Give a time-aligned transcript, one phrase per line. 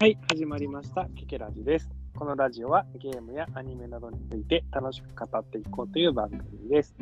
[0.00, 1.06] はい、始まりました。
[1.16, 1.88] ケケラジです。
[2.18, 6.94] このラジオはゲームやアニメなどについて楽しく語っていこうという番組です。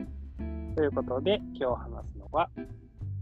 [0.76, 2.50] ということで、今日話すのは、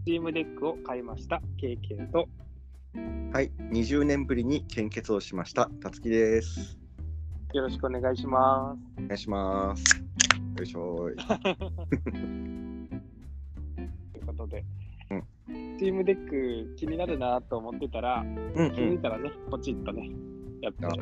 [0.05, 2.27] チームデックを買いました KK と、
[3.31, 5.69] はい、20年ぶりに献血をしました。
[5.81, 6.77] たつきです。
[7.53, 10.03] よろしくお願いしまお願いします。
[10.57, 11.09] よいしょ
[15.81, 18.23] チームデック気になるなと思ってたら、う
[18.65, 20.11] ん気づいたらね、ポチッとね、
[20.61, 20.89] やってあ。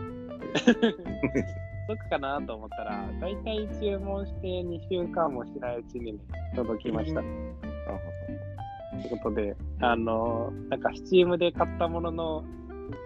[1.90, 6.20] 届くかなと思ったら、だいたい注文して2週間もしないうちに、ね、
[6.56, 7.20] 届きました。
[7.20, 7.24] あ
[9.02, 12.46] ということで、あの、なんか、スチームで買ったものの、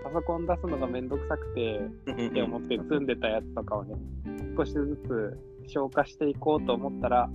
[0.04, 3.96] パソコン出すのがめんどくさくて、って思って積んでたやつとかをね、
[4.56, 7.32] 少しずつ消化していこうと思ったら、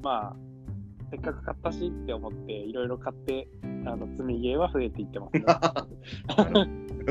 [0.00, 0.43] まあ、
[1.14, 3.46] せっかく買ったしって思って、いろいろ買って、
[3.86, 5.44] あの積みゲーは増えていってますね。
[5.46, 5.54] な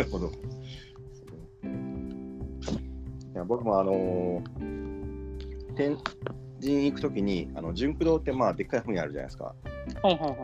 [0.04, 0.28] るほど。
[0.28, 0.32] い
[3.36, 5.98] や僕もあのー、天
[6.62, 9.46] 神行くときに、あの純駆堂ってまあでっかい本屋あるじゃないですか。
[9.46, 10.38] はいはいはい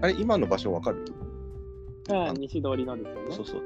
[0.00, 1.04] あれ、今の場所わかる？
[2.08, 2.28] はい。
[2.30, 3.30] あ西通りのですよね。
[3.30, 3.62] そうそう。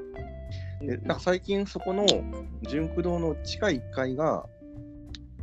[0.86, 2.05] でなんか最近そこの
[2.69, 4.47] 純駆堂の地下1階が、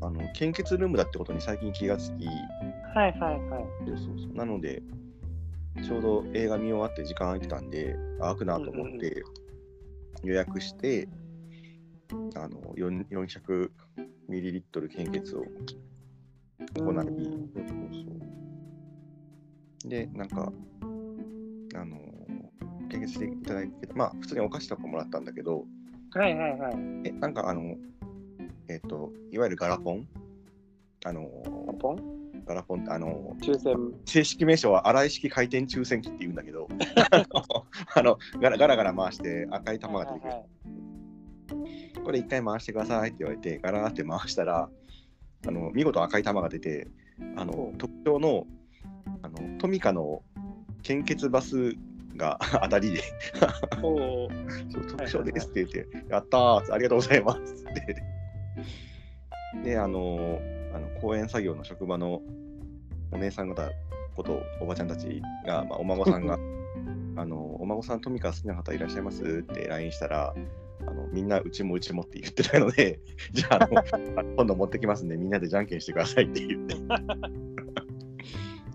[0.01, 2.27] あの献血ルームだってことに最近気がつき、
[2.93, 3.65] はいはいはい。
[3.85, 4.35] そうそうそう。
[4.35, 4.81] なので、
[5.83, 9.23] ちょうど映画見終わって時間空いてたんで、あ空くなと思って
[10.23, 11.07] 予約して、
[12.35, 13.71] あの4 400
[14.27, 15.43] ミリリットル献血を
[16.75, 17.49] 行い、うん。
[17.53, 17.75] そうそ
[19.85, 19.89] う。
[19.89, 20.51] で、なんか、
[21.75, 21.97] あの
[22.89, 25.65] 献血していただいて、まあ、普通にお菓子とかもらったんだけど、
[26.11, 26.73] はいはいはい。
[27.05, 27.75] え、なんかあの、
[28.67, 30.07] えっ、と、いわゆるガラポン？
[31.05, 32.18] あの、ポンガラポン？
[32.53, 33.75] って、あの、抽選。
[34.05, 36.67] 正式名称は荒井式回転抽選機って言うんだけど、
[37.95, 40.29] あのガラガラガラ回して赤い玉が出てくる。
[40.29, 40.49] はいはい
[42.03, 44.69] これ一回回してくださいって言われて、ガラーって回したら、
[45.47, 46.87] あの見事赤い玉が出て、
[47.35, 48.45] あの特徴の
[49.21, 50.23] あのトミカの
[50.83, 51.75] 献血バス
[52.15, 53.01] が 当たりで、
[54.87, 58.03] 特徴ですって言って、やったーありがとうございますって。
[59.63, 60.39] で、あの
[60.73, 62.21] あの公園作業の職場の
[63.11, 63.69] お姉さん方
[64.15, 66.37] ことおばちゃんたちが、まあ、お孫さんが
[67.19, 70.33] あの、お孫さんトミカ好きな方いらっしゃいますって LINE したら、
[70.87, 72.99] あのみんなうちもうちもって言ってたので、
[73.33, 76.75] じゃああの 今度持ってきますんで、みんなでじゃんけんしてくださいって言って。
[76.75, 76.77] っ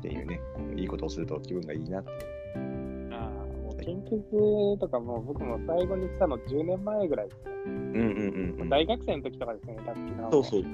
[0.03, 0.41] ていうね、
[0.77, 2.11] いいことをすると気分がいいなって。
[2.57, 7.53] あーもう献血とかもう僕も最後にしたの10年前ぐらいですね。
[7.67, 8.69] うんうんうんうん。
[8.69, 10.31] 大学生の時とかですね、たっきの。
[10.31, 10.65] そうそう。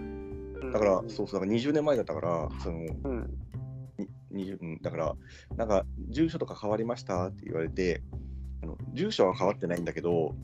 [0.63, 0.73] うん。
[0.73, 3.31] だから、そうそう、だから20年前だったから、その、うん。
[4.31, 5.17] に20うん、だから、
[5.57, 8.03] なんか、住所とか変わりましたって言われて、
[8.63, 10.35] あの住所は変わってないんだけど、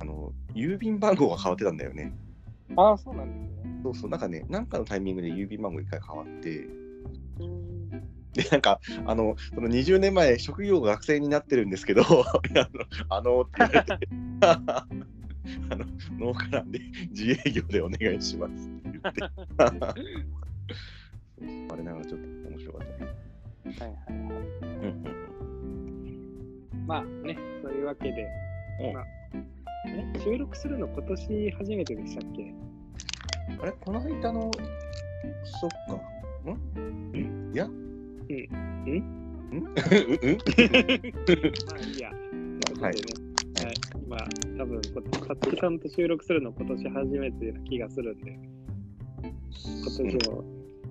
[0.00, 2.12] あの郵便番号が変わってたんだよね。
[2.76, 3.80] ああ、そうなんですね。
[3.82, 6.68] そうそう、なんかね、なんかのタイミングで郵便番号一回変わって、
[7.40, 7.90] うん。
[8.32, 12.20] で、なんか、あの、その20年前、職業が学生になってるんですけど、 あの、
[13.08, 14.08] あのって言われて、
[15.70, 15.84] あの、
[16.18, 18.75] 農家なんで自営業でお願いします。
[19.58, 19.94] あ
[21.76, 23.04] れながらちょっと面白かった。
[23.04, 23.10] ね。
[23.64, 23.88] はいはい。
[23.88, 23.96] はい。
[24.62, 25.04] うんうん
[26.86, 28.28] まあね、そういうわけで、
[28.80, 28.92] うん。
[28.94, 29.04] まあ、
[29.88, 32.54] え収録するの今年初めてでしたっけ？
[33.60, 33.72] あれ？
[33.72, 34.50] この間の、
[35.60, 35.94] そっか。
[36.48, 36.50] ん？
[37.52, 37.64] いや？
[37.64, 37.72] うん。
[37.72, 37.74] ん？
[38.86, 38.88] ん？
[39.50, 39.58] うん？
[41.66, 42.10] まあいいや。
[42.80, 42.92] はい。
[42.92, 42.94] はい。
[44.08, 44.18] まあ、
[44.58, 48.38] 多分こ、かつきさんと収録するの今年初めてな気がするんで、今
[49.98, 50.44] 年も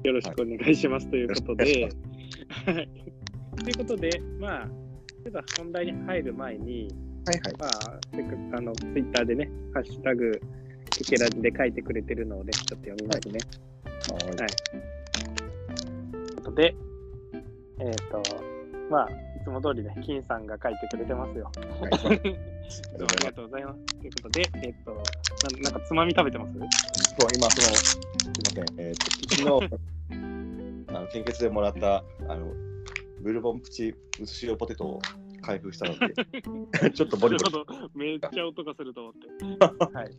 [0.04, 1.90] よろしくお願いしますということで、
[2.66, 2.90] はい。
[3.64, 4.10] ということで、
[4.40, 6.88] まあ、ちょっと本題に入る前に、
[7.26, 7.54] はいはい。
[7.58, 10.40] まあ、せっかくあの、ツイッターでね、ハッシュタグ、
[10.92, 13.40] ケケラジで書いてくれてるので、ちょっと読みますね。
[14.12, 14.50] はいはい。
[16.12, 16.76] ということで、
[17.80, 18.24] えっ、と、
[18.92, 21.52] まあ、いつも通りね、金さんが書いてくれてますよ。
[21.82, 23.86] はい ありがとうございます。
[23.86, 25.00] ということで、えっ、とな、
[25.64, 26.54] なんかつまみ食べてます？
[26.54, 28.00] そう今その、す
[28.54, 29.80] みません、えっ、と、昨日、
[30.96, 32.54] あの献血でもらった、あの、
[33.22, 35.02] ブルボンプチ薄塩ポテトを
[35.42, 37.90] 開封したので、 ちょっとボリボリ。
[37.94, 39.28] めっちゃ音がすると思って。
[39.98, 40.12] はい。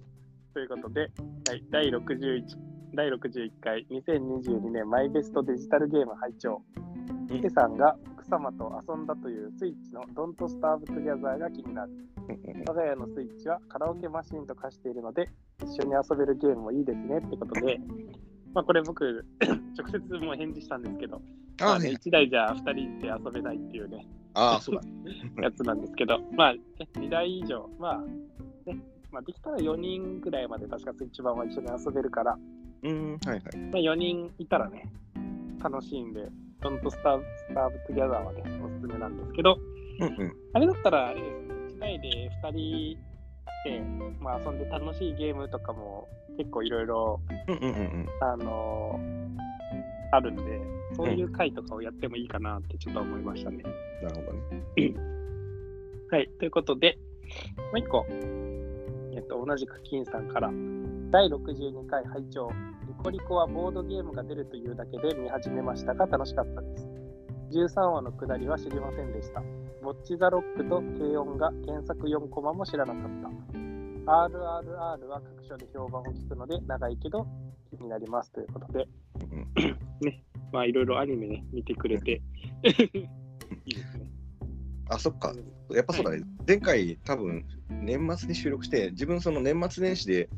[0.55, 1.01] ということで、
[1.49, 2.43] はい、第61
[2.95, 6.63] 第61回2022年マイベストデジタルゲーム拝聴。
[6.79, 6.87] うん
[7.29, 11.93] ヒデさんが奥様と遊んだというスイッチの Don't Starve Together が気になる。
[12.69, 15.29] 我が家のスイッチはカラオケマシンと化しているので、
[15.63, 17.79] 一緒に遊べるゲームもいいですねってことで、
[18.55, 19.25] まあこれ僕、
[19.77, 21.21] 直接もう返事したんですけど、
[21.61, 24.83] まあね、1台じゃ2人で遊べないっていうね、ああ、そうだ。
[25.43, 26.61] やつなんですけど、まあ、ね
[26.95, 28.01] 2台以上、まあ、
[28.67, 28.79] ね、
[29.11, 32.39] まあ、できたら4人ぐらいまで確かスイッチ版は一緒に遊べるから、
[32.83, 33.41] うん、はいはい。
[33.41, 34.91] まあ、4人いたらね、
[35.63, 36.29] 楽しいんで、
[36.61, 39.59] ドントスターブ、スターブトゥギャザーはね、おすすめなんですけど、
[40.01, 40.37] うんうん。
[40.53, 41.46] あれだったら、あれですね、
[41.77, 42.99] 1台で2人
[43.65, 43.81] で、
[44.21, 47.21] まあ、遊んで楽しいゲームとかも結構いろいろ。
[48.21, 49.47] あのー
[50.13, 50.43] あるんで、
[50.95, 53.63] そういう回とかをやってもいいかなってちょっと思いましたね。
[54.03, 54.63] なるほどね。
[56.11, 56.99] はい、ということで、
[57.57, 58.07] もう一個、
[59.15, 60.51] えっと、同じく金さんから、
[61.11, 62.51] 第62回拝聴
[62.87, 66.89] リコリコはボードゲームが出るというだけで見始めましたが楽しかったです。
[67.53, 69.43] 13話のくだりは知りませんでした。
[69.87, 73.29] ボッチザロックと軽音が原作4コマも知らなかった。
[74.11, 77.25] RRR は各所で評判を聞くので長いけど
[77.71, 78.89] 気になりますということで、
[79.21, 82.21] うんね、まあいろいろアニメね、見てくれて、
[82.65, 82.71] い
[83.71, 84.11] いですね。
[84.89, 85.33] あ、そっか。
[85.71, 86.25] やっぱそうだね。
[86.49, 90.29] 前回、多分年末に収録して、自分その年末年始で、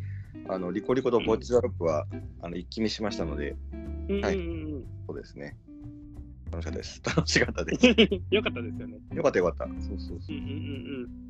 [0.50, 2.05] あのリコリコとボッチザロックは
[2.43, 3.56] あの一気見しましたので、
[4.11, 5.56] うんはいうんうんそうですね。
[6.50, 7.03] 楽しかったです。
[7.17, 7.87] 楽しかったです。
[8.31, 8.99] よかったですよね。
[9.15, 9.83] よかったよかった。
[9.83, 10.37] そうそうそう。
[10.37, 11.29] うんうんうん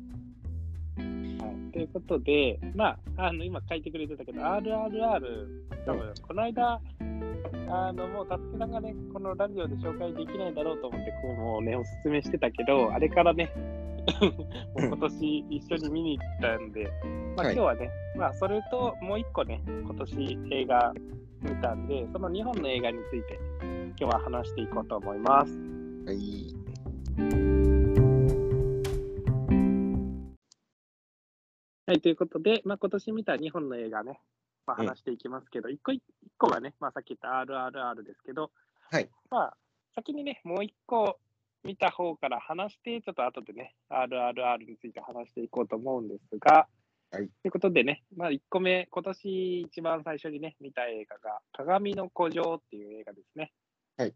[0.97, 1.37] うん。
[1.39, 5.47] はい、ということで、まあ、あの今書いてくれてたけど、RRR、
[5.85, 6.81] 多分この間、
[7.69, 13.51] あのもう、たつきさんがね、このラジオで紹介できないだろうと思って、こうもうね、おすすめしてたけど、あれからね、
[14.75, 16.91] もう今年一緒に見に行ったんで、
[17.37, 20.93] まあ、はい今日はね、まあ、それともう一個ね、今年映画
[21.41, 25.51] 見たんで、その2本の映画について、今日は話していこうと思います。
[26.05, 26.53] はい。
[31.87, 34.19] はい、ということで、まあ、今年見た2本の映画ね、
[34.67, 36.03] まあ、うん話していきますけど、一個一
[36.37, 38.51] 個がね、まあ、さっき言った RRR ですけど、
[38.91, 39.09] はい。
[39.31, 39.57] まあ、
[39.95, 41.19] 先にね、もう一個
[41.63, 46.67] 見た方から話して、ちょっと後でね、RRR について話していこうと思うんですが、
[47.11, 53.51] はいということでね、まあ、1個目、今年一番最初にね、見た映画が、鏡の古城っていう映画ですね。
[53.97, 54.13] はい。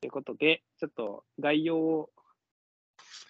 [0.00, 2.10] ということで、ちょっと概要を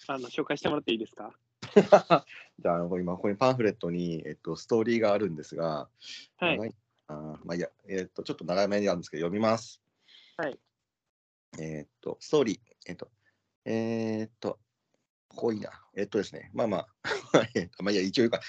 [0.08, 1.32] あの紹介してもらっていいですか？
[2.58, 5.88] じゃあ、今、ここにパンフレットに、えっと、ストーリーがあるんですが、
[6.38, 6.74] はい。
[7.08, 9.80] あーまあいいや、えっと、ちょっと長めにあるんですけど、読みます。
[10.36, 10.58] はい。
[11.60, 13.08] えっと、ストーリー、えっと、
[13.64, 14.58] えっと、
[15.36, 15.70] こういな。
[15.94, 16.88] えっとですね、まあまあ、
[17.82, 18.40] まあいや、一応言うか。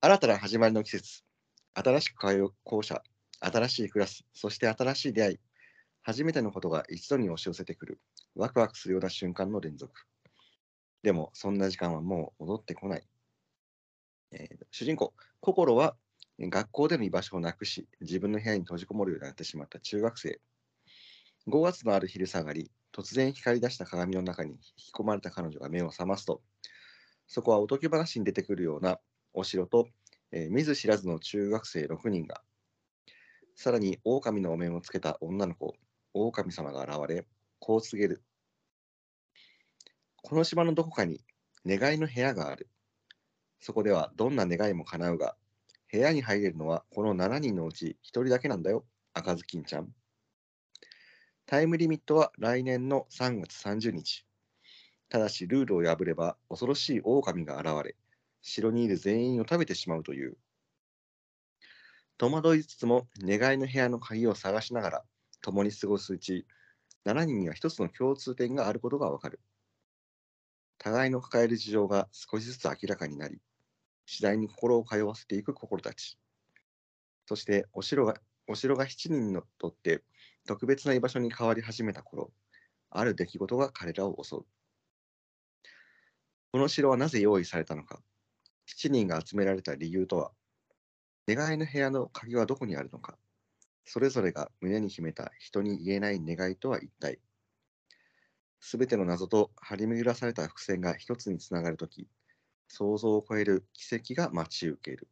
[0.00, 1.24] 新たな始まりの季節、
[1.74, 3.02] 新しく通う校舎、
[3.40, 5.38] 新しいクラス、そして新しい出会い、
[6.02, 8.00] 初めてのことが一度に押し寄せてくる、
[8.34, 10.06] ワクワクするような瞬間の連続。
[11.02, 13.08] でも、そんな時間はもう戻ってこない。
[14.32, 15.96] えー主人公、心は
[16.38, 20.40] 学校での居場所をなくし、自分の部屋に閉じこもるようになってしまった中学生。
[21.46, 26.40] 5月のある昼下がり、突然光り出した鏡の中に引き込まれた彼女が目を覚ますと、
[27.26, 28.98] そこはおとぎ話に出てくるような
[29.34, 29.88] お城と、
[30.32, 32.40] えー見ず知らずの中学生6人が、
[33.54, 35.74] さらに狼のお面をつけた女の子、
[36.14, 37.26] 狼様が現れ、
[37.58, 38.22] こう告げる。
[40.22, 41.20] この島のどこかに
[41.66, 42.70] 願いの部屋がある。
[43.60, 45.36] そこではどんな願いも叶うが、
[45.92, 49.92] 部屋に入れるのはこの7人のうち1人だけなんだよ、赤ずきんちゃん。
[51.48, 54.26] タイムリミットは来年の3月30日。
[55.08, 57.94] ただしルールを破れば恐ろしい狼が現れ、
[58.42, 60.36] 城にいる全員を食べてしまうという。
[62.18, 65.04] 戸惑いつつも願いの部屋の鍵を探しながら
[65.40, 66.48] 共に過ごすうち、
[67.04, 69.38] 7人には一つの共通点があることがわかる。
[70.78, 73.40] 互いの抱える事情が少しずつ明らかになり、
[74.04, 76.18] 次第に心を通わせていく心たち。
[77.26, 78.16] そしてお城が
[78.48, 80.02] お城が7人にとって
[80.46, 82.32] 特別な居場所に変わり始めた頃、
[82.90, 84.46] ある出来事が彼らを襲う。
[86.52, 88.00] この城はなぜ用意されたのか、
[88.66, 90.32] 7人が集められた理由とは、
[91.28, 93.18] 願いの部屋の鍵はどこにあるのか、
[93.84, 97.18] それぞれが胸に秘めた人に言えない願いとは一体。
[98.60, 102.08] すべての謎と張り巡らされた伏線が一つにつながるとき、
[102.68, 105.08] 想像を超える奇跡が待ち受ける。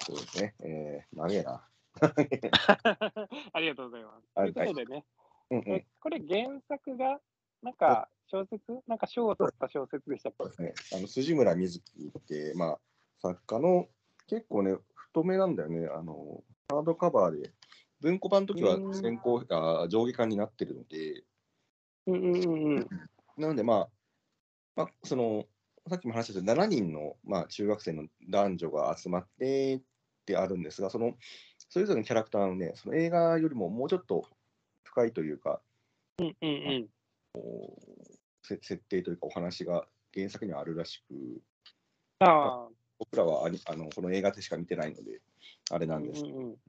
[0.00, 0.54] そうですね。
[0.60, 1.68] えー、長えな。
[3.52, 4.28] ありがとうございます。
[4.34, 5.04] はいということでね、
[5.50, 5.64] うんうん。
[5.72, 7.20] えこれ原作が、
[7.62, 8.62] なんか小説？
[8.86, 10.74] なんか賞を取った小説でしたっそうですね。
[10.92, 12.80] あの筋村瑞希って、まあ、
[13.20, 13.88] 作家の
[14.26, 15.86] 結構ね、太めなんだよね。
[15.86, 17.52] あの、ハードカバーで、
[18.00, 21.24] 文庫版の時はうん先行あ上下巻になってるので、け
[22.06, 22.88] うんうんうんうん。
[23.36, 23.88] なので、まあ、
[24.76, 25.46] まあ、その、
[25.88, 29.82] さっきも話したように7人の、まあ、中学生の男女が集まってっ
[30.24, 31.14] てあるんですが、その、
[31.74, 34.28] それぞれのキャラクターのね、その映画よりももうちょっと
[34.84, 35.60] 深いというか、
[36.20, 36.88] うんうんうん。
[38.44, 41.42] せ設定というかお話が原作にはあるらしく、
[42.20, 42.68] ああ、
[43.00, 45.20] 僕らはああのこの映画でしか見てないので、
[45.72, 46.60] あれなんですけど、うんうんで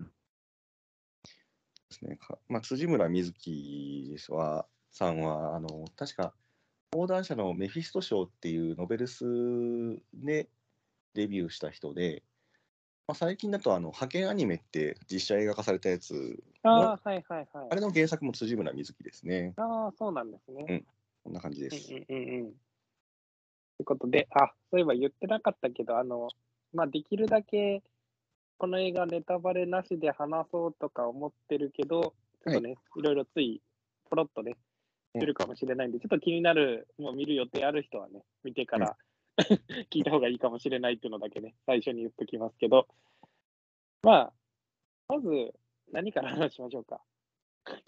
[1.92, 2.16] すね。
[2.16, 6.34] かまあ、辻村瑞希はさんはあの確か
[6.94, 9.24] 講談社のメフィスト賞っていうノベルス
[10.16, 10.50] で
[11.14, 12.24] デビューした人で、
[13.08, 17.48] まあ、最近だとあの派遣アニメって実写映画化されたやつあはいはいはい。
[17.70, 19.54] あれの原作も辻村瑞希ですね。
[19.58, 20.84] ああ、そうなんですね。
[21.24, 21.94] こんな感じです。
[21.94, 22.46] うんうんうんうん。
[22.46, 22.54] とい
[23.82, 26.30] うことで、あ、そういえば言ってなかったけど、あの、
[26.74, 27.84] まあ、できるだけ、
[28.58, 33.62] この映画ネタバレなしで話そうとか思ってるけど、ちょっとね、い、ろいろつい、
[34.10, 34.58] ポロッとね、うん
[35.18, 38.98] するかもしれないんで、ちょっと気になる、もう見る予定ある人はね、見てから、
[39.92, 42.88] 聞いた方がいいかもしれないっていうのだけね、最初に言っときますけど、
[44.04, 44.34] まあ、
[45.08, 45.54] まず、
[45.92, 47.02] 何から話しましょうか。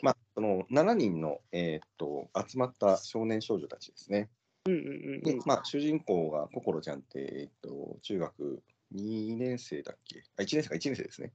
[0.02, 4.30] まあ、その7人の、えーっと集まった少年少女たちですね。
[4.66, 5.22] うんうんうんうん。
[5.22, 8.64] でまあ、主人公が心ちゃんって、えーっと中学
[8.94, 10.24] 2年生だっけ？
[10.38, 11.34] あ ?1 年生か1年生ですね。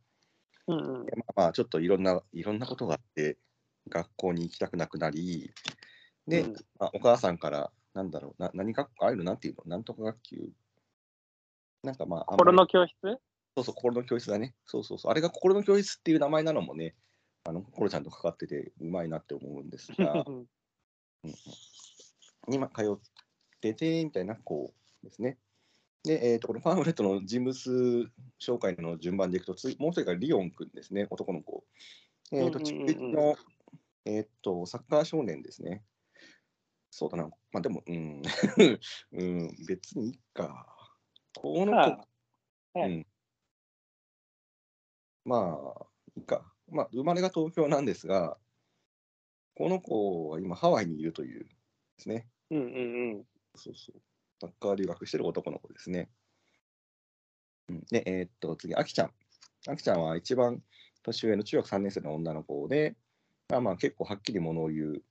[0.67, 3.39] うんうんでまあ、まあちょっといろんないろんなことがあって、
[3.89, 5.53] 学校に行きたくなくなり、
[6.27, 9.65] で、うんまあ、お母さんから、なんだろう、な何学校、ああいうのなんていうの？
[9.67, 10.51] なんとか学級？
[11.83, 12.95] なんかまあ、あ心の教室？
[13.57, 14.55] そうそう、心の教室だね。
[14.65, 15.11] そうそうそう。
[15.11, 16.95] あれが心の教室っていう名前なのもね、
[17.45, 20.47] あの、心ちゃんとかかっててうまいなって思うんですが、うんうん
[22.49, 22.99] 今通っ
[23.61, 25.39] てて、みたいな子ですね。
[26.03, 31.63] で、えー、とこのパンフレットの人物紹介の順番でいくと、つもう一人がリオン君ですね、男の子。
[32.33, 33.37] えっ、と、中うんうんうんうん立の、
[34.05, 35.85] えっ、と、サッカー少年ですね。
[36.95, 37.25] そうだな。
[37.53, 38.23] まあでも、うん、
[39.13, 40.67] うん、別にいいか。
[41.35, 43.07] このはいうん。
[45.25, 46.53] まあ、いいか。
[46.71, 48.37] まあ、生まれが東京なんですが、
[49.55, 51.51] この子は今ハワイにいるというで
[51.97, 52.29] すね。
[52.51, 53.27] うんうんうん。
[53.55, 54.01] そうそう。
[54.39, 56.11] サッカー留学してる男の子ですね。
[57.71, 59.13] うん、で、えーっと、次、あきちゃん。
[59.67, 60.63] あきちゃんは一番
[61.03, 62.97] 年上の中学3年生の女の子で、
[63.49, 65.03] まあまあ結構はっきりものを言う、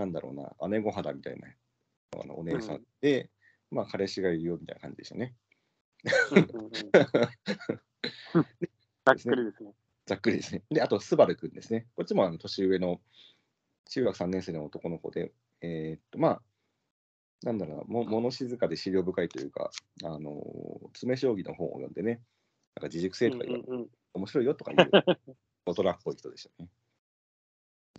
[0.00, 1.48] なんだろうな、姉御肌みたいな
[2.22, 3.28] あのお姉さんで、
[3.70, 5.34] まあ彼氏がいるよみたいな感じでしたね。
[6.32, 6.70] うんうんうん
[9.04, 9.74] ざっくりですね。
[10.06, 10.62] ざっくりですね。
[10.70, 11.86] で、あと、スバルくんですね。
[11.96, 13.00] こっちもあの年上の
[13.86, 16.42] 中学3年生の男の子で、えーっと、まあ、
[17.42, 19.70] なんだろうな、も物静かで資料深いというか、
[20.04, 22.22] あのー詰将棋の本を読んでね、
[22.74, 24.90] なんか自熟性とか言われて、うんうんうん面白いよとか言う、
[25.64, 26.68] 大人っぽい人でしたね。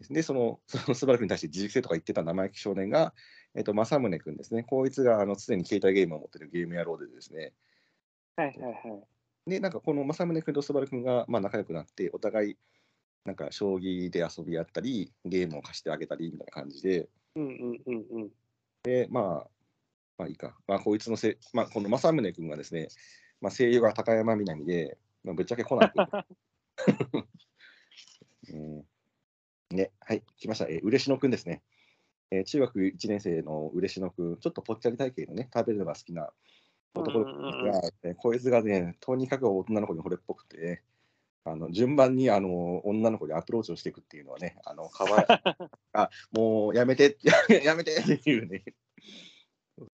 [0.09, 3.13] で、その、 そのスバル君に対して自熟性とか言ってた生意気少年が、
[3.53, 4.63] えっ、と、正宗君ですね。
[4.63, 7.53] こいつが、あの、常に携帯ゲームを持ってるゲーム野郎でですね、
[8.35, 9.03] はいはいは
[9.47, 9.49] い。
[9.49, 12.57] で、なんかこの正宗君とスバル君が、まあ、仲良くなって、お互い、
[13.25, 18.31] なんか将棋で遊び合ったり、ゲームを貸してあげたりみたいな感じで、うんうんうんうん。
[18.83, 19.49] で、まあ、
[20.17, 20.57] まあいいか。
[20.67, 22.87] まあ、こいつのせ、まあ、この正宗君がですね、
[23.41, 26.07] まあ、声優が高山みなみで、まあ、ぶっちゃけコナン君。
[28.53, 28.85] うん
[29.75, 30.65] ね、はい、来ました。
[30.65, 31.61] えー、嬉野くんですね。
[32.31, 36.29] えー中学1年生の嬉野くん、ちょっとぽっちゃり体型のね、食べるのが好きな
[36.93, 37.31] 男の子
[37.63, 40.83] が、えーこいつがね、とにかく女の子に惚れっぽくて、ね、
[41.43, 45.25] あの順番にあの女の子にアプローチをしていくっていうのはね、あのかわい
[45.93, 48.63] あもうやめて、や めやめてっていうね。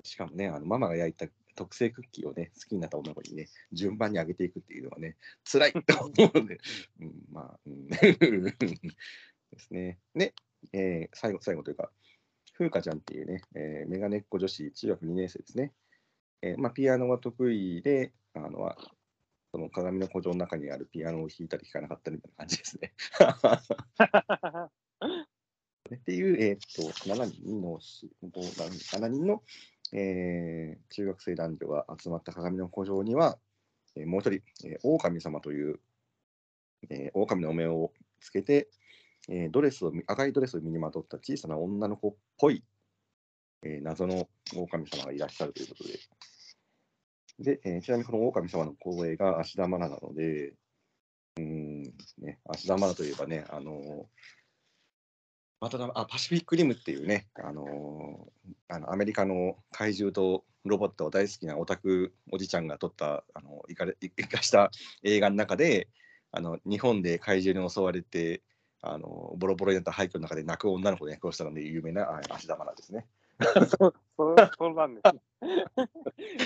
[0.04, 5.16] しかもね、あのママが焼いた特製クッキーをね、好きになった女の子にね、順番にあげていくっていうのはね、
[5.50, 6.60] 辛いと思うので、
[7.00, 7.88] うん、まあ、うん、
[9.58, 10.00] ですね。
[10.16, 10.34] で、
[10.74, 11.92] えー最後、最後というか、
[12.58, 15.74] 風花ちゃんっていうね、えーメガネっ子女子、中学2年生ですね。
[16.42, 18.78] えーまあ、ピアノが得意で、あのは
[19.52, 22.94] その鏡の古城の中にあるピアノを弾いたり弾かなかったりみたいな感じですね。
[25.96, 29.44] っていう、えーっと、7人のし、7人の、
[29.94, 33.40] えー中学生男女が集まった鏡の古城には、
[33.96, 35.80] えーもう一人、えー狼様という、
[36.90, 38.70] えー狼のお面をつけて、
[39.30, 42.64] えードレスを赤いドレスを身にまとった小さな女の子っぽい、
[43.64, 46.00] えー謎の狼様がいらっしゃるということで。
[47.40, 50.54] で、えーちなみにこの狼様の声が芦田愛菜なので、
[51.38, 51.84] うん、
[52.20, 54.08] ね、芦田愛菜といえばね、あの
[55.60, 58.28] またあパシフィックリムっていうね、あの
[58.70, 64.70] あのアメリカの怪獣とロボットを大好きなオタクおじちゃんが撮った、あのいかれいかした
[65.04, 65.88] 映画の中で、
[66.32, 68.44] あの日本で怪獣に襲われて、
[68.82, 73.06] あのボロボロになった廃墟の中で泣く女の子の役をしたので有名なあ芦田愛菜ですね。
[73.80, 75.22] そうそうそうなんですね。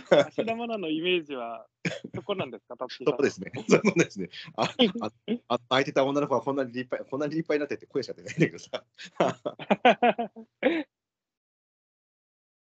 [0.10, 1.68] 芦田愛菜のイメージは
[2.16, 3.52] そこなんですか、 そうですね。
[3.68, 4.30] そうですね。
[4.56, 4.64] あ、
[5.02, 5.12] あ、
[5.48, 8.86] あ空いてた女の子はこんなに立派、こんなに立派になってて声しか出ないんだけどさ。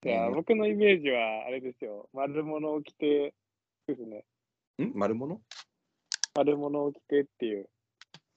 [0.06, 3.34] いや、僕のイメージはあれですよ、丸物を着て、
[3.88, 4.26] ですね。
[4.82, 5.42] ん丸物
[6.36, 7.70] 丸物を着てっていう、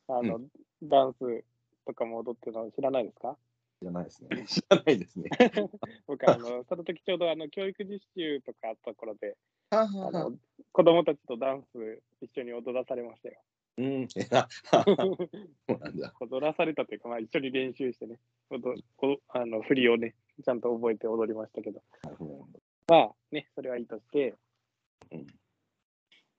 [0.09, 0.41] あの、
[0.83, 1.45] ダンス
[1.87, 3.37] とかも踊ってるの知らないですか？
[3.81, 4.29] 知らないですね。
[4.47, 5.31] 知らないですね。
[6.07, 9.37] 僕、あの、その時ちょうどあの教育実習とかあった頃で、
[9.71, 10.39] はあの
[10.73, 13.41] 子供たちとダンス一緒に踊らされましたよ。
[13.79, 16.15] うん、 そうなんだ。
[16.21, 18.19] 踊らされたというか、まあ、一緒に練習してね、
[18.51, 24.35] 踊こあの振りをね、ちゃんと覚えて踊りましたけど、なるほどまあね、それはいいとして、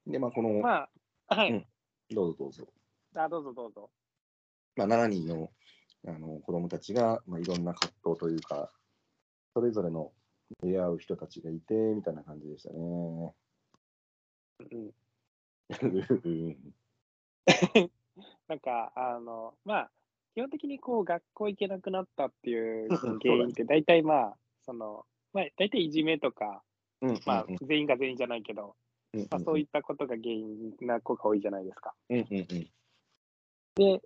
[0.06, 0.90] で、まあ、この、ま
[1.28, 1.68] あ、はい、うん
[2.12, 2.68] どうぞどうぞ。
[3.16, 3.90] あどうぞどうぞ。
[4.76, 5.52] まあ、7人の
[6.08, 8.72] あの子供たちが、まあ、いろんな葛藤というか、
[9.54, 10.12] それぞれの
[10.64, 12.76] 出会う人たちがいて、みたいな感じでしたね。
[12.80, 13.34] うん、
[14.72, 16.56] うん。
[18.48, 19.92] なんか、あの、まあ、
[20.34, 26.64] 基本的にこう学校行けなくなったっていう原因って、 大体まあ、その、まあ、大体いじめとか、
[27.02, 28.76] うんまあ、全員が全員じゃないけど、
[29.14, 29.28] うん。
[29.30, 31.94] まあ、そういったことが原因な子が多いじゃないですか。
[32.10, 32.46] うんうんうん。
[33.76, 34.02] で、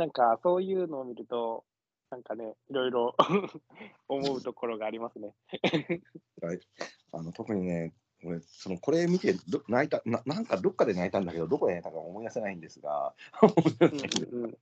[0.00, 1.62] なんかそういうのを見ると、
[2.10, 3.14] なんかね、いろいろ
[4.08, 5.34] 思うところがありますね。
[6.40, 6.60] はい。
[7.12, 7.92] あの特にね、
[8.24, 13.14] 俺、そのこれ見てど泣いたな、なんかどっかで泣いたんだけど、どこで泣いたか思い出せないんですが、
[13.82, 14.58] うんうん。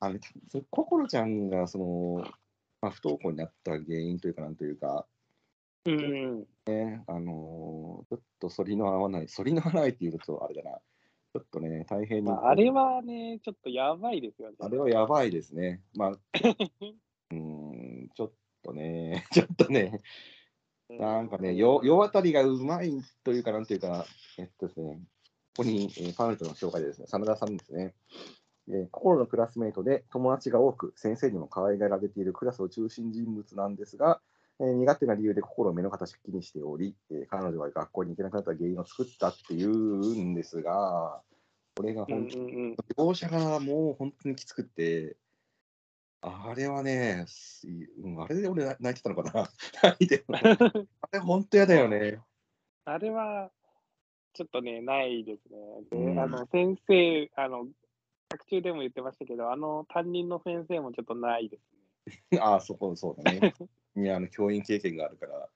[0.00, 0.18] あの
[0.50, 2.30] それ心ちゃんがその、
[2.82, 5.06] まあ、不登校になった原因というか、なんというか、
[5.86, 7.04] うんうん。
[7.06, 10.78] あのーちょっと反りの合わない、反りの合わないっていうとあれだな、
[11.34, 14.56] ちょっとね、大変に、まあ、あれはね、ちょっとやばいですよね。
[14.60, 15.82] あれはやばいですね。
[15.96, 16.08] まあ、
[17.32, 19.98] うーん、ちょっとね、 ちょっとね、
[20.88, 24.06] なんかね、よ世渡りがうまいというか、なんというか、
[24.38, 25.00] えっとですね、
[25.56, 27.96] ここに、えー、パンフレットの紹介でですね、真田さんですね、
[28.68, 34.22] えー心のクラスメートで友達が多く、先生にも可愛がられているクラスの中心人物なんですが、
[34.60, 41.20] えー身勝手な理由で心を目の形気にしており、えー彼女が学校に行けなくなった原因を作ったっていうんですが、
[41.76, 45.16] これがうん本当に、うんうん描写がもう本当にきつくって、
[46.20, 47.66] あれはね、す
[48.02, 49.48] うんあれで俺泣いてたのかな？
[49.82, 52.20] 泣いてるのあれ本当やだよね。
[52.84, 53.50] あれは、
[54.34, 55.58] ちょっとね、ないですね。
[55.90, 57.66] で、うんあの、先生、あの、
[58.30, 61.62] 作中でも言ってましたけど、あの、担任の先生もちょっとないです
[62.32, 62.38] ね。
[62.42, 63.54] ああ、そこ、そうだね。
[63.96, 65.48] いや、あの、教員経験があるから、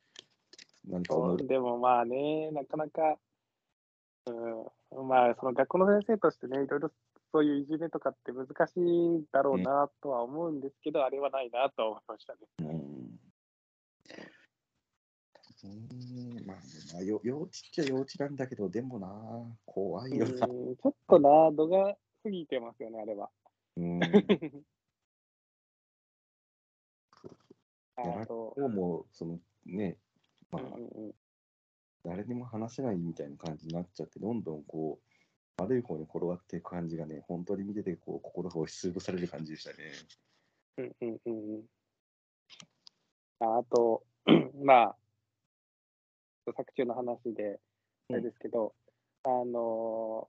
[0.86, 1.46] 何か思う。
[1.46, 3.18] でもまあね、なかなか、
[4.26, 6.90] うん、まあ、その学校の先生としてね、いろいろ
[7.32, 12.38] そういういじめとかって難しいだろうなとは思うんですけど、あれはないなとは思いましたね。
[12.60, 13.18] うん。
[15.64, 16.56] うんまあ、
[16.94, 19.08] まあ、よ幼稚っちゃ幼稚なんだけど、でもな、
[19.66, 20.46] 怖いよな。
[20.46, 23.28] うんちょっとな、度が過ぎてますよね、あれは。
[23.76, 24.00] うん。
[27.98, 28.68] あと、どう。
[28.68, 29.96] も、そのね、
[30.50, 31.14] まあうん、うんうん。
[32.04, 35.00] 誰にも話せないみたいな感じになっちゃって、どんどんこ
[35.58, 39.76] う、悪い方に転がっていく感じがね、本当に見てて、こう、心が押しつぶされる感じでしたね。
[40.76, 41.64] うんうんうんうん。
[43.40, 44.04] ああと、
[44.62, 44.96] まあ、
[46.56, 47.60] 作中の話で、
[48.10, 48.74] あれですけど、
[49.24, 50.28] あの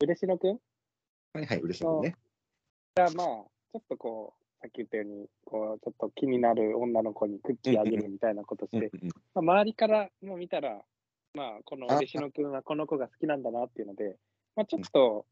[0.00, 0.60] ー、嬉野くん？
[1.34, 2.14] はいはい、嬉しいね。
[2.94, 10.80] が、まあ、ちょっとこう、さっき言ったように、こう、ちょっと気になる女の子にクッキーあげるみたいなことして、まあ、周りからも見たら、
[11.34, 14.16] まあ、この嬉野くんはこの子が好きなんだなっていうので、
[14.56, 15.26] まあ、ちょっと、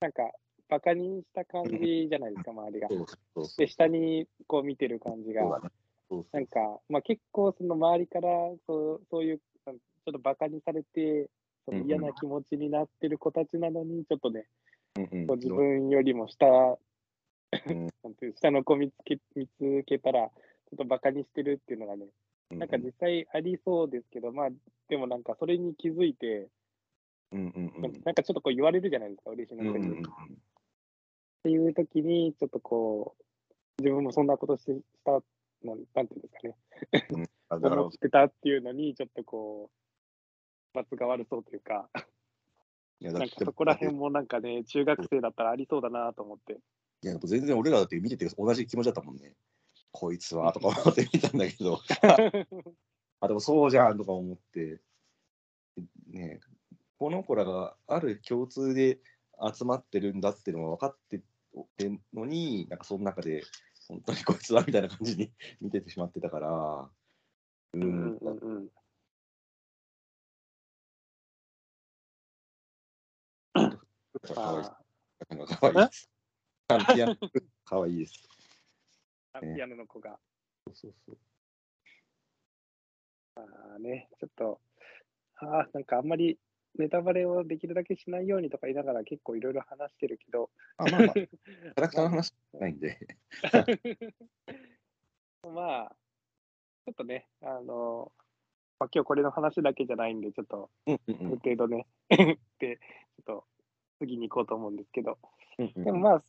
[0.00, 0.30] なんか、
[0.68, 2.88] バカにした感じじゃないですか、周りが。
[3.58, 5.42] で、下にこう見てる感じが。
[6.32, 8.28] なんか、まあ、結構その周りから
[8.66, 9.72] そうそういうちょ
[10.10, 11.30] っとバカにされて
[11.64, 14.46] その嫌な気持ちになってる子たちなのに、ちょっとね、
[14.94, 16.46] こう自分よりも下、
[18.36, 22.06] 下の子見つけ見つけたら、ちょっとバカにしてるっていうのがね、
[22.50, 24.48] なんか実際ありそうですけど、まあ、
[24.88, 26.48] でもなんかそれに気づいて、
[27.32, 27.92] うんうんうん。
[28.04, 29.68] なんかちょっとこう言われるじゃないですか、嬉しいのに。
[29.70, 30.02] うんうんうん。
[30.02, 30.08] っ
[31.42, 35.12] ていう時に、ちょっとこう、自分もそんなことしてした、
[35.62, 37.26] なんなんていうんですかね。
[37.48, 37.82] あだから。
[37.82, 39.70] 思ってたっていうのに、ちょっとこ
[40.74, 41.88] う、罰が悪そうというか、
[43.00, 46.58] なんかそこら辺もなんかね、中学生だったらありそうだなと思って。
[47.02, 49.34] いや全然俺らだって見てて同じ気持ちだったもんね。
[49.90, 51.80] こいつはとか思って見たんだけど、
[53.20, 54.80] あ、でもそうじゃんとか思って、
[56.08, 56.52] ねえ
[56.98, 59.00] この子らがある共通で
[59.54, 61.22] 集まってるんだっていうのは分かって
[61.78, 63.42] るのに、なんかその中で、
[63.88, 66.90] 本当にこいつはみたいな感じに 見ててしまってたから、
[67.74, 68.38] ううんん、うん。
[68.46, 68.70] うん
[74.34, 74.66] かわいい。
[74.66, 75.86] あなんかかわいい。
[75.86, 76.11] です。
[76.74, 77.16] あのピアノ
[77.64, 78.28] かわいいです。
[79.32, 80.18] あ、ねピアノの子が。
[80.72, 81.18] そうそう
[83.36, 84.60] あね、ちょっと、
[85.36, 86.38] ああなんかあんまり
[86.78, 90.50] ネタバレをできるだけしないようにとか言いながら結構いろいろ話してるけど。
[90.78, 91.28] あまあまあ、キャ
[91.76, 92.98] ラクターの話ないんで。
[95.44, 95.96] まあ、
[96.86, 98.12] ちょっとね、あの、
[98.78, 101.86] まあ、今日これの話だけじゃないんで、ちょっと、ある程度ね、
[102.58, 103.44] で、ちょっと
[103.98, 105.18] 次に行こうと思うんですけど、
[105.58, 106.22] でもまあ、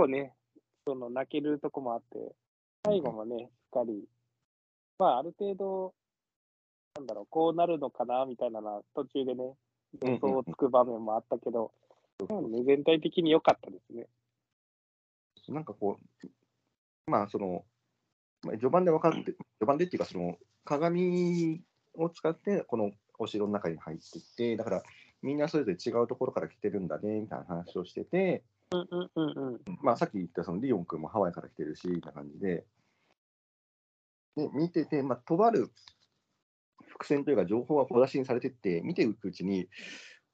[0.00, 0.32] 構ね、
[0.86, 2.34] その泣けるとこもあって、
[2.86, 4.04] 最後もね、しっかり、
[4.98, 5.94] まあ、ある程度、
[6.96, 9.54] なんだろう、こうなるのかなみたいなのは、途中でね、
[10.02, 11.72] 予想をつく場面もあったけど、
[12.20, 14.06] ね、全体的に良かったですね。
[15.48, 17.64] なんかこう、まあ、その、
[18.42, 19.36] ま、序盤で分かって、序
[19.66, 21.62] 盤でっていうか、その鏡
[21.94, 24.82] を使って、このお城の中に入っていって、だから、
[25.20, 32.64] みんなそれぞれ違うところから来てるんだねみたいな話をしてて、うんうんうんうん、まあ、さっき言ったそのリオン君もハワイから来てるし、みたいな感じで、
[34.36, 35.72] で見てて、まあ、とある
[36.86, 39.68] 伏線というか、情報が小出しにされてって、見ていくうちに、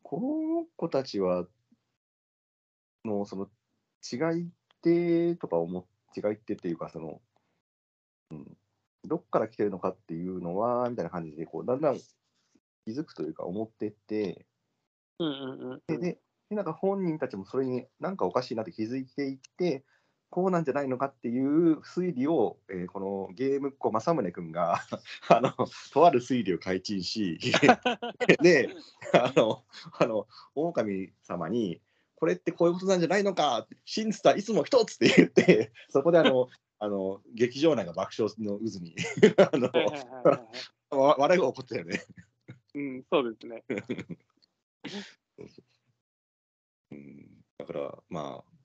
[0.02, 1.46] この子たちは、
[3.04, 3.48] のその
[4.02, 4.48] 違いっ
[4.82, 7.22] てとか思違いってっていうか、その、
[8.32, 8.56] うん、
[9.04, 14.46] どっから来てるのかっていうのは、みたいな感じで、こう、だんだん気づくというか、思ってって、
[15.18, 16.18] うんうんうん、で
[16.50, 19.84] で、なんか本人たちもそれになんかおかしいなって気づいていって、
[20.30, 24.80] こうなんじゃないのかっていう推理を、えー、このゲームっ子政宗君が
[25.28, 25.52] あの
[25.92, 27.38] とある推理を開陳し
[28.42, 28.74] で
[29.14, 29.64] あの
[29.98, 31.80] あの狼様に
[32.16, 38.94] これってこういうことなんじゃないのか信じたいつも一つって言ってそこであの あの劇場内が爆笑の渦に
[39.38, 42.02] あの笑いが起こったよね。
[42.74, 43.64] うん、そうですね。
[46.90, 47.26] うん、
[47.58, 48.56] だからまあ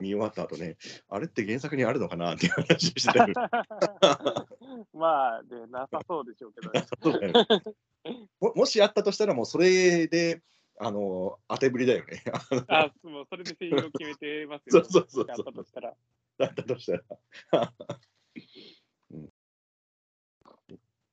[0.00, 0.76] 見終わった後ね、
[1.08, 3.26] あれって原作にあるのかなっていう話をしてた
[4.94, 6.86] まあ、で、なさそうでしょうけどね。
[8.40, 10.42] ももしあったとしたら、もうそれで、
[10.78, 12.22] あの、当てぶりだよね。
[12.68, 14.88] あ、もうそれで声優を決めてますよね。
[14.88, 15.26] そうそうそうそう。
[15.28, 15.96] あったとしたら。
[16.38, 16.92] あったとした
[17.58, 17.74] ら。
[19.10, 19.32] うん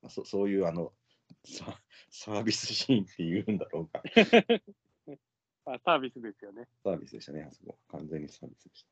[0.08, 0.92] そそういうあの
[1.44, 4.02] ササービスシーンっていうんだろうか。
[5.66, 6.68] あサービスですよね。
[6.84, 7.76] サービスでしたね、あそこ。
[7.90, 8.88] 完全にサービスでした。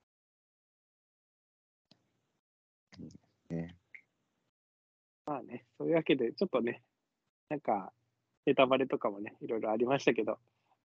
[3.50, 3.76] うん、ね、
[5.26, 6.82] まあね、そういうわけで、ちょっとね、
[7.48, 7.92] なんか、
[8.46, 10.38] ネタバレとかもね、いろいろありましたけど、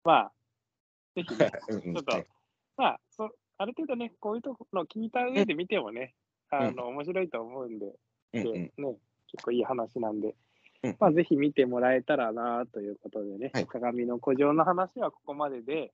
[0.04, 0.32] まあ、
[1.16, 2.26] ぜひね、 ちょっと、
[2.78, 6.16] まあそ、ある程度ね、こういうところを聞いた上で見てもね、
[6.52, 7.96] うん、あの、面白いと思うんで、
[8.34, 8.72] でね、
[9.28, 10.36] 結構いい話なんで、
[11.00, 15.92] まあ、ぜひ見てもらえたらなということでね、はい、鏡の古城の話はここまでで、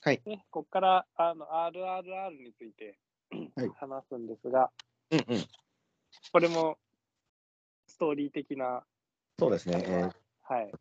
[0.00, 0.20] はい。
[0.26, 2.98] ね、ここからあの RRR について、
[3.56, 4.70] はい、話すんですが、
[5.10, 5.44] うんうん、
[6.32, 6.76] これも
[7.86, 8.82] ストーリー的な。
[9.38, 9.82] そうですね。
[9.86, 10.72] えー、はい。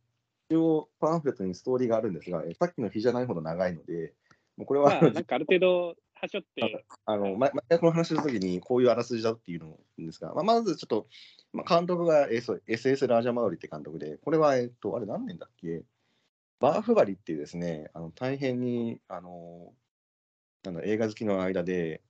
[0.49, 4.13] 一応、パンフレットにストーリーがあるんですが、さっきの日じゃないほど長いので、
[4.57, 6.85] もうこれは、まあ、なんかある程度、はしょって。
[7.05, 11.07] あの、毎回この話するときに、こういうあらすじだっていうのですが、まあ、まずちょっと、
[11.51, 15.83] まあ、監督が、えー、そう SS ラージャマウリって監督で、これは、えっと、あれ何年だっけ？
[16.59, 19.73] バーフバリっていうですね、あの大変にあの
[20.63, 22.01] なんだ映画好きの間で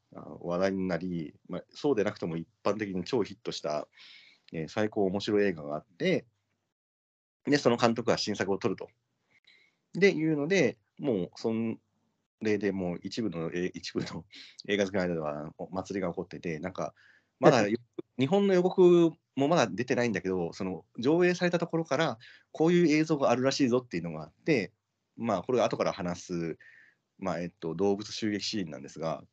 [0.41, 3.87] 話題になり、まあ、そうでなくても一般的に超ヒットした、
[4.51, 6.25] えー、最高面白い映画があって、
[7.45, 8.89] で、その監督が新作を撮ると。
[9.93, 11.79] で、いうので、もう、そん
[12.41, 14.25] れでもう一部の、一部の
[14.67, 16.93] 映画好きの間では祭りが起こってて、なんか、
[17.39, 17.65] まだ
[18.17, 22.19] 日本の予告もまだ出てないんだけど、その上映されたところから、
[22.51, 24.71] こういう映像があるらしいぞっていうのがあって、
[25.17, 26.57] まあ、これが後から話す、
[27.17, 29.23] まあえっと、動物襲撃シーンなんですが、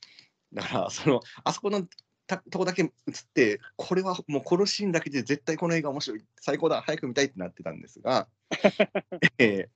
[0.52, 1.86] だから、その、あそこの
[2.26, 2.90] たとこだけ映っ
[3.34, 8.28] て、これはもうこのシーンだけで絶対この映画面白い、最高だ、早く見たいってなってたんですが、
[9.38, 9.68] え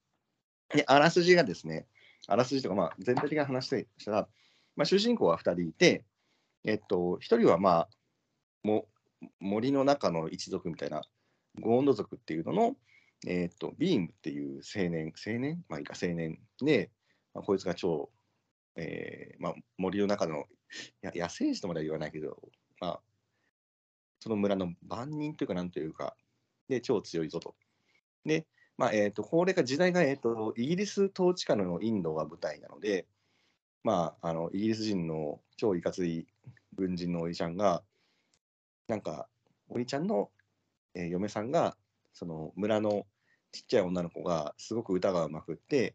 [0.73, 1.87] ー、であらすじがですね、
[2.29, 4.29] あらすじとか、まあ、全体的な話でしたら、
[4.77, 6.05] まあ、主人公は2人いて、
[6.65, 7.89] えっと、1人は、まあ、
[8.63, 8.87] も
[9.41, 11.03] 森の中の一族みたいな
[11.61, 12.77] ゴーンド族っていうのの、
[13.27, 15.65] え、っとビームっていう青年青年？
[15.69, 16.91] まあいいか青年で、
[17.35, 18.11] まあ、こいつが超、
[18.77, 20.45] えーまあ、森の中の
[21.03, 22.37] や野生児とまでは言わないけど、
[22.81, 23.01] まあ、
[24.21, 26.17] その村の番人というかなんというか
[26.69, 27.55] で超強いぞと。
[28.25, 28.47] で、
[28.79, 33.07] まあえーと、これが時代が、えーと、イギリス統治下のインドが舞台なので、
[33.85, 36.27] まあ、あのイギリス人の超いかつい
[36.75, 37.83] 軍人のおじちゃんが
[38.89, 39.29] なんか、
[39.69, 40.31] お兄ちゃんの、
[40.95, 41.77] えー、嫁さんが、
[42.13, 43.07] その村の
[43.53, 45.95] ちっちゃい女の子がすごく歌がうまくって、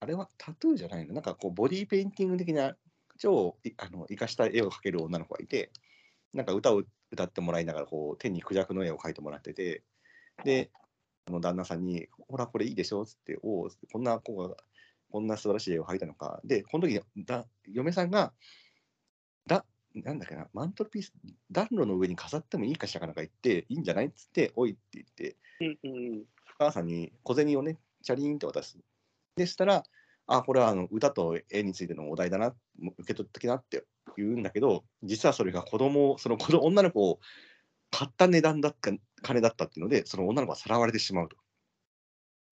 [0.00, 1.14] あれはタトゥーじゃないの？
[1.14, 2.74] なんかこうボディーペインティング的な
[3.18, 5.70] 超あの生かした絵を描ける女の子がいて、
[6.32, 9.82] なんか歌を歌ってもらいながらこう手にクジャクの絵を描いてもらってて、
[10.42, 10.70] で、
[11.28, 13.02] の旦那さんに、ほら、これいいでしょ？
[13.02, 14.56] っつって、おお、こんな子が、
[15.10, 16.40] こんな素晴らしい絵を描いたのか。
[16.44, 18.32] で、この時だ嫁さんが、
[19.46, 21.12] だ、なんだっけな、マントルピース、
[21.50, 23.00] 暖炉の上に飾ってもいいかしら？
[23.00, 24.06] かなんか言って、いいんじゃない？
[24.06, 26.24] っつって、おいって言って、うんうん、お
[26.58, 28.78] 母さんに小銭をね、チャリーンって渡す。
[29.36, 29.84] でしたら、
[30.26, 32.54] あ、これはあの歌と絵についてのお題だな、
[32.98, 33.84] 受け取ってきなって
[34.16, 37.18] 言うんだけど、実はそれが子供その子供女の子を
[37.90, 38.90] 買った値段だった
[39.22, 41.36] 金だったっていうので、その女の子はさらわれてしまうと。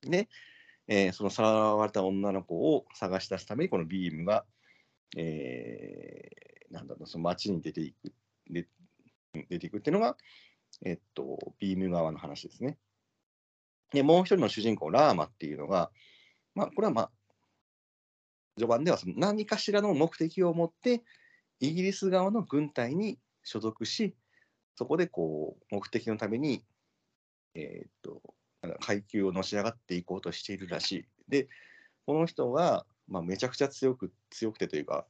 [0.03, 0.29] で、
[0.87, 4.45] えー、そのさらわれた女の子を探し出すために、このビームが、
[5.17, 8.13] えー、なんだろう、その街に出ていく、
[8.51, 8.67] で
[9.49, 10.17] 出ていくっていうのが、
[10.85, 12.79] えっと、ビーム側の話ですね。
[13.93, 15.91] で、もう一人の主人公、ラーマっていうのが、
[16.55, 17.11] まあ、これはまあ、
[18.57, 21.03] 序盤ではその何かしらの目的を持って
[21.61, 24.15] イギリス側の軍隊に所属し
[24.79, 26.63] そこでこう目的のために、
[27.57, 28.23] えー、っと
[28.79, 31.05] 階級をのし上がっていこうとしているらしい。
[31.27, 31.49] で
[32.07, 35.05] この人が、まあ、めちゃくちゃ強く強くてというか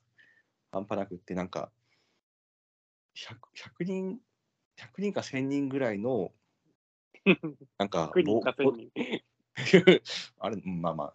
[0.73, 1.71] 半端なくってなんか
[3.15, 3.35] 100,
[3.83, 4.19] 100人
[4.79, 6.33] 100人か1000人ぐらいの
[7.77, 8.11] なんか
[10.41, 11.15] あれまあまあ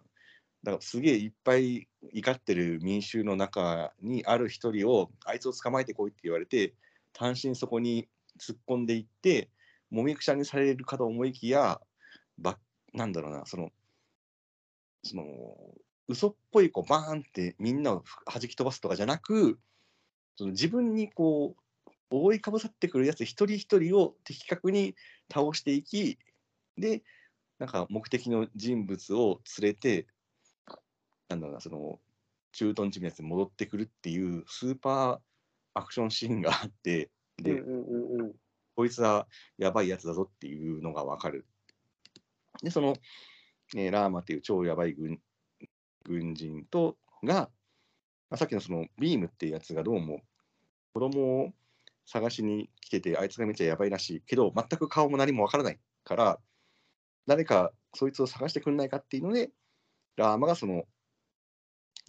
[0.62, 6.72] だからすげえいっぱい怒ってる民衆の中にある一人をあいつを捕まえてこいって言われて
[7.12, 8.08] 単身そこに
[8.40, 9.50] 突っ込んでいって
[9.90, 11.80] もみくちゃにされるかと思いきや
[12.38, 12.58] ば
[12.92, 13.70] なんだろうなその
[15.02, 15.24] その
[16.08, 19.58] 嘘っぽいこうバーンってみんなを弾き飛ばすとかじゃなく
[20.36, 21.54] その自分にこ
[21.86, 24.94] う覆いかぶさってくるやつ一人一人を的確に
[25.32, 26.18] 倒していき
[26.76, 27.02] で
[27.58, 30.06] なんか目的の人物を連れて
[31.28, 31.98] なんだろうな、その、
[32.52, 35.18] 駐屯地のやつに戻ってくるっていうスーパー
[35.74, 37.10] アクションシーンがあって、
[37.42, 38.13] で、うんうんう、
[38.76, 39.26] こいつは
[39.58, 41.46] やばいやつだぞっていうのがわかる。
[42.62, 42.94] で、その、
[43.74, 45.20] えー、ラーマっていう超やばい軍
[46.04, 47.48] 軍人とが、ま
[48.30, 50.20] あ、さっきのそのビームっていうやつがどうも
[50.92, 51.52] 子供を
[52.06, 56.38] 探しに来てて、あいつがめっちゃやばいらしいけど、全く顔も何もわからないから、
[57.26, 59.50] 誰かそいつを探してくんないかっていうので、
[60.16, 60.84] ラーマがその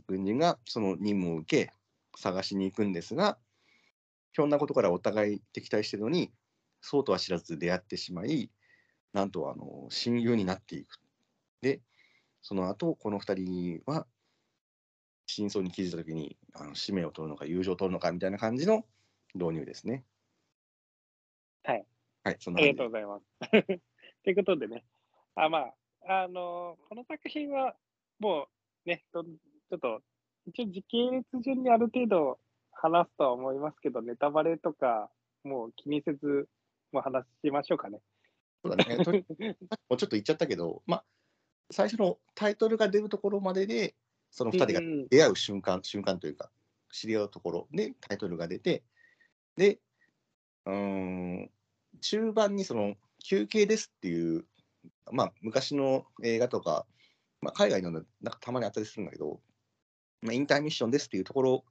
[0.08, 1.72] 軍人がその任務を受け
[2.18, 3.38] 探しに行くんですが
[4.34, 6.32] ひょんなことからお互い敵対してるのに
[6.86, 8.52] そうとは知らず出会ってしまい
[9.12, 11.00] なんとあの親友になっていく
[11.62, 11.82] で
[12.42, 14.06] その後この2人は
[15.26, 18.86] 真相に気づいた時にあの使命を取るのか友情を取るのかみたいな感じの
[19.34, 20.04] 導入ですね。
[21.64, 21.86] はい。
[22.24, 23.26] はい、そんなありがとうございます。
[24.24, 24.86] ということでね、
[25.34, 25.74] あま
[26.08, 27.76] あ、あのこの作品は
[28.20, 28.48] も
[28.86, 30.02] うね、どちょっと、
[30.46, 32.40] 一応時系列順にある程度
[32.72, 35.10] 話すとは思いますけど、ネタバレとか、
[35.44, 36.48] もう気にせず、
[36.96, 38.00] もう話しましょうかね。
[38.64, 38.96] そうだね。
[39.90, 41.06] もうちょっと言っちゃったけど、まあ、
[41.72, 43.96] 最初のタイトルが出るところまでで、
[44.32, 46.50] その2人が出会う瞬間、うん、瞬間というか、
[46.94, 48.84] 知り合うところでタイトルが出て、
[49.58, 49.82] で、
[50.66, 51.52] うん、
[52.00, 54.46] 中盤にその休憩ですっていう、
[55.12, 56.86] まあ、昔の映画とか、
[57.42, 59.42] まあ、海外のなんかたまにあったりするんだけど、
[60.22, 61.66] まあ、インターミッションですっていうところ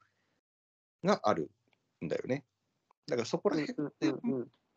[1.02, 1.50] がある
[2.04, 2.44] んだよね。
[3.06, 4.14] だからそこら辺で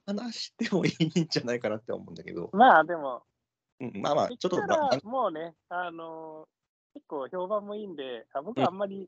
[0.08, 2.50] 話してもいいんじゃないかなって思うんだけど。
[2.54, 3.24] まあでも、
[3.80, 5.08] うん、まあまあ、ちょっと。
[5.08, 9.08] もうね、あのー、結構評判もいいんで、あ僕はあんまり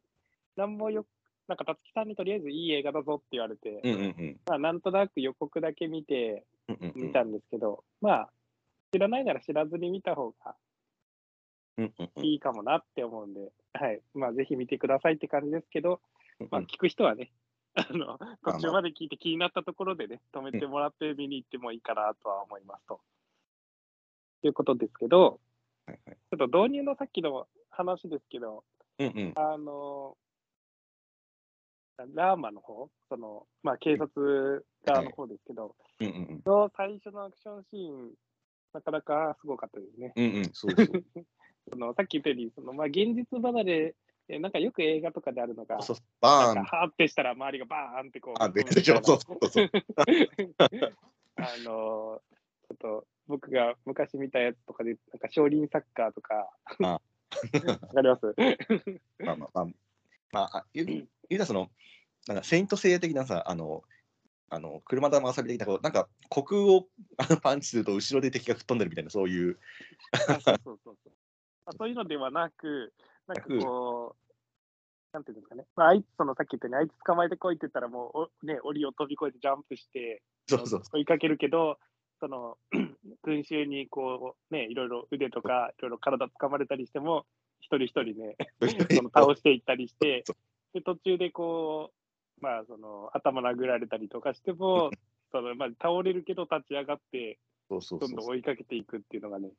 [0.55, 1.05] 何もよ、
[1.47, 6.45] なんか、たつきさんにとりあえずいい映画だぞって言われて、うんうんうん、まあ、なんとなく予告だけ見て、
[6.95, 8.29] 見たんですけど、まあ、
[8.91, 10.55] 知らないなら知らずに見た方が
[12.21, 14.01] いいかもなって思うんで、はい。
[14.13, 16.01] まあ、ぜひ見てくださいって感じですけど、
[16.51, 17.31] まあ、聞く人はね、
[17.75, 22.99] あの、途中まで聞いて気になったところでね、止めてもらって見に行ってもいいかなとは思いますと。
[24.41, 25.39] ということですけど、
[25.86, 28.63] はいはい、ちょっと導入のさっきの話ですけど、
[28.99, 30.17] うんうん、あの、
[32.15, 38.12] ラーマの方、その、まあ、警察側の方ですけど、うんうんうん、の最初のアクションシーン、
[38.73, 40.13] なかなかすごかったですね。
[40.15, 41.03] うんうん、そうそう
[41.69, 43.95] そのさっき言ったように、そのまあ、現実離れ、
[44.37, 46.63] なんかよく映画とかであるのが、そうバーン。
[46.63, 48.43] はーってしたら周りがバーンってこう。
[48.43, 49.71] あ、でしょ、そうそうそう。
[51.37, 52.21] あの、
[52.67, 57.01] ちょっと僕が昔見たやつとかで、なんか少林サッカーとか、 わ
[57.93, 58.35] かります
[59.19, 59.65] ま あまあまあ、
[60.31, 61.71] まあ、言うたその、
[62.27, 63.83] なんかセイントセイヤ的なさ、あの、
[64.51, 66.87] あの車玉遊び的なこうなんか虚空を
[67.17, 69.59] あのパンチすると後ろで敵が吹っ飛んでるみたいなそういう
[70.11, 70.95] そうそうそうそう
[71.69, 72.93] あ、そういうのではなく、
[73.29, 74.29] なんかこう、
[75.13, 81.77] なんていうんですかね、まあ、あいつ、そのさっき言ったように、あいつ捕まえてこいって言ったら、もう、おね、檻を飛び越えてジャンプして、そうそう追いかけるけど、
[82.19, 82.57] その、
[83.23, 87.25] 群衆にこう、ね、いろいろ腕とか、いろいろ体掴まれたりしても、
[87.59, 88.35] 一人一人ね、
[88.95, 90.23] その倒していったりして、
[90.73, 91.91] で途中でこ
[92.39, 94.91] う、まあ、その頭殴られたりとかしても、
[95.31, 97.39] そのまあ、倒れるけど立ち上がって、
[97.69, 99.51] どんどん追いかけていくっていうのがね、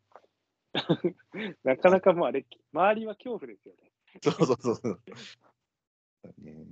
[1.64, 3.90] なかなかもうあれ、周りは恐怖ですよね。
[4.22, 5.02] そうそうそうそう。
[6.38, 6.66] ね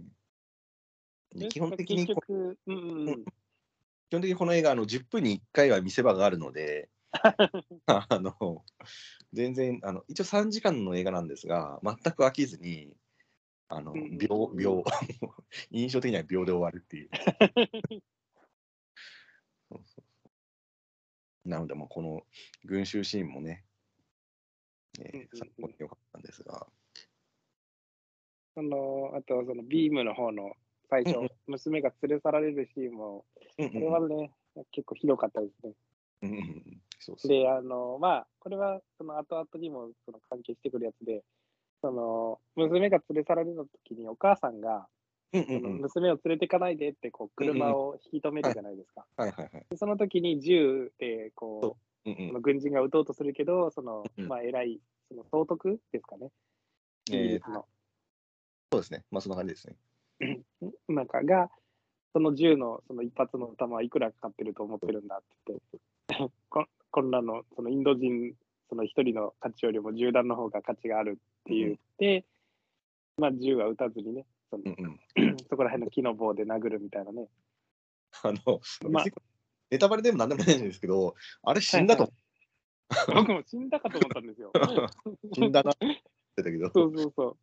[1.34, 6.90] で 基本的にこ、うんうんうん、基本的にこの映画、あの10分に1回は見せ場があるので、
[7.86, 8.64] あの
[9.32, 12.94] 全然あの、一応3時間の映画なんですが、全く飽きずに、
[13.68, 14.84] あのうんうん秒、秒、
[15.70, 17.10] 印象的には秒で終わるっていう。
[19.70, 20.02] そうそうそ
[21.44, 22.26] うなので、もうこの
[22.64, 23.64] 群衆シーンもね、
[24.98, 25.28] えーうんうんうん。
[25.38, 26.66] 最高に良かったんですが、
[28.54, 30.52] そのあと、そのビームの方の
[30.90, 31.30] 最初、うんうん。
[31.46, 33.24] 娘が連れ去られるシーンも、
[33.58, 34.32] うんこれはね、
[34.72, 35.72] 結構ひどかったですね。
[36.22, 41.22] うんそうそうで、あの、まあ、これは、その後々にもその関係してくるやつで、
[41.80, 44.88] その、娘が連れ去られた時にお母さんが、
[45.32, 45.80] うんうんうん。
[45.82, 49.06] 娘を連れてかないでって、こう、車を引き止めるじゃないですか。
[49.16, 49.30] はい。
[49.30, 49.50] はい。
[49.52, 49.66] はい。
[49.70, 51.76] でその時に銃で、こ
[52.12, 52.36] う、うん。
[52.36, 56.30] うん軍人が撃とうとするけど、その、うんまあ、偉い、その、総督ですかね。
[58.70, 59.76] そうですね、まあそんな感じですね。
[60.88, 61.50] なんかが、
[62.12, 65.54] その銃のその一発の弾はいくらかかってると思ってるんだって
[66.08, 68.34] 言って、こ こんなのそのインド人
[68.68, 72.24] その一人の価値よりも銃弾の方が価値があるって言って、
[73.16, 77.28] まあ銃は撃たずにね、そのうんうん、 そこら辺の木の棒で殴るみたいなね。
[78.22, 79.04] あの、まあ
[79.70, 82.10] ネタバレでもなんでもないんですけど、あれ死んだと、
[83.14, 84.52] 僕も死んだかと思ったんですよ。
[85.34, 85.96] 死んだなって言っ
[86.36, 87.36] てたけど、そうそうそう。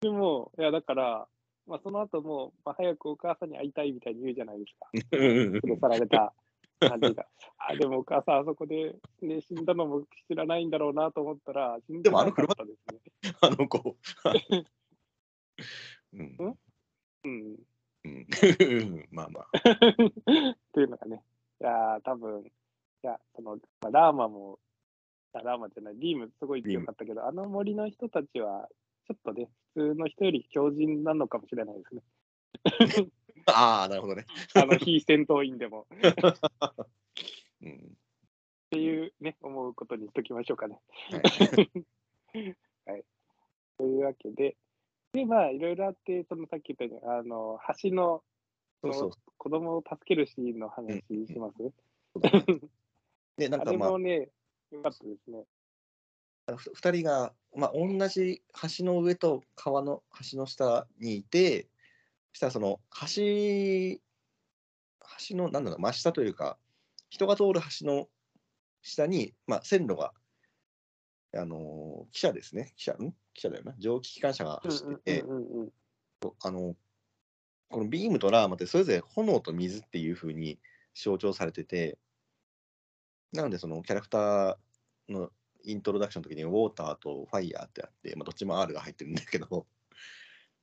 [0.00, 1.28] でも、いやだから、
[1.66, 4.88] まあ、その後も、まあ、早くお母さんに会いたいみたいに言うじゃないですか。
[5.12, 6.32] うんうんうん連れ去られた
[6.78, 7.26] 感じが。
[7.58, 13.34] あ、でもお母さん、あそこで、ね、死んだのも知らないんだろうなと思ったら、死んでなかったですね。
[13.40, 13.96] あの子。
[16.12, 16.36] うん
[17.24, 17.56] うん。
[18.04, 19.48] うん、まあまあ。
[19.58, 21.24] っていうのがね、
[21.60, 22.50] いやー、多分い
[23.02, 24.58] や、その、まあ、ラーマも、
[25.32, 28.68] あラーマじゃない、ビームすごい強かったけど、あの森の人たちは、
[29.08, 32.02] ちょっとね、普通の人より強靭なのかもしれないですね。
[33.46, 34.26] ああ、なるほどね。
[34.54, 35.86] あの、非戦闘員でも。
[37.62, 37.96] うん
[38.66, 40.80] っていうね、思うことにしときましょうかね。
[42.84, 43.04] はい
[43.78, 44.56] というわけで、
[45.12, 48.22] で、まあ、いろいろあって、そのさっき言ったように、あの、橋の
[48.82, 51.72] そうそう子供を助けるシーンの話します、そ
[52.16, 52.44] うだね。
[53.36, 54.28] で、なんあれかまあも、ね、
[54.70, 55.44] よかったですね。
[56.46, 58.42] ふ2人が、まあ、同じ
[58.78, 61.68] 橋の上と川の橋の下にいて、
[62.32, 63.98] そしたらその橋、
[65.28, 66.58] 橋の、なんだろう、真下というか、
[67.08, 68.08] 人が通る橋の
[68.82, 70.12] 下に、まあ、線路が、
[71.34, 73.08] あのー、汽車ですね、汽車、ん？
[73.34, 75.24] 汽車だよな、蒸気機関車が走ってて、
[76.42, 76.76] あの、
[77.68, 80.58] このビームとラーマってそれぞれ炎と水っていう風に
[80.94, 81.98] 象徴されてて、
[83.32, 84.56] なのでそのキャラクター
[85.08, 85.30] の
[85.64, 89.66] イントロダクションの時にウォーターとファイヤーってあって、まあ、どっちも R が入ってるんだけど、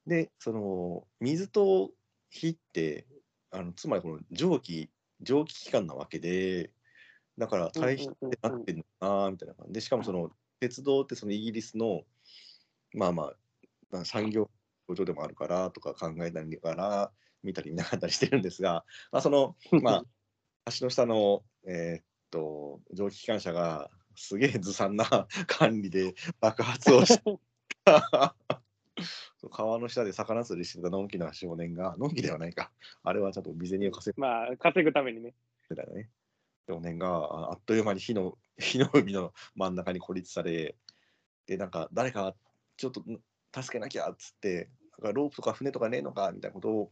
[0.07, 1.91] で、その水と
[2.29, 3.05] 火って、
[3.51, 4.89] あのつまりこの蒸気、
[5.21, 6.71] 蒸気機関なわけで、
[7.37, 9.73] だから対比ってなってんのかなみたいな感じ。
[9.73, 12.03] で、しかもその鉄道ってそのイギリスの、
[12.93, 13.33] まあま
[13.91, 14.49] あ、産業
[14.87, 17.11] 工場でもあるからとか考えながら
[17.43, 20.03] 見たり見なかったりしてるんですが、まあ、その、まあ、
[20.77, 27.49] 橋の下の、えーっと蒸気機関車がすげえずさんな管理で爆発をし て
[29.49, 32.71] 川の下で魚釣りしてたのんきな少年が、のんきではないか、
[33.03, 35.29] あれはちゃんと未然を稼まあ、稼ぐためにね。
[35.29, 36.09] いでたよね。
[36.67, 40.75] 少年がああっという間に火の 火の海の真ん中に孤立され、
[41.45, 42.35] で、なんか誰か
[42.77, 43.21] ちょっとん
[43.53, 46.91] 助けなきゃっつって、なんかロープとか船とかねえのかみたいなことを、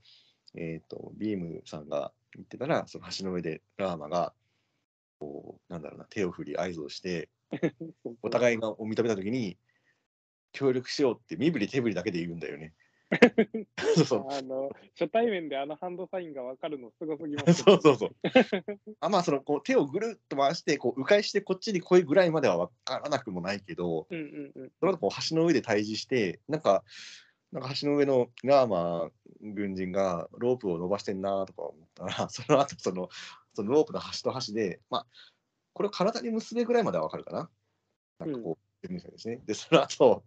[0.56, 4.34] えー、とビームさんが言ってたら、その橋の上でラーマが、
[5.22, 7.30] こう、なんだろうな、手を振り合図をして、
[8.24, 9.56] お互いがを認めたときに、
[10.52, 12.74] 協力しようって身振り手振りだけで言うんだよね。
[13.96, 14.26] そうそう。
[14.34, 17.54] あの、初対面であのハンドサインが分かるのすごすぎます。
[17.64, 18.16] そうそうそう。
[19.00, 24.72] あまあそのこう手をぐるっと回してこう迂回してこっちに来いぐらいまでは分からなくもないけどうんうんうん。
[24.80, 26.84] その後こう橋の上で対峙してなんか
[27.52, 29.12] なんか橋の上のラーマ
[29.42, 33.10] 軍人がロープを伸ばしてんなとか思ったらその後その
[33.54, 35.06] そのロープの端と端でまあ
[35.74, 37.50] これを体に結べぐらいまでは分かるかな。
[38.20, 39.42] なんかこう、ですね。
[39.46, 40.24] で、その後、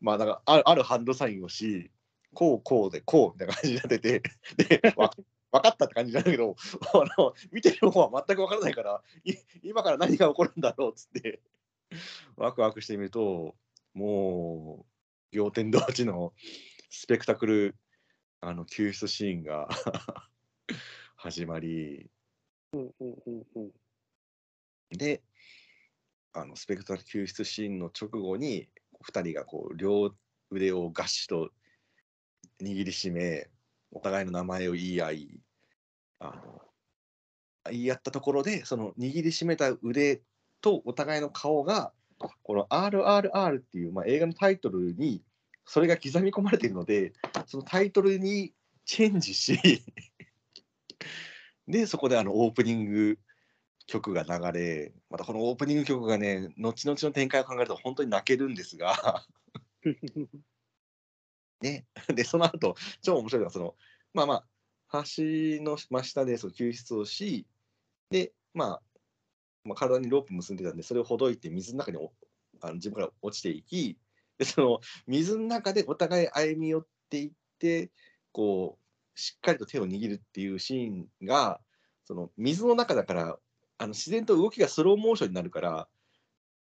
[0.00, 1.90] まあなんかあるあるハンドサインをし、
[2.34, 4.22] こうこうでこうみたいな感じになってて、
[4.56, 5.10] で、わ
[5.52, 6.56] 分かったって感じなんだけど、
[6.92, 11.40] あの見てる方は全く分からないから、い今から何が起こるんだろうっつって、
[12.36, 13.54] ワクワクしてみると、
[13.94, 14.84] も
[15.32, 16.32] う、仰天同時の
[16.90, 17.76] スペクタクル
[18.40, 19.68] あの救出シーンが
[21.16, 22.10] 始まり、
[24.90, 25.22] で、
[26.32, 28.68] あのスペクタクル救出シーンの直後に、
[29.06, 30.14] 2人がこう両
[30.50, 31.50] 腕をガシッと
[32.62, 33.48] 握りしめ、
[33.92, 35.40] お互いの名前を言い合い、
[36.18, 36.60] あの
[37.70, 40.22] 言い合ったところで、その握りしめた腕
[40.60, 41.92] とお互いの顔が、
[42.42, 45.22] この RRR っていう、まあ、映画のタイトルに
[45.66, 47.12] それが刻み込まれているので、
[47.46, 48.52] そのタイトルに
[48.84, 49.82] チェンジし、
[51.68, 53.18] で、そこであのオープニング
[53.86, 59.26] 曲が流れ、またこのオープニング曲がね、後々の展開を考えると本当に泣けるんですが、
[61.60, 63.74] ね、で、その後、超面白いのは、その、
[64.12, 67.46] まあまあ、橋の真下でその救出をし、
[68.10, 68.82] で、まあ、
[69.64, 72.12] まあ、体にロープ結んでたんで、それをほどいて水の中にお
[72.60, 73.98] あの自分から落ちていき、
[74.38, 77.90] でその水の中でお互い歩み寄っていって、
[78.32, 78.83] こう、
[79.14, 81.60] しっかりと手を握るっていうシーンが、
[82.04, 83.38] その水の中だから、
[83.78, 85.88] あの自然と動きがスローモーションになるから、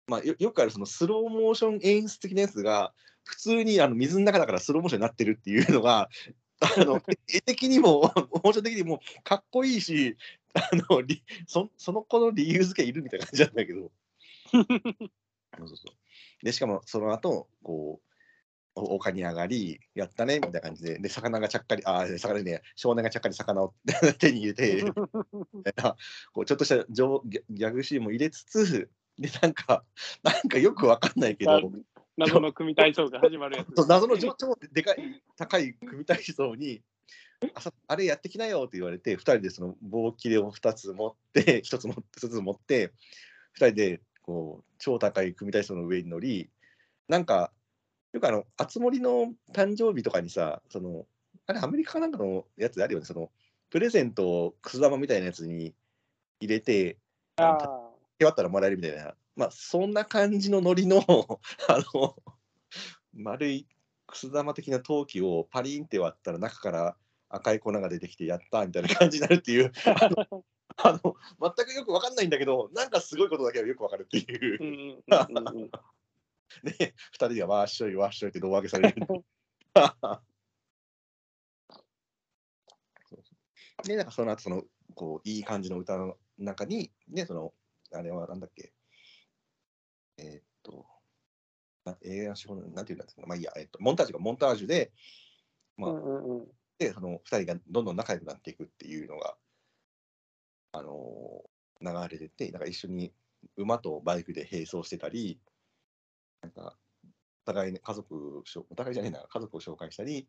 [0.07, 6.09] まあ、よよくあるそのスローモーション演出的なやつが、普通にあの水の中だからスローモーションになってるっていうのが、
[6.59, 7.01] あの
[7.33, 8.01] 絵的にも、
[8.43, 10.17] モーション的にもかっこいいし、
[10.53, 13.91] あのりそその子の理由付けいるみたいな感じなんだけど。
[15.57, 18.10] そうそうそうでしかもその後こうお
[18.75, 23.73] 丘に上がり、やったねみたいな感じで、で魚がちゃっかり、あ、魚ね、少年がちゃっかり魚を
[24.19, 24.83] 手に入れて、
[26.33, 29.83] こうちょっとしたジョギャギャグシーンも入れつつ、で、なんか、
[30.23, 31.71] なんかよくわかんないけど、
[32.17, 33.75] 謎の組体操が始まるやつ。
[33.75, 36.81] そう謎の超超でかい高い組体操に
[37.55, 42.91] あさあれやってきなよって言われて2人でその棒切れを2つ持って 1つ持って1つ持って
[43.57, 46.49] 2人でこう超高い組体操の上に乗り
[47.07, 47.51] なんか
[48.13, 51.05] よくあの熱森の誕生日とかにさその
[51.47, 53.05] あれアメリカかなんかのやつであるよね。
[53.05, 53.31] その
[53.69, 55.73] プレゼントをくす玉みたいなやつに
[56.39, 56.97] 入れて
[57.37, 57.57] あ
[58.21, 60.99] 手割ったらもらえるみたいな、まあ、そんな感じのノリの、
[61.67, 62.15] あの、
[63.13, 63.67] 丸い
[64.05, 66.95] くす玉的な陶器をパリンって割ったら中から
[67.29, 69.71] 赤い粉が出てきてやったみたいな感じになるっていう、
[70.77, 75.03] あの、全くよくわかんないんだけど、なんかすごいことだけはよくわかるっていう
[76.63, 76.73] ね、
[77.11, 78.95] 二人でわーっしょいわーっしょいって胴上げされる。
[83.83, 84.63] で、なんかその後、その、
[84.95, 87.53] こう、いい感じの歌の中に、ね、その、
[87.93, 88.73] あれはなんだっけ、
[90.17, 90.85] えーっと、
[91.83, 94.91] な映画の手法のなんていうんですか、まあいいや、えーっと、モンタージュがモンタージュで、
[95.77, 96.51] まあ、うんうんうん。
[96.77, 99.37] で、その二人がどんどん仲良くなっていくっていうのが、
[100.73, 101.51] あのー
[101.83, 103.11] 流れてて、なんか一緒に
[103.57, 105.39] 馬とバイクで並走してたり、
[106.41, 106.77] なんか、
[107.43, 110.27] お互い、ね、家族お互いじゃねえな、家族を紹介したり、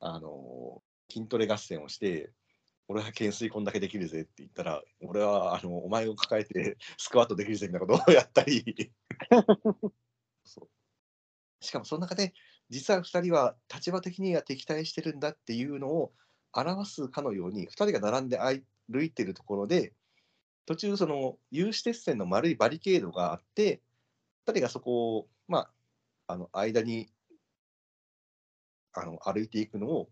[0.00, 2.30] あのー筋トレ合戦をして、
[2.86, 8.92] 俺は懸垂こんだけできるぜって言ったら、俺はあのお前を抱えて スクワットできるぜみたいなことをやったり。
[11.60, 12.34] しかもその中で、
[12.70, 16.14] 実は2人は立場的には敵対してるんだっていうのを
[16.52, 19.92] 表すかのように、2人が並んで歩いてるところで、
[20.66, 23.82] 途中、その有刺鉄線の丸いバリケードがあって、
[24.46, 25.60] 2人がそこを、ま
[26.26, 27.08] あ、あの間に
[28.92, 30.10] あの歩いていくのを、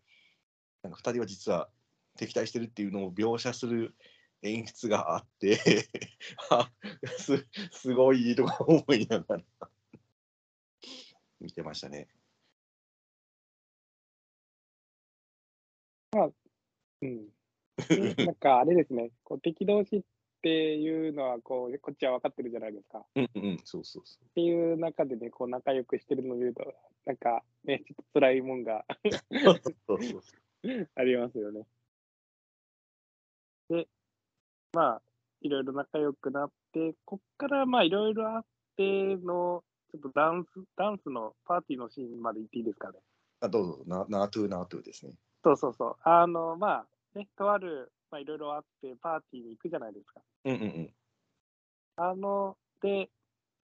[0.83, 1.69] なんか2人は実は
[2.17, 3.95] 敵対してるっていうのを描写する
[4.43, 5.59] 演出があって、
[6.51, 6.73] あ
[7.19, 9.45] すすごいとか思いながら
[11.41, 12.09] 見てましたね。
[17.03, 17.29] うん。
[17.89, 20.03] で なんかあれですね、こう敵同士っ
[20.47, 22.99] ていうのはこうこっちは分かってるじゃないですか。
[22.99, 26.73] っうんうん、そうそうそていう中でね、こう仲良くしてるのを見ると、
[27.05, 28.85] なんかね、ちょっと辛いもんが
[30.95, 31.67] ありますよね。
[33.69, 33.89] で、
[34.73, 35.03] まあ、
[35.41, 38.45] いろいろ仲良くなって、こっからまあいろいろあっ
[38.77, 43.01] ての、ちょっとダンス、ダンスのパーティーのシーンまで行っていいですかね。
[43.41, 45.13] あどうぞ、なナートゥーナートゥーですね。
[45.43, 45.97] そうそうそう。
[46.05, 50.21] あの、まあ、ね、とある、まあいろいろあって、パーティーに行くじゃないですか。
[50.45, 50.95] うんうんうん。
[51.97, 53.09] あの、で、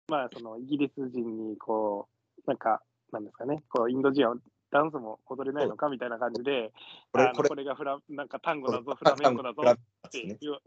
[0.07, 2.07] まあ、そのイギリス人に、こ
[2.37, 4.35] う、なんか、なんですかね、こう、インド人は
[4.71, 6.71] ダンスも踊れないのかみたいな感じで、
[7.11, 9.63] これ、あのこれがフラ、なんか単語だぞ、フあラメンコだぞ
[10.07, 10.59] って言わ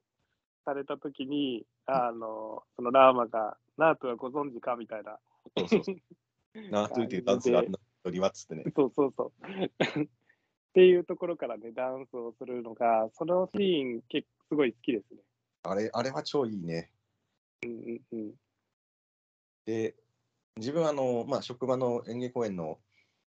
[0.64, 5.18] されたときに、あの、そのラーマが、ナートはご存知かみたいな。
[5.56, 5.96] そうそうそう
[6.70, 8.64] ナートゥーっていうダンスがあるのにはっつってね。
[8.76, 9.32] そうそうそう。
[10.72, 15.20] っていうところからね、ダンスをするのが、そのシーン、結構すごい好きですね。
[15.64, 16.90] あれ、あれは超いいね。
[17.62, 18.32] うんうんうん。
[19.66, 19.94] で、
[20.56, 22.78] 自分はあの、まあ、職場の演芸公演の、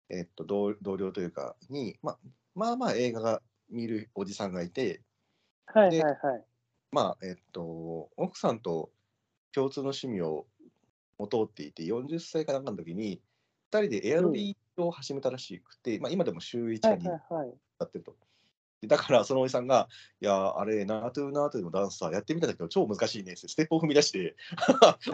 [0.09, 2.17] えっと、同同僚というかに、まあ、
[2.53, 5.01] まあまあ映画が見るおじさんがいて、
[5.65, 6.15] はいはいではい。
[6.91, 8.91] まあ、えっと、奥さんと
[9.51, 10.45] 共通の趣味を
[11.17, 13.21] 持とうっていて、40歳かなんかの時に、
[13.71, 17.53] 2人でエアロビを始めたらしくて、まあ、今でも週1はいか2はいはい。
[17.79, 18.15] やってると。
[18.81, 19.87] でだから、そのおじさんが、
[20.19, 24.35] いや、あれ、ナートゥーナートゥーのダンスさ、やってみたんだけど、超難しいねって、ステップを踏み出して、
[24.99, 25.11] す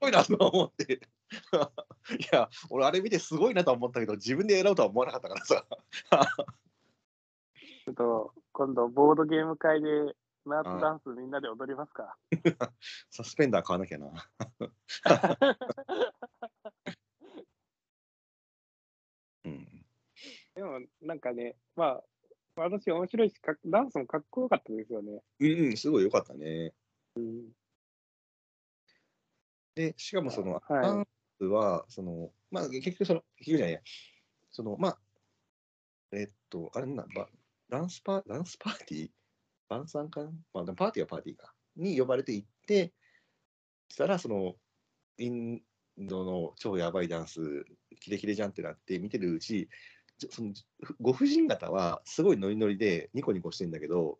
[0.00, 1.00] ごいなと思って。
[2.20, 5.66] いや、俺、あれ見てすごいなとは思ったけど、自分で選ぶとは思わなかったからさ。
[7.86, 10.14] ちょっと、今度、ボードゲーム会で、
[10.46, 12.16] ナートダンスみんなで踊りますか。
[13.10, 14.12] サスペンダー買わなきゃな。
[19.44, 19.86] うん。
[20.54, 22.04] でも、なんかね、まあ、
[22.56, 25.20] 私面白いし、かダンスもかっこよかったですよね。
[25.40, 26.72] うんうん、すごい良かったね。
[27.16, 27.48] うん。
[29.74, 31.06] で、しかもその、はいダン
[31.40, 33.80] スは、その、まあ、結局その、結局じゃないや、
[34.52, 34.98] その、まあ、
[36.12, 37.28] えっと、あれなんだ、ば
[37.68, 39.10] ダンスパダンスパーティー？
[39.68, 40.30] 晩餐かな？
[40.52, 41.52] まあ、パーティーはパーティーか。
[41.74, 42.92] に呼ばれて行って、
[43.88, 44.54] したら、その、
[45.18, 45.60] イン
[45.98, 47.64] ドの超やばいダンス、
[47.98, 49.68] キレキレじゃんってなって見てるうち、
[50.30, 50.52] その
[51.00, 54.18] ご婦人方はすごいノリノリでニコニコしてんだけど、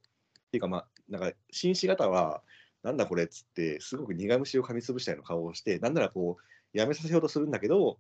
[0.49, 2.43] っていうかまあ、なんか紳士方は、
[2.83, 7.99] なんだこれっつって、すごく苦虫を噛みつぶしたような顔をして、なんならこう、やめさせようとするんだけど、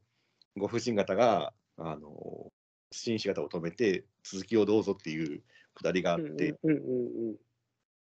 [0.57, 2.53] ご婦人方が、あの、
[2.92, 5.42] 紳士方を止めて、続きをどうぞっていう
[5.74, 7.36] くだりがあって、うんうんうん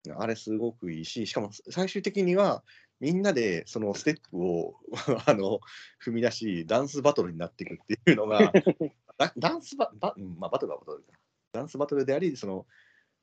[0.06, 0.20] うん。
[0.20, 2.64] あれすごくいいし、しかも最終的には、
[3.02, 4.76] みんなでそのステップを
[5.26, 5.58] あの
[6.04, 8.52] 踏み出し、ダンスバトルになっていくっていうのが、
[9.28, 11.04] ダダンスババ,、うんまあ、バトルはバトル。
[11.52, 12.66] ダンスバトルであり、その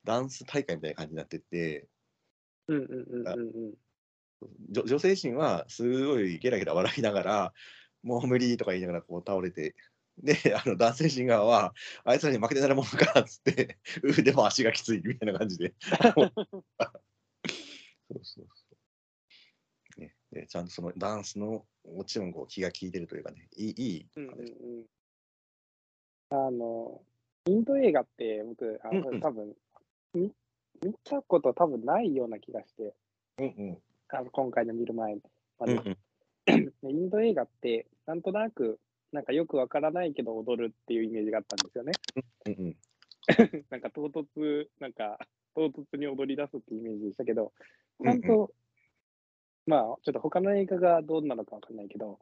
[0.04, 1.88] ダンス大会みたいな感じになってって、
[2.68, 3.42] うんうんうんうんう
[3.72, 3.74] ん。
[4.70, 7.54] 女女性陣はすごいゲラゲラ笑いながら、
[8.04, 9.76] もう無理とか言いながらこう倒れて、
[10.22, 11.74] で、あの男性陣側は、
[12.04, 15.74] あいつらに負けてなるものかっつって、腕も足がきついみたいな感じで。
[18.12, 18.78] そうそうそ
[19.98, 20.02] う。
[20.02, 24.44] ね、でちゃんとそのダンスのもちろんこう気が利いてるというかね、いい、いいうんうんう
[24.82, 24.86] ん。
[26.30, 27.02] あの、
[27.46, 29.20] インド映画って僕、あのうんうん。
[29.22, 29.54] 多分
[30.14, 30.32] 見
[30.84, 32.94] 見たこと多分ないような気がして、
[33.40, 33.78] うんうん。
[34.10, 35.18] あの今回の見る前
[35.60, 36.74] まで、うんうん。
[36.90, 38.80] インド映画って、なんとなく、
[39.12, 41.92] なんかよくわからないけど踊るっていうイメージがあったんですよね。
[42.46, 42.76] うんうん
[43.70, 45.20] なんか唐突、なんか
[45.54, 47.54] 唐突に踊り出すっていうイメージでしたけど、
[48.00, 48.52] うんちゃんと、
[49.68, 52.20] まあ、ちょっと他の映画がどうなのかわかんないけど、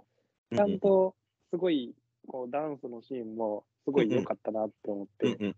[0.53, 1.15] ちゃんと
[1.49, 1.95] すごい
[2.27, 5.55] こうダンスのシーンもすごい良かったなって思って、うんうん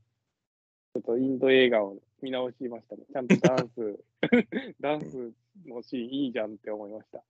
[0.91, 3.03] ちょっとインド映画を見直しましたね。
[3.13, 3.99] ちゃんとダンス、
[4.82, 5.32] ダンス
[5.67, 7.24] のシーンいいじゃんって思いました。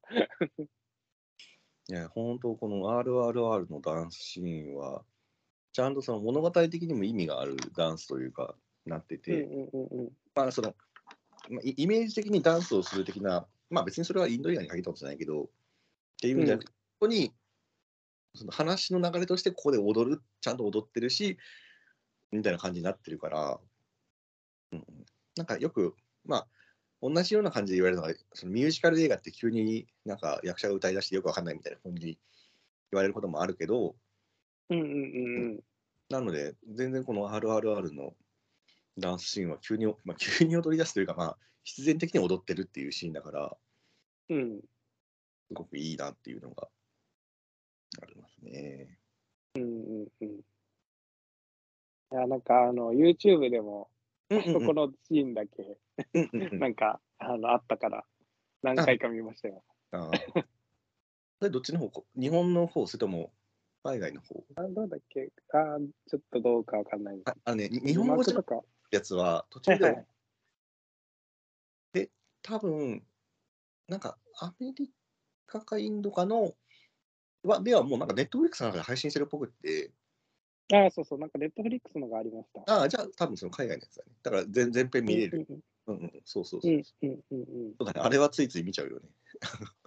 [1.90, 5.04] いや、本当この RRR のダンスシーンは、
[5.74, 10.18] ちゃんとその物語的にも意味があるダンスというか、なってうんて、うんうんうん。
[10.34, 10.74] まあその、
[11.50, 15.48] まあ、イイメージ的にダンスをする的な、まあ別にそれはインド映画に限ったことじゃないけど、っ
[16.22, 17.34] ていうんじゃなくて、ここに、
[18.36, 21.38] その話の流れとしてここで踊る、ちゃんと踊ってるし、
[22.32, 23.60] みたいな感じになってるから、
[24.72, 24.80] うん。
[24.80, 24.86] うん、
[25.36, 26.48] なんかよく、まあ、
[27.02, 32.20] 同じような感じで言われるのが、そのミュージカル映画って急になんか役者が歌い出してよくわかんないみたいな感じに
[32.92, 33.96] 言われることもあるけど、
[34.70, 35.00] うんうんうんう
[35.56, 35.60] ん。
[36.10, 38.14] なので、全然この RRR の
[38.98, 43.58] ダンスシーンは急に、まあ、急に踊り出すというか、まあ、必然的に踊ってるっていうシーンだから、
[44.30, 44.60] うん。
[45.48, 46.68] すごくいいなっていうのが
[48.02, 49.00] ありますね。
[49.56, 49.66] うんう
[50.04, 50.28] んうん。
[50.30, 50.44] い
[52.12, 53.90] や、なんかあの、YouTube でも、
[54.30, 55.78] うんそこのシーンだけ、
[56.58, 58.06] なんか、あの、あったから、
[58.62, 59.64] 何回か見ましたよ。
[59.92, 60.46] あー
[61.40, 62.86] それどっちの方こ日本の方？
[62.86, 63.32] それとも
[63.84, 64.44] 海外の方？
[64.56, 65.32] あどうだっけ？
[65.54, 65.78] あ
[66.10, 67.30] ちょっとどうかわかんないです。
[67.30, 68.60] ああのね、に日本語とか。
[68.92, 70.06] やつは途中はいはい。
[71.94, 72.10] で、
[72.42, 73.04] 多分
[73.88, 74.92] なんかアメリ
[75.48, 76.54] カかインドかの
[77.50, 79.92] はではもうなんかネットフリックスの中で配信してるっぽくって、
[80.72, 82.62] ああ、そうそう、なんかネットフリックスのがありました。
[82.72, 84.12] ああ、じゃあ多分その海外のやつだね。
[84.22, 85.48] だから全全編見れる。
[85.88, 86.72] うんうんうん、そうそううそう。
[86.72, 87.76] んうんうんうん。
[87.80, 89.10] そうだね、あれはついつい見ちゃうよね。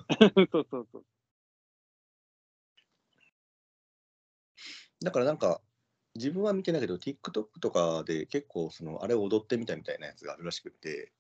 [0.51, 1.05] そうそうそう。
[5.05, 5.61] だからなんか、
[6.15, 11.13] 自分は見てないけど、TikTok とかで結構そのあれを踊ってみたみたいなやつがあるらしくって、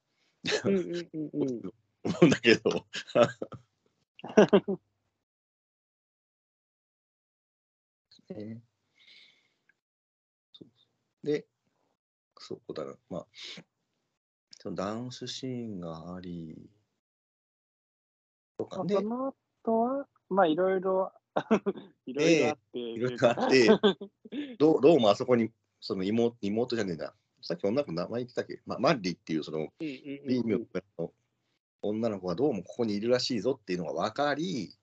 [0.65, 1.73] うんうんうんうん。
[2.05, 2.85] 思うんだけど。
[8.33, 8.63] ね
[10.53, 11.47] そうで、
[12.39, 12.95] そうだな。
[13.09, 13.27] まあ、
[14.59, 16.71] そのダンスシーンがあり、
[18.59, 18.95] とかね。
[18.95, 21.13] その後は、まあ、いろいろ、
[22.07, 23.69] いろいろあって、いろいろあって、
[24.59, 27.15] どうどうもあそこに、その妹妹じゃねえな。
[27.43, 31.13] さっき女の子名前言ってたっけ、まあ、マッリっていうそのーの
[31.83, 34.77] 女の子がどうもここにいるらしいぞっていうのが分かり、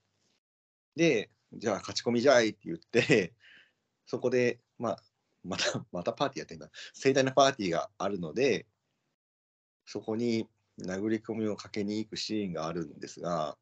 [0.95, 3.33] で、じゃあ勝ち込みじゃいって言って、
[4.09, 5.03] そこで、まあ、
[5.43, 6.71] また、 またパーティーやってんだ。
[6.93, 8.65] 盛大なパーティーがあるので、
[9.85, 10.49] そこに
[10.79, 13.55] 殴り込みをかけに行くシーンがあるんですが、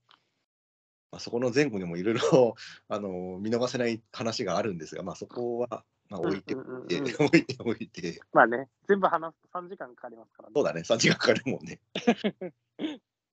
[1.11, 2.55] まあ、そこの前後にもいろいろ
[2.87, 10.53] あの見逃せない話があるんですが、まあ、そこは、まあ、置いておいて、うんうんうん 置いておいて、まあね、全部話すと3時間かかりますからね。
[10.55, 11.81] そうだね、3時間かかるもんね。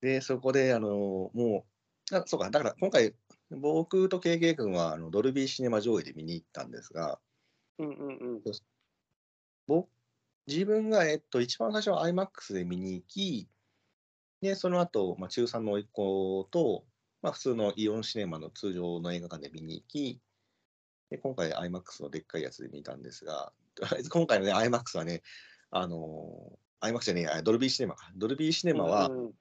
[0.01, 1.65] で、そこで、あのも
[2.11, 3.15] う、あそうか、だから今回、
[3.51, 7.21] 僕と KK 君はあのドルビーシネマ上映で見に行ったんですが、
[7.79, 8.43] うんうんうん。
[9.67, 9.89] 僕
[10.47, 13.49] 自分が、えっと、一番最初は IMAX で見に行き、
[14.43, 16.85] で、その後、まあ、中3の甥っ子と、
[17.23, 20.21] まあ、普通のイオンシネマの通常の映画館で見に行き、
[21.11, 23.53] で今回 IMAX のでっかいやつで見たんですが、
[24.11, 25.23] 今回のね、IMAX はね、
[25.71, 28.13] あのー、IMAX じゃねえや、ドルビーシネマか。
[28.15, 29.33] ドルビーシネマは、うんうん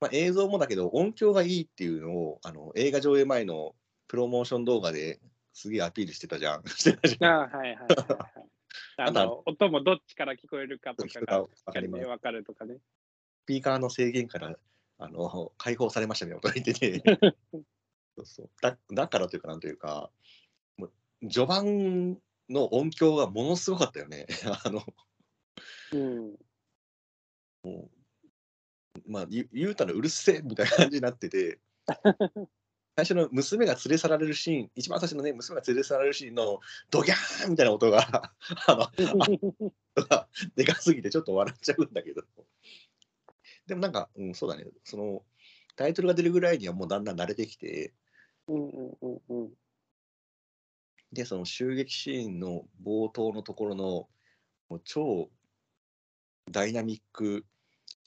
[0.00, 3.74] まあ、映像もだけど音響がいいっていうのをあの映画上映前の
[4.06, 5.20] プロモーション動画で
[5.52, 6.62] すげえアピールしてたじゃん。
[6.70, 7.32] してたじゃん。
[7.32, 7.88] あはいはいはいはい。
[8.98, 12.76] ああとの音もどっちから聞こえるかとかが分かるとかね。
[12.76, 14.56] スピーカーの制限から
[14.98, 17.02] あの解放されましたね、とか言ってて
[18.16, 18.78] そうそうだ。
[18.90, 20.10] だからというか、なんというか、
[20.76, 20.92] もう
[21.28, 22.18] 序盤
[22.48, 24.26] の音響がものすごかったよね。
[24.64, 24.84] あの
[25.92, 27.90] うん。
[29.06, 31.58] まあ、言言うたらうるせえみたいな感じになってて、
[32.96, 38.34] 最初の娘が連れ去られるシーン、一番最初のね、娘が連れ去られるシーンのドギャーンみたいな音が、
[38.66, 42.24] あの、がでかすぎてちょっと笑っちゃうんだけど。
[43.66, 45.24] でもなんか、うん、そうだね、その、
[45.76, 47.92] タイトルが出るぐらいにはもうだんだん慣れてきて、
[48.48, 49.52] うんうんうんうん。
[51.12, 54.08] で、その襲撃シーンの冒頭のところの、
[54.68, 55.30] もう超
[56.50, 57.44] ダイナミック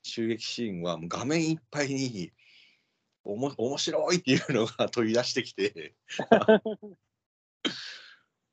[0.03, 2.31] 襲撃シーンは、もう画面いっぱいに、
[3.23, 5.95] おも面白いっていうのが飛び出してきて、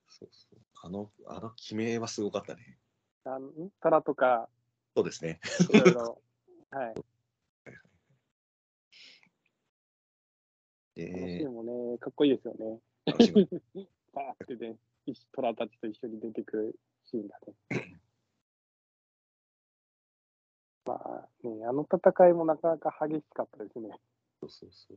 [0.08, 2.78] そうそうあの、あの決めはすごかったね。
[3.24, 4.48] あのトラとか、
[4.94, 5.40] そうですね。
[5.70, 6.22] いろいろ。
[6.70, 6.94] はい。
[6.94, 7.02] こ
[10.96, 12.80] のシえーンもね、かっこいいですよね。
[14.12, 14.76] バーってね、
[15.06, 17.54] 一トラたちと一緒に出てくるシーンがね。
[20.88, 23.90] まあね、あの戦いもなかなか激しかったですね。
[24.40, 24.94] そうそうそ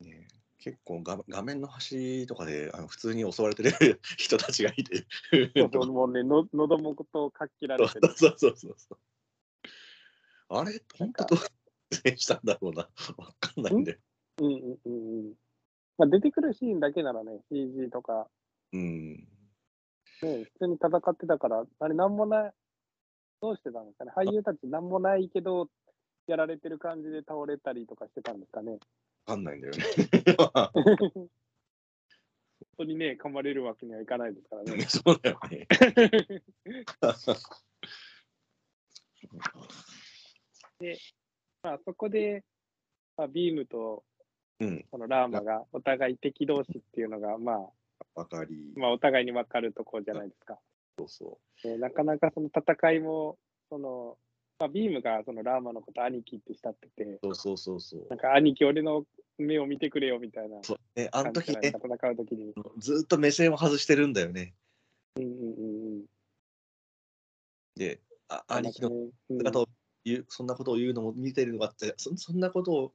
[0.00, 0.04] う。
[0.04, 3.70] ねえ結構画画面の端とかであの普通に襲われてる
[4.18, 5.06] 人たちがいて。
[5.54, 8.08] そうもうね、の喉元をかっきられてる。
[8.16, 8.98] そうそうそうそう。
[10.48, 12.88] あれ、本当どうしたんだろうな。
[13.16, 14.00] わかんないんで。
[14.38, 15.34] うんうんうんうん。
[15.98, 18.28] まあ、出てくるシーンだけならね、CG とか、
[18.72, 19.16] うん。
[19.16, 19.24] ね、
[20.22, 22.52] 普通に戦ってたから、あれ、なんもない、
[23.44, 24.12] どうしてたんですかね？
[24.16, 25.68] 俳優たちなんもないけど、
[26.26, 28.72] やられてる感じで倒れたりとかしてたんですかね？
[28.72, 28.78] わ
[29.26, 29.82] かんないんだよね。
[30.34, 31.28] 本
[32.78, 34.80] 当にね、噛まれるわけにはいかないですからね。
[34.88, 35.66] そうだよね。
[41.62, 42.44] まあ、そこで、
[43.16, 44.04] まあ、ビームと
[44.60, 47.70] うん、このラーマがお互い敵同士っていうのが、まあ、
[48.14, 48.72] わかり。
[48.76, 50.58] まあ、お互いに分かるところじゃないですか。
[50.98, 53.38] そうそでなかなかその戦いも、
[53.68, 54.16] その、
[54.58, 57.18] まあ、ビームがそのラーマのこと兄貴って慕ってて、う。
[57.22, 59.04] そうそうそうそうなんか兄貴、俺の
[59.38, 60.78] 目を見てくれよみたいなそう。
[60.94, 62.54] ね、あの時ね戦う時に。
[62.78, 64.54] ずっと目線を外してるんだよね。
[65.16, 66.04] うんうんうんうん。
[67.76, 68.90] で、あ兄貴の
[69.28, 69.66] 姿を
[70.04, 72.92] 言う、そんなことを言うのも見てるのがあってそ、そんなことを、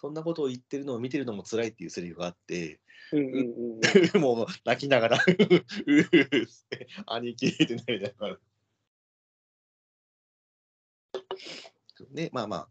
[0.00, 2.78] そんなことを言ってるのを見てるのも辛いっていうセリフがあって、
[3.12, 4.20] うんうんうんうん。
[4.22, 6.06] もう泣きながら、 ううっ
[6.68, 8.38] て兄貴ってなりながら。
[12.12, 12.68] で、まあまあ、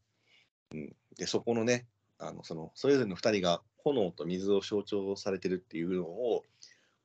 [0.72, 1.86] うん、で、そこのね、
[2.18, 6.46] あのそのそれぞれの2人が炎と水を象徴されてるっていうのを、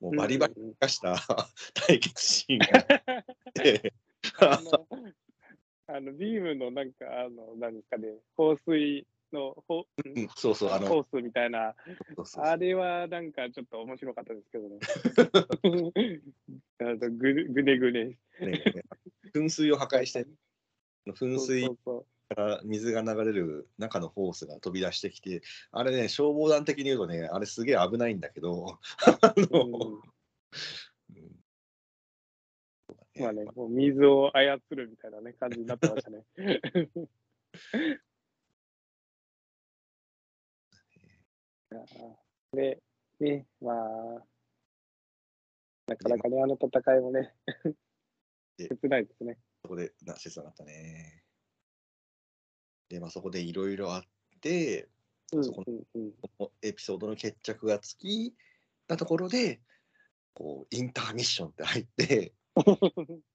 [0.01, 1.17] もうバリバリうんうんうん化した
[1.75, 2.67] 対決シーンが
[3.07, 3.93] あって、
[4.39, 4.89] あの、
[5.89, 11.75] あのビームのなんか、あの、なんかね、放水の、ほうんそうそう、あの、ホースみたいな、
[12.37, 14.79] あれはなんかちょっと面白かったですけどね。
[16.81, 18.19] あのぐぐねぐね。
[18.41, 18.85] ね
[19.35, 20.27] 噴水を破壊して、
[21.07, 21.69] 噴水
[22.29, 28.79] から水が流れる中のホースが飛び出してきて、あれね、消防団的に言うとね、あれすげえ危ないんだけど、
[29.21, 30.03] あの、うん
[33.21, 36.25] まあね、もう水を操るみたいなね、感じになってましたね。
[42.53, 42.83] で、
[43.21, 44.25] ね、まあ、
[45.87, 47.35] なかなかね、あの戦いもね、
[48.59, 49.39] 切ないですね。
[49.63, 51.23] そこで、な、切なかったね。
[52.89, 54.03] で、まあ、そこでいろいろあっ
[54.41, 54.89] て、
[55.33, 58.35] うんそこのエピソードの決着がつき
[58.87, 59.63] たところで、
[60.35, 62.35] こう、インターミッションって入って、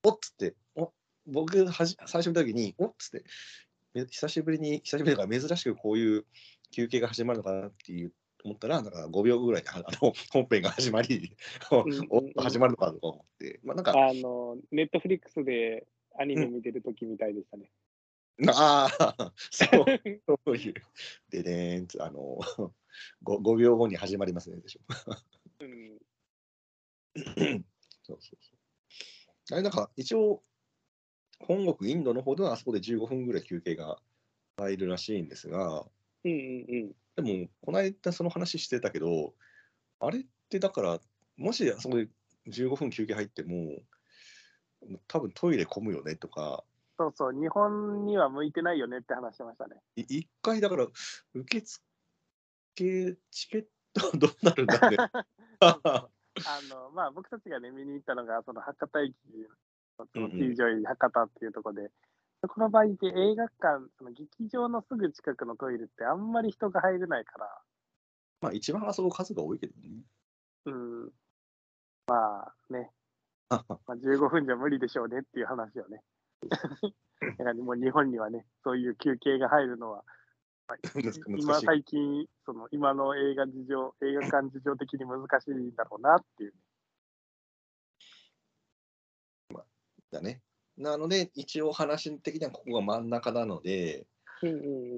[0.04, 0.94] おっつって、お
[1.26, 3.24] 僕はじ、最初見た時に、おっつって、
[3.94, 6.26] め久しぶりに、久しぶりだから珍しくこういう
[6.72, 8.14] 休憩が始まるのかなっていう
[8.44, 11.36] 思ったら、なんか5秒後ぐらいであの 本編が始まり、
[12.10, 17.72] お始まるのかとか思って、まあなんか、あの、ネットフリックスでアニメ見てる時みたいでしたね。
[18.50, 19.86] ああ、そう、
[20.46, 20.74] そういう、
[21.30, 22.40] でねあの、
[23.24, 24.82] 5, 5秒後に始まりますねでしょ。
[25.62, 25.98] うん
[28.04, 29.54] そうそうそう。
[29.54, 30.44] あれなんか一応、
[31.40, 34.00] 本国インドの方ではあそこで15分ぐらい休憩が
[34.58, 35.86] 入るらしいんですが、
[36.24, 39.34] うんうんでも、この間その話してたけど、
[40.00, 41.00] あれってだから、
[41.36, 42.08] もしあそこで
[42.48, 43.80] 15分休憩入っても、
[45.08, 46.64] 多分トイレ混むよねとか、
[46.98, 49.76] そうそう、日本には向いてないよねって話してましたね。
[49.96, 50.88] い一回だから、
[51.34, 54.98] 受付チケットどうなるんだね。
[55.62, 56.10] あ
[56.70, 59.16] の、まあ、僕たちがね、見に行ったのが、その博多駅
[59.98, 61.92] の、そのうんうん T ジョイ博多っていうところで、
[62.42, 67.62] この場合で映画館、その劇場のすぐ近くのトイレってあんまり人が入れないから、
[68.42, 69.90] まあ一番あそこ数が多いけどね。
[70.66, 71.12] うん、
[72.08, 72.92] まあね、
[73.50, 76.04] あまあ、15分じゃ無理でしょうねっていう話をね。
[76.50, 80.04] だからもう日本にはね、そういう休憩が入るのは、
[80.68, 86.54] ま あ難しい今最近、その今の映画事情、映画館事情的に難しいんだろうなっていう。
[90.12, 90.42] だね。
[90.78, 94.06] なので、一応話的にはここが真ん中なので、
[94.44, 94.56] うんうん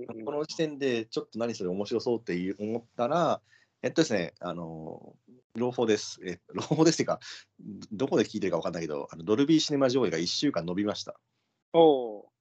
[0.10, 3.42] うんこの時点でちょっと何それ面白そうって思ったら、
[3.82, 5.16] えっとですね、あの、
[5.56, 6.20] 朗報です。
[6.26, 7.20] え、朗報ですっていうか、
[7.94, 11.18] どこで聞いてるか分かんないけど、あのドルビーシネマ上映が1週間伸びました。
[11.72, 12.32] おお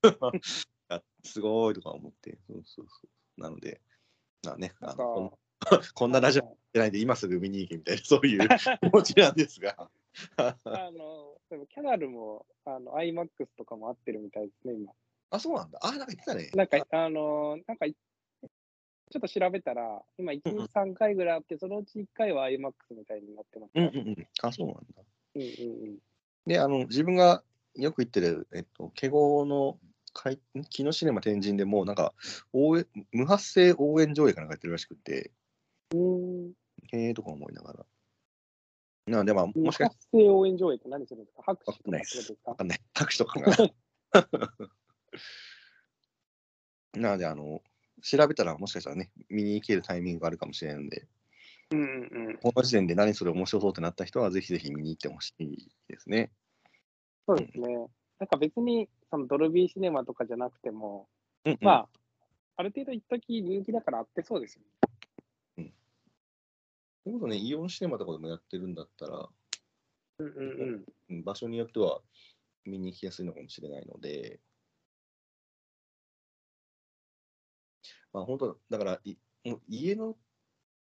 [0.88, 2.38] あ すごいとか思って。
[2.48, 3.40] そうそうそう。
[3.40, 3.80] なので、
[4.44, 5.32] まあね、あのこん
[5.94, 9.88] こんなラジオじゃないで今すぐ見に行けみたいな、そういう気持ちなんですが。
[10.36, 14.92] あの、でもキャナルも、あの、IMAX とかも合ってるみたいですね、今。
[15.30, 15.78] あ、そうなんだ。
[15.82, 16.50] あ、なんか言ってたね。
[16.54, 23.90] なんか、あの、なんか、ちょっと調べたら、今、1うんうん日3回ぐらいあって、そのうち1回は IMAX みたいになってますね。
[23.94, 24.28] うんうんうん。
[24.42, 25.02] あ、そうなんだ。
[25.34, 25.98] うんうんうん。
[26.46, 27.42] で、あの、自分が
[27.74, 29.78] よく行ってる、えっと、ケゴの
[30.12, 30.40] 会
[30.70, 32.14] 木のシネマ天神でも、なんか、
[32.52, 35.32] 応援無発声応援上映かなんかやってるらしくて、
[35.94, 36.52] うん。
[36.92, 37.86] へえーとか思いながら。
[39.08, 41.42] なので、まあ、ももしかし発声応援上映って何するんですか？
[41.44, 42.50] 拍手とかですか？
[42.50, 42.80] わかんない。
[42.94, 43.56] 拍手とかが。
[46.94, 47.62] なので、あの、
[48.02, 51.06] 調べたらもしかしたらね、見に行けるタイミングがあるかもしれないので、
[51.70, 51.86] うんうん
[52.28, 52.38] うん。
[52.38, 56.32] この時点で何それ面白そうってなった人は、ぜひぜひ見に行ってほしいですね。
[57.26, 57.76] そうですね。
[58.18, 61.08] なんか別に、そのドルビーシネマとかじゃなくても、
[61.44, 61.88] うんうんまあ、
[62.56, 64.68] ある程度一時人気だから合ってそうですよね。
[67.08, 69.30] それこそね、イオンシネマとかでもやってるんだったら、
[70.18, 70.84] うんうんうん。
[71.08, 72.02] うん場所によっては
[72.66, 74.42] 見に行きやすいのかもしれないので、
[78.12, 80.18] まあ本当、だからいもう家の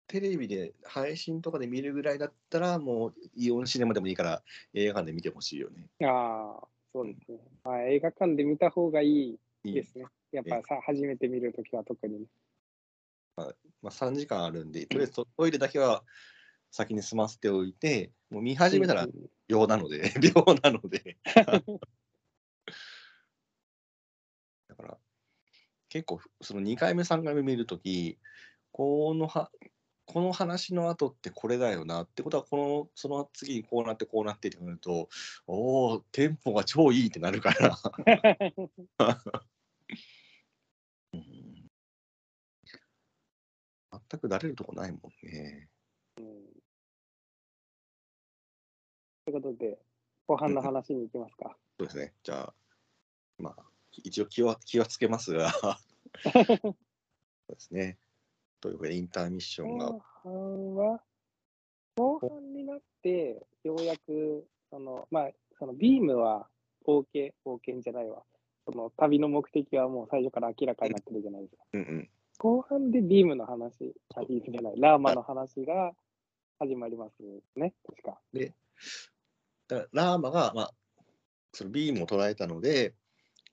[0.09, 4.43] テレビで配信とかで見るぐらいだったら、もうイオンシネマでもいいから
[4.75, 5.89] 映画館で見てほしいよね。
[6.01, 7.39] ああ、そうですね。
[7.65, 10.07] まあ、映画館で見た方がいいいいですね。
[10.33, 12.27] やっぱさ、初めて見るときは特にね。
[13.37, 13.53] ま
[13.85, 16.03] あ、3時間あるんで、とりあえずトトイレだけは
[16.71, 19.07] 先に済ませておいて、もう見始めたら
[19.49, 21.19] 秒なので、 秒なので。
[24.69, 24.99] だから、
[25.89, 28.19] 結構、その2回目、3回目見るとき、
[28.73, 29.51] このは、
[30.07, 35.09] この話の後ってこれだよなってことは、この、その次にこうなってこうなってってなると、
[35.47, 37.77] おお、テンポが超いいってなるから。
[44.11, 45.69] 全く慣れるとこないもんね。
[49.25, 49.79] ということで、
[50.29, 51.57] 後半の話に行きますか。
[51.79, 52.13] そうですね。
[52.23, 52.55] じゃあ、
[53.39, 53.57] まあ、
[54.05, 55.51] 一応気は気はつけますが、
[56.23, 56.45] そう
[57.49, 57.99] ですね。
[58.61, 61.03] というわけで、インターミッションが後、半は、
[61.97, 66.49] 後半になって、ようやく、その、まあ、そのビームは、
[66.87, 68.23] 冒険、冒険じゃないわ。
[68.65, 71.65] その旅の目的はもう最初から明らかになってるじゃないですか。
[71.73, 75.93] うんうん、後半でビームの話、あ、ビームじゃない、ラーマの話が
[76.59, 77.23] 始まります
[77.57, 78.21] ね、確か。
[79.69, 80.75] だからラーマが、まあ、
[81.53, 82.95] そのビームを捉えたので、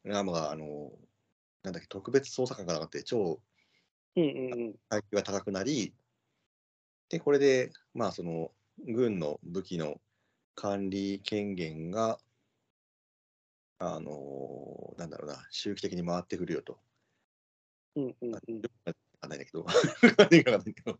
[0.03, 0.91] ラーマが、あの、
[1.63, 3.39] なんだっけ、特別捜査官がなって超
[4.15, 4.75] うんうんうん。
[4.89, 5.93] 階級が高くなり、
[7.09, 8.51] で、これで、まあ、その、
[8.85, 10.01] 軍の武器の
[10.55, 12.19] 管理権限が、
[13.79, 16.79] あのなんだろうな、周期的に回ってくるよと。
[17.95, 18.31] うんうんうん。
[18.31, 18.39] わ
[19.21, 20.99] かんないんだけど、 わかんないんだけど。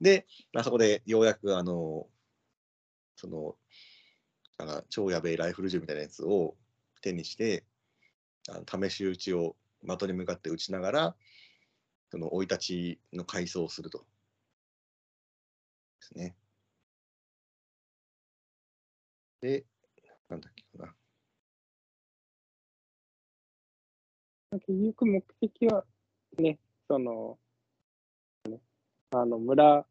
[0.00, 2.08] で、まあ、そこでようやく、あの
[3.16, 3.58] その、
[4.58, 6.56] なんか超やべえライフル銃みたいなやつを
[7.02, 7.64] 手にして、
[8.48, 11.16] あの試し撃ちを的に向かって撃ちながら、
[12.10, 13.98] その生い立ちの回想をすると。
[13.98, 14.06] で
[16.00, 16.36] すね。
[19.40, 19.64] で、
[20.28, 20.94] なんだっけかな。
[24.52, 25.84] 結局目的は
[26.38, 26.58] ね、
[26.88, 27.38] その、
[28.48, 28.60] ね、
[29.10, 29.86] あの村、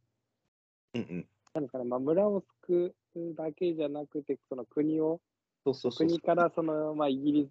[0.93, 1.27] うんうん。
[1.53, 5.19] なんかな、まあ、村を救うだけじゃなくて、その国を、
[5.65, 6.07] そうそうそう。
[6.07, 7.49] 国からその、まあ、イギリ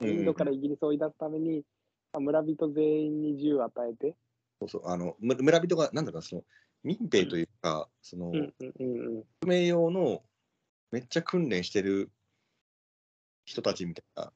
[0.00, 1.64] ス、インドからイギリスを追い出すために、
[2.12, 4.16] まあ、村人全員に銃を与えて、
[4.60, 6.44] そうそうあのむ村人が、なんだろうな、その
[6.84, 9.24] 民兵というか、その、うんうんうんうん。
[9.40, 10.22] 革命用の
[10.90, 12.10] めっちゃ訓練してる
[13.44, 14.32] 人たちみたいな、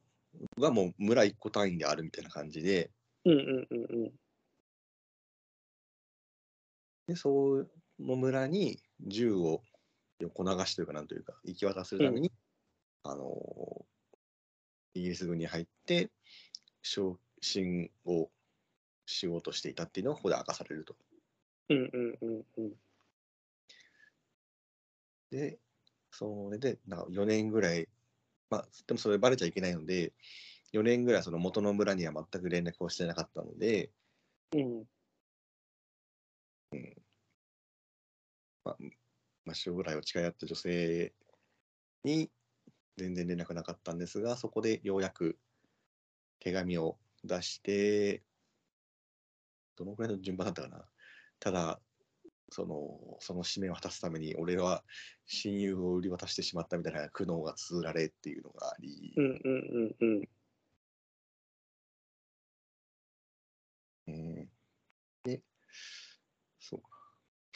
[0.59, 2.89] がもう村一個単位であるみたいな感じで、
[3.25, 4.13] うんうんうんうん。
[7.07, 7.65] で、そ
[7.99, 9.61] の村に銃を
[10.19, 12.31] 横流しというか、なんというか、行き渡らせるために、
[13.03, 13.85] あの、
[14.93, 16.09] イギリス軍に入って、
[16.81, 18.29] 昇進を
[19.05, 20.95] しようとしていたっていうのがここで明かされると。
[21.69, 22.73] うんうんうんうん。
[25.29, 25.59] で、
[26.11, 27.87] それで、なんか4年ぐらい、
[28.49, 30.13] まあ、でもそれバレちゃいけないので、
[30.73, 33.91] 4年ぐらいその元の村には全く連絡をしてなかったので、
[34.53, 34.85] うん
[39.45, 41.13] まあ、将来を誓い合った女性
[42.03, 42.29] に
[42.97, 45.37] 全然連絡なかったんですが、そこでようやく
[46.39, 48.23] 手紙を出して、
[49.77, 50.85] どのくらいの順番だったかな。
[51.39, 51.79] ただ、
[52.49, 54.83] そのその使命を果たすために、俺は
[55.25, 60.29] 親友を売り渡してしまったみたいな苦悩が綴られっていうのがあり、うんうんうんうん。
[64.07, 64.49] うん
[65.23, 65.41] で、
[66.59, 66.89] そうか。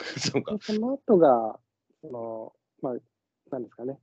[0.18, 0.62] そうかで。
[0.62, 1.58] その後が、
[2.00, 2.96] その、まあ、
[3.50, 3.98] なんですかね、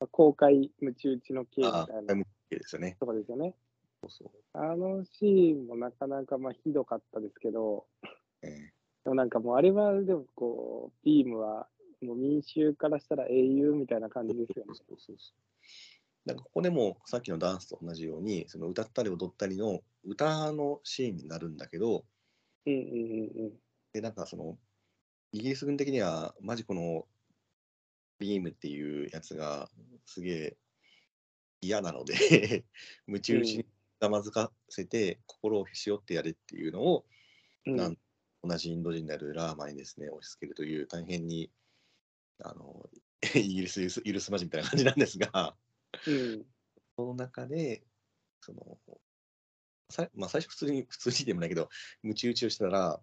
[0.00, 2.14] まあ公開ムチ打ちの刑みたいな
[2.50, 2.96] ですよね。
[2.98, 3.54] とこですよね。
[4.00, 4.30] そうそう。
[4.52, 7.86] あのシーンもなかなかまあひどかったですけど、
[8.42, 8.48] え
[9.04, 11.68] でもなんかもうあれはでもこう、ビームは
[12.00, 14.74] もう民衆からしたら英雄みたいな感じですよね。
[14.74, 15.38] そうそうそう
[16.24, 22.04] なんかここでもさっきのダンスと同じようにその歌ったり踊ったりの歌のシーンになるんだけど
[22.66, 23.52] うんうんうんうん。
[23.94, 24.58] でなんかその
[25.32, 27.06] イギリス軍的にはマジこの
[28.18, 29.68] ビームっていうやつが
[30.04, 30.56] すげえ
[31.60, 32.64] 嫌なので
[33.06, 33.66] 夢中打ちに
[34.00, 37.04] ざまずかせて心をへし折ってやれっていうのを、
[37.66, 37.96] うんなん
[38.44, 41.50] 同じインド人であるラーマにですね押し付けるという大変に
[42.40, 42.88] あの
[43.34, 45.56] イギリス許すまじみたいな感じなんですが。
[46.06, 46.46] うん
[46.98, 47.84] その中で、
[48.40, 48.76] その、
[49.88, 51.68] さまあ、最初普通に、普通にでもないけど、
[52.02, 53.00] ムチ打ちをしたら、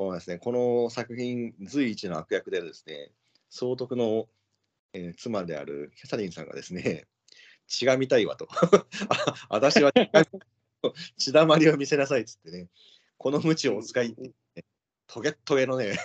[0.00, 3.10] そうですね、この作品随一の悪役でですね、
[3.50, 4.28] 総督の、
[4.94, 7.06] えー妻であるキャサリンさんがですね、
[7.68, 8.48] 血が見たいわと。
[9.10, 9.92] あ私は
[11.18, 12.70] 血だまりを見せなさいっつってね、
[13.18, 14.64] このムチをお使いって、
[15.06, 15.98] トゲットゲのね、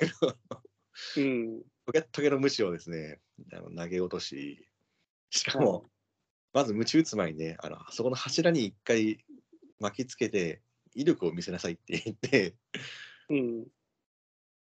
[1.16, 1.64] うん。
[1.86, 3.22] トゲットゲのムチをですね、
[3.54, 4.68] あの投げ落とし、
[5.30, 5.90] しかも、
[6.52, 9.24] まず鞭打つ前にね、あのそこの柱に一回
[9.80, 10.62] 巻きつけて、
[10.96, 12.56] 威力を見せなさいって言って、
[13.30, 13.68] うん。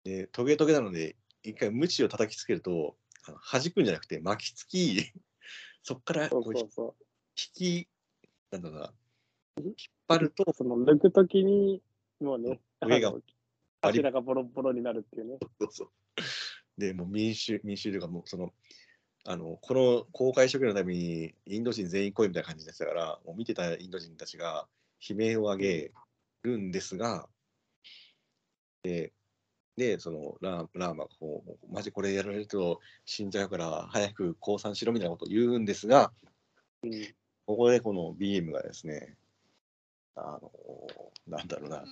[0.03, 2.95] でトゲトゲなので、一回鞭を叩きつけると、
[3.27, 5.11] あの弾くんじゃなくて巻きつき、
[5.83, 7.03] そこからそこう
[7.59, 7.87] 引き、
[8.51, 8.93] なんだろうな、
[9.57, 9.75] うん引っ
[10.07, 11.81] 張るとう。、その抜くときに、
[12.19, 13.21] もうね、あ上がの
[13.81, 15.37] 柱がボロボロになるっていうね。
[15.59, 15.89] そうそう。
[16.77, 18.53] で、もう民衆、民衆というか、もうその、
[19.25, 24.67] あの、この公開処刑のためにインド人全員来いみたいな感じでしたから、もう見てたインド人たちが
[25.07, 25.91] 悲鳴を上げ
[26.43, 27.29] るんですが、
[28.83, 29.13] で、
[29.75, 36.11] で、そのラーラーマがこう、マジこれやられると死んじゃうから早く降参しろみたいなことを言うんですが、
[36.83, 36.91] うん。
[37.45, 39.15] ここでこのビームがですね、
[40.15, 40.51] あの、
[41.27, 41.83] なんだろうな、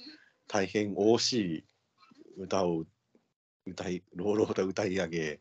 [0.47, 1.63] 大変惜しい
[2.37, 2.85] 歌を
[3.65, 5.39] 歌い、朗々と歌い上げ、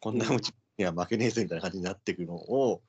[0.00, 2.82] こんなうちには負けねえぜみたいな感じになっていくのを、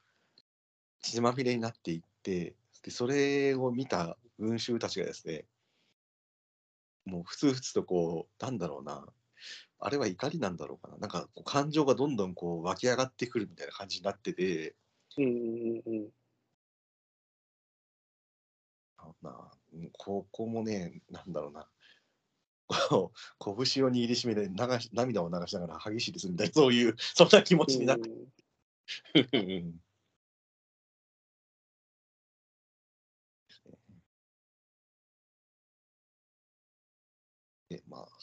[1.02, 5.46] 血まみれになっていって、でそれを見た群衆たちがですね、
[7.06, 9.06] もうふつふつとこう、なんだろうな、
[9.80, 14.76] あれは怒りなんだろうかな、なんかこう感情がどんどんこう湧き上がってくるみたいな感じになってて、
[15.18, 16.10] うんうんうん。
[19.22, 19.52] な
[19.98, 21.68] ここもね、なんだろうな。
[23.40, 28.10] こう拳を握りしめて流し涙を流しながら激しいですみたいな、そういう、そんな気持ちになって。
[28.10, 28.14] う
[29.38, 29.82] ん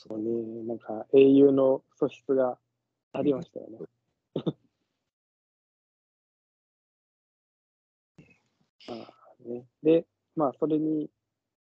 [0.01, 0.31] そそうね、
[0.63, 2.57] なんか英雄の素質が
[3.13, 3.79] ありましたよね。
[8.87, 8.99] まあ
[9.45, 11.11] ね、で、まあそれに、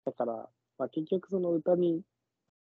[0.05, 2.03] だから、まあ、結局その歌に、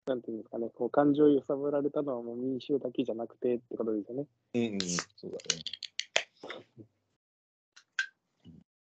[0.07, 4.25] なんていうんですかね、こう感情を揺さぶられたのはもう民衆だけじゃなくてってことですよね。
[4.55, 6.85] うんうん、そうだね。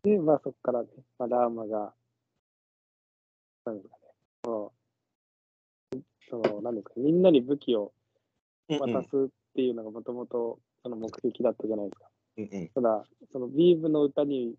[0.02, 1.94] で、まあそこからね、まあ、ラーマが、
[3.64, 4.02] なんですかね、
[4.44, 4.72] その、
[6.28, 7.92] そのなんですか、みんなに武器を
[8.68, 12.06] 渡すっていうのがもともとその目的だったじゃないですか。
[12.36, 14.54] うんうんただ、そのビームの歌に、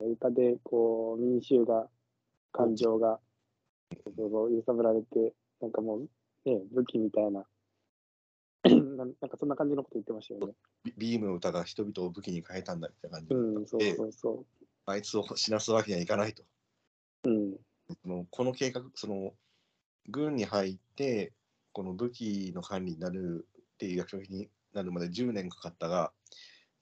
[0.00, 1.88] 歌でこう民衆が、
[2.52, 3.20] 感情が、
[4.04, 6.00] そうそう揺さぶられて、なんかもう、
[6.44, 7.44] ね、武器みたいな、
[8.64, 10.54] なんなんかそんな感じのこと言ってましたよね。
[10.84, 14.44] ビビームの歌が人々を武器に変えたんだみたいな感じで、うん、そうそうそ
[14.86, 16.42] あいつを死なすわけにはいかないと。
[17.24, 17.30] う。
[17.30, 17.56] うん、
[18.02, 19.32] そのこの計画、その
[20.08, 21.32] 軍に入って、
[21.72, 26.12] この武器の管理になるっていう役職になるまで10年かかったが、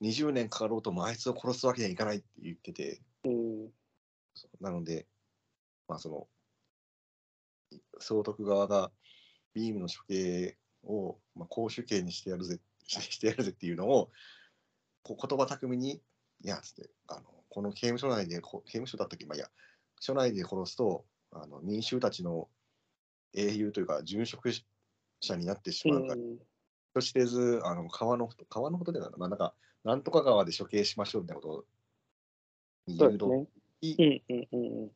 [0.03, 3.69] 20年かかろうともあいつを殺すわけにはいかないって言ってて、うん、
[4.61, 5.07] なので、
[5.89, 6.29] まあその、
[7.99, 8.93] 総督側が
[9.55, 14.11] ビームの処刑を、まあ、公主刑にしてやるぜ してやるぜっていうのを、
[15.03, 16.03] こう言葉巧みに、
[16.43, 19.51] いや、つって、あのこの刑務所内で、こ刑務所だったっけ、まあいいや、
[20.01, 22.49] 所内で殺すと、あの民衆たちの
[23.37, 24.51] 英雄というか、殉職
[25.21, 26.39] 者になってしうまうから、ん、
[26.95, 31.67] としてず、あの川の川のことでなあ、なんか、なんとか川で処刑しましょうみたいなこ
[32.87, 33.19] とに誘導。
[33.21, 33.47] そうですね。
[33.83, 34.93] し、うん、うん。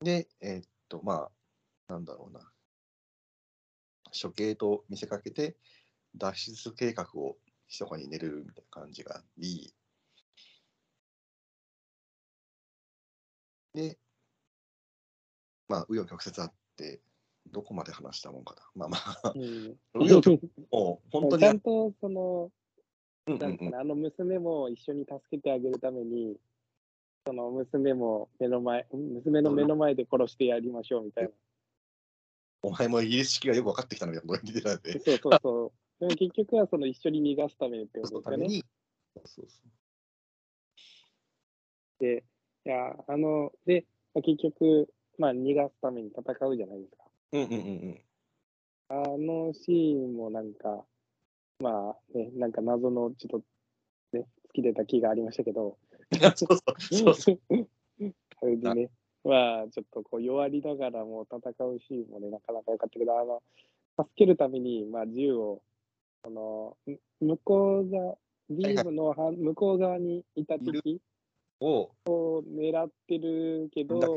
[0.00, 1.28] で、えーっと、ま
[1.88, 2.52] あ、なんだろうな、
[4.20, 5.56] 処刑と見せかけて、
[6.14, 7.38] 脱出計画を
[7.68, 9.74] 密かに練るみたいな感じがあり、
[13.74, 13.98] で、
[15.68, 17.00] まあ、紆余曲折あって、
[17.52, 18.62] どこまで話したもんかな。
[18.74, 19.76] まあまあ、うん、
[20.70, 22.50] もう本当にあちゃんとその、
[23.26, 26.36] あの娘も一緒に助けてあげるために、
[27.26, 31.30] その娘も目の前、娘の目の前で殺してやりましょうみたいな。
[32.62, 36.00] お前もイギリス式がよく分かってきたのみたいなこと言ってそうそうそう。
[36.00, 38.48] でも結局はその一緒に逃がすためってこそとでね。
[38.48, 38.62] そう
[39.24, 39.70] そうそう
[42.00, 42.24] で、
[42.64, 43.84] いや、あの、で、
[44.14, 44.88] まあ結局、
[45.18, 47.07] まあ逃がすために戦うじゃないですか。
[47.32, 47.60] うんうんうんう
[47.90, 48.00] ん。
[48.90, 50.84] あのシーンもなんか、
[51.60, 53.40] まあね、なんか謎のちょっ
[54.12, 55.76] と、ね、突き出た気がありましたけど、
[56.36, 57.40] そうそうそうそう。
[58.40, 58.90] それでね、
[59.24, 63.42] まあ、ちょっとこう弱りながらも戦うシーンもね、なかなか良かったけど、あの、
[63.98, 65.60] 助けるために、まあ、銃を、
[66.22, 68.16] あの、む向こう側、
[68.48, 71.02] ビームのは向こう側にいた敵
[71.60, 74.16] を、を狙ってるけど、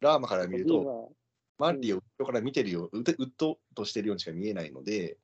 [0.00, 1.12] ラーマから見ると、
[1.60, 5.18] ビームは、マンリを後ろから見てるよ、うてうっとうとしてるようにしか見えないので、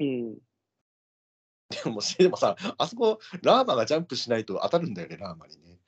[0.00, 5.78] うん、でもでもさ、あそこ、ラーマがジャンプしないと当たるんだよね、ラーマにね。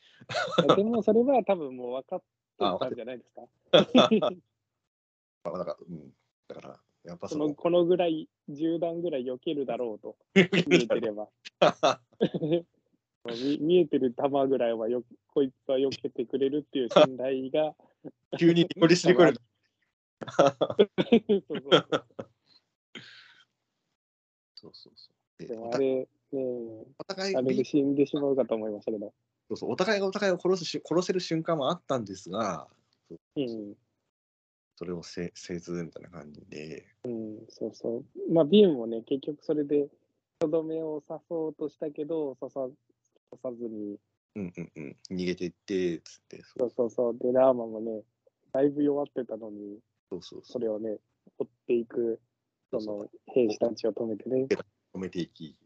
[0.77, 2.27] でもそれは多分もう分かって
[2.59, 3.43] たんじゃないですか？
[5.45, 6.13] まあ、だから、うん、
[6.49, 10.43] だから、やっぱこその、のこのぐらい、10段ぐらい避けるだろうと、見
[10.83, 11.29] えてれば。
[13.27, 15.03] 見見えてる球ぐらいはよ
[15.35, 17.75] こいつは避けてくれるっていう信頼が
[18.39, 19.39] 急にリコリスリコイル
[20.27, 20.51] そう
[21.15, 21.93] そうそう
[24.55, 25.11] そうそうそ
[25.41, 25.47] う。
[25.47, 26.07] であれ、ね、
[26.99, 29.13] お互いあれで死んでしまうかと思いましたけど。
[29.49, 32.69] そうそうお互いがお互いを殺すし殺せる瞬間もあったんですが、
[33.37, 33.75] うん、
[34.77, 38.33] それをせせずみたいな感じで、うん、そうそう。
[38.33, 39.89] まあ、ビームもね、結局それで、
[40.39, 42.77] とどめを刺そうとしたけど、刺さ刺
[43.43, 43.99] さずに、
[44.37, 47.19] うんうんうん、逃げていって、つって、そうそうそう。
[47.19, 48.03] で、ラーマもね、
[48.53, 49.79] だいぶ弱ってたのに、
[50.11, 50.97] そうそうそれをね、
[51.39, 52.21] 追っていく、
[52.71, 54.47] その兵士たちを止めてね。
[54.95, 55.57] 止めていき。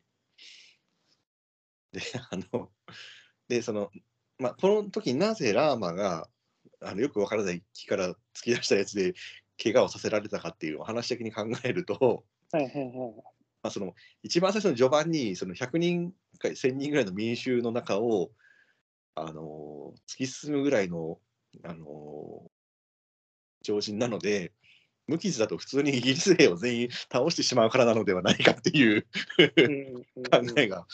[1.93, 2.71] で、あの、
[3.49, 3.91] で、その、
[4.39, 6.29] まあ、この時なぜラーマが、
[6.81, 9.15] あのよくわからない木から突き出したやつで
[9.63, 13.15] 怪我をさせられたかっていう話的に考えると、はいはいはい。
[13.63, 18.31] まあ、その一番最初の序盤にその100人か1000人ぐらいの民衆の中を、
[19.15, 21.19] あの突き進むぐらいの、
[21.63, 22.51] あの
[23.63, 24.53] 常人なので
[25.07, 29.09] 無傷だと普通にイギリス兵を全員倒してしまうからなのではないかっていう考
[30.57, 30.87] えが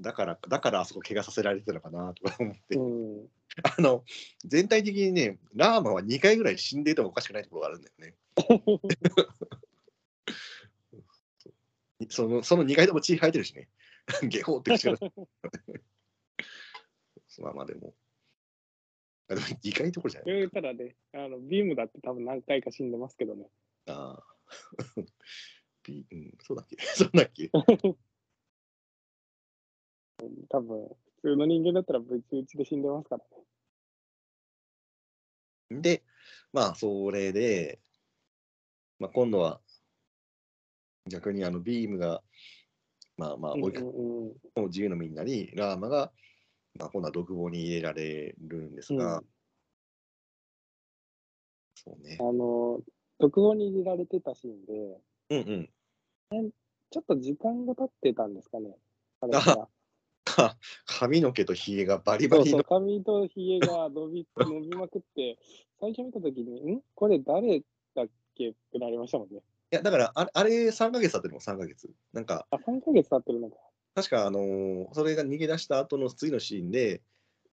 [0.00, 3.26] だから、だからあそこ怪我させられてたのかなとか思って、うん。
[3.62, 4.04] あの、
[4.44, 8.14] 全体的にね、ラーマは2回ぐらい死んでいてもおかしくないところがあるんだよね。
[12.10, 13.70] そのその2回とも血生えてるしね。
[14.28, 14.98] ゲホって口から。
[17.38, 17.94] まあまあでも。
[19.28, 20.50] あでも2回どころじゃない？
[20.50, 23.46] たらね、あの、ビームだって多分何回か死んでますけどね。
[23.86, 24.24] ああ。
[25.84, 26.76] ビうん、そうだっけ？
[26.94, 27.50] そうだっけ？
[30.48, 30.88] 多分、
[31.22, 33.24] 普通の人間だったらぶち打ちで死んでますから
[35.70, 35.82] ね。
[35.82, 36.04] で、
[36.52, 37.80] まあ、それで、
[38.98, 39.60] まあ、今度は、
[41.08, 42.22] 逆にあのビームが、
[43.16, 46.12] まあまあ、追いかけうん自由の身になり、ラーマが、
[46.78, 49.24] まあ、今度は独房に入れられるんですが、うん
[51.74, 52.22] そうねあ。
[52.22, 52.80] の、
[53.18, 55.00] 独房に入れられてたシーンで、
[55.30, 55.70] うん
[56.32, 56.50] うん。
[56.90, 58.76] ちょっと時間が経ってたんですかね。
[59.20, 59.32] あれ
[60.86, 65.38] 髪の毛とひげがバリバリのそうそう、髪とひげが伸び 伸びまくって、
[65.80, 66.82] 最初見たときに、ん？
[66.94, 67.62] これ誰
[67.94, 69.36] だっけってなりましたもんね。
[69.36, 71.90] いや、だから、あれ、あれ3ヶ月経ってるもん、3ヶ月。
[72.12, 73.56] なんか、あ、3ヶ月経ってるのか。
[73.94, 77.02] 確か、あのーそれが逃げ出した後の次のシーンで、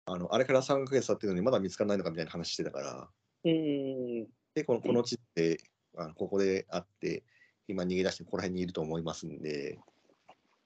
[0.06, 3.10] あのあれから3ヶ月経ってるのにまだ見つからないのかみたいな話してたから、
[3.44, 4.28] うん。
[4.54, 5.60] で、このこの地って、
[5.98, 7.24] あのここであって、
[7.68, 9.80] 今逃げ出してここら辺にいると思いますんで、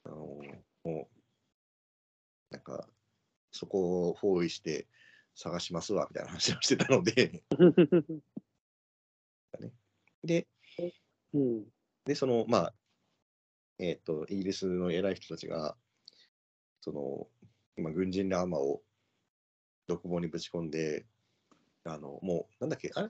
[0.03, 0.43] あのも
[0.85, 1.07] う、
[2.51, 2.87] なんか、
[3.51, 4.87] そこを包囲して
[5.35, 7.43] 探しますわみたいな話をしてたので、
[10.23, 10.47] で、
[11.33, 11.65] うん。
[12.05, 12.73] で、その、まあ、
[13.81, 15.75] えっ、と、イギリスの偉い人たちが、
[16.81, 17.27] その、
[17.75, 18.83] 今、軍人ラーマを
[19.87, 21.07] 独房にぶち込んで、
[21.83, 23.09] あの、もう、なんだっけ、あれ？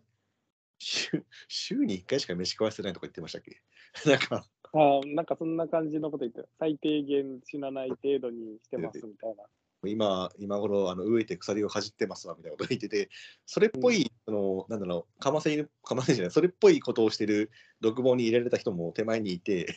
[0.80, 3.62] 週週に1回しか飯食わせてないとか言ってましたっけ？
[4.10, 9.44] なんか、あなんかそんな感じのこと言って、最低限死なない程度にしてますみたいな。
[9.88, 13.10] 今、今頃、あの、飢えて鎖をかじってますわ、みたいなこと言ってて、
[13.46, 19.76] それっぽい、あの、なんだろう、かませ犬、かませ犬じゃない、それっぽいことをしてる独房に入れられた人も手前にいて、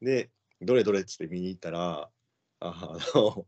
[0.00, 2.10] で、どれどれっつって見に行ったら、
[2.60, 3.46] ああの、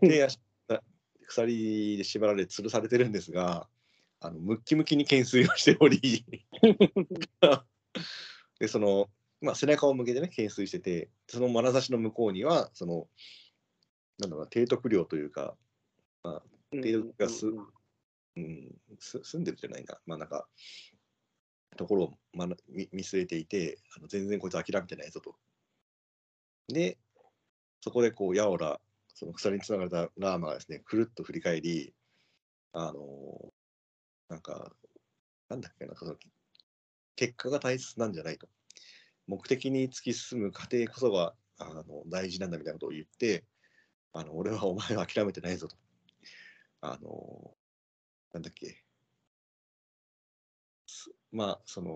[0.00, 0.38] 手足
[0.68, 0.82] が
[1.26, 3.68] 鎖で縛られ、吊るされてるんですが、
[4.20, 6.00] あのムッキムキに懸垂をしており、
[8.60, 9.10] で、その、
[9.42, 13.08] まあ、背中を向けてね、懸垂してて、その眼差しの向こうには、その、
[14.18, 15.56] なんだろうな、提督領というか、
[16.24, 16.40] うんっ
[16.70, 17.66] ていうかすうん
[18.36, 20.48] うん、す住んでるじゃないな、まあなんか、
[21.76, 25.36] ところを、まあ、見見据えていてあの、全然こいつ諦めてないぞと。
[26.68, 26.98] で、
[27.80, 28.80] そこでこう、やおら、
[29.14, 31.94] その鎖につながれたラーマがですね、くるっと振り返り、
[32.72, 33.52] あの
[34.28, 34.72] なんか、
[35.50, 36.16] なんだっけな、その
[37.16, 38.48] 結果が大切なんじゃないと。
[39.26, 43.44] 目的に突き進む過程こそがあの大事なんだみたいなことを言って、
[44.12, 45.76] あの俺はお前は諦めてないぞと。
[46.80, 47.54] あの
[48.32, 48.82] なんだっけ。
[51.30, 51.94] まあ、その、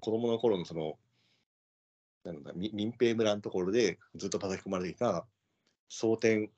[0.00, 0.98] 子供の頃のその、
[2.24, 5.26] なんだ民兵村のところでずっと叩き込まれていた、
[5.90, 6.50] 争点、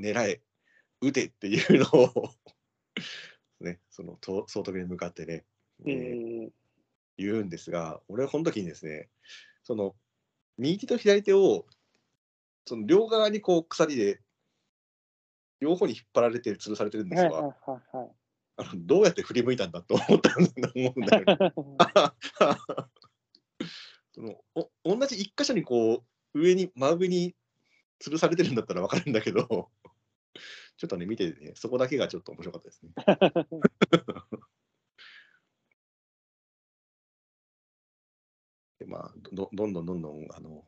[0.00, 0.40] 狙え、
[1.02, 2.34] 撃てっていうのを
[3.60, 5.44] ね、その総督に向かってね、
[5.86, 6.50] えー
[7.16, 9.08] 言うんですが、俺はこの時にですね、
[9.62, 9.94] その
[10.58, 11.66] 右手と左手を
[12.66, 14.20] その両側にこう鎖で
[15.60, 18.08] 両方に引っ張られて吊るされてるんですが、はいはいはいはい。
[18.56, 21.36] あのどうやって振り向いたんだと思ったんだ思うんだよね。
[24.12, 26.04] そのお同じ一箇所にこ
[26.34, 27.34] う上に真上に
[28.00, 29.70] 吊るされてるんだったら分かるんだけど、
[30.76, 32.92] ちょっとね見ててね、そこだけがちょっと面白かったですね。
[38.84, 40.64] でまあ、どどんどんどんどん、あの、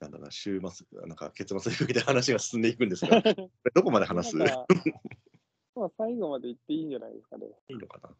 [0.00, 4.36] なんだろうな、週末、なんか結末に向けて話が進んでいくんですが、 これどこまで話す？
[4.36, 4.46] ま
[5.86, 7.46] あ最後まで言っていいんじゃないですかね。
[7.68, 8.14] いのかな？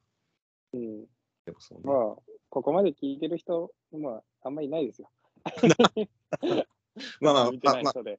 [0.73, 1.07] うん。
[1.45, 1.85] でもそうね。
[1.85, 2.17] まあ、
[2.49, 5.11] ここまで聞いてる人、まあ、あんまりいないですよ。
[7.21, 8.19] まあまあ、まあまあない人で。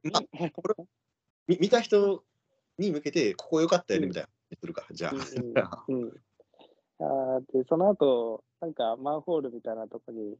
[1.48, 2.24] み見た人
[2.78, 5.86] に向けて、ここ良かったよねみたいな話するか、じゃあ。
[5.88, 6.24] うんうん
[7.02, 10.38] あーで、その後、なんかマンホールみたいなとこに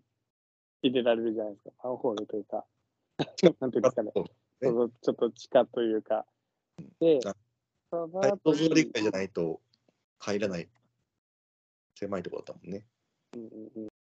[0.84, 1.72] 入れられるじゃないですか。
[1.84, 2.66] マンホールというか、
[3.60, 4.12] なんていうんですかね。
[4.14, 6.26] そちょっと地下というか。
[7.00, 7.36] であ、
[7.90, 9.60] その配後に当理解じゃないと
[10.20, 10.70] 入らない
[11.96, 12.86] 狭いところだったもんね。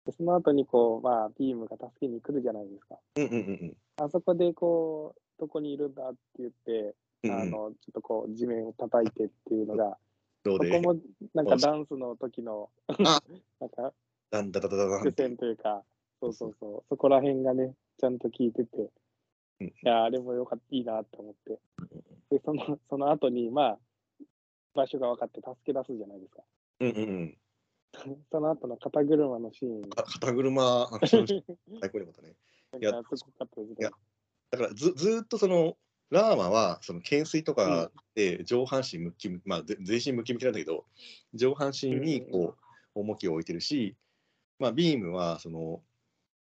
[0.06, 2.98] でその後にこう、まあ、ビームが助けに来るじゃないですか。
[3.16, 7.32] うんうんうんあそこでこう、どこにいるんだって言って、うん。
[7.32, 9.98] うんうん、あの、ちょっとこう、地面を叩いてっていうのが、
[10.50, 11.00] どうでそこも
[11.34, 12.94] なんかダンスの時の、あ
[13.60, 13.94] なんか
[14.32, 15.84] だんだだだだだん伏線というか、
[16.22, 16.84] そうそうそう。
[16.90, 18.92] そこら辺がね、ちゃんと聞いてて、
[19.60, 21.60] うんいや、あれもよかった、いいなって思って。
[22.30, 23.80] で、その、その後に、まあ、
[24.74, 26.44] 場所が分かって助け出すじゃないですか。
[26.80, 27.38] うんうんうん。
[28.32, 29.90] その後の肩車のシーン。
[29.90, 31.28] か肩車、アクション
[31.80, 32.36] 最高によかったね。
[32.80, 33.90] いやすごかったですね。
[34.52, 35.76] だからずずーっとその
[36.10, 40.86] ラーマはその懸垂とかで上半身ムッキムキ、まあぜ全身ムキムキなんだけど
[41.34, 42.56] 上半身にこ
[42.96, 43.96] う重きを置いてるし、
[44.58, 45.82] まあ、ビームはその、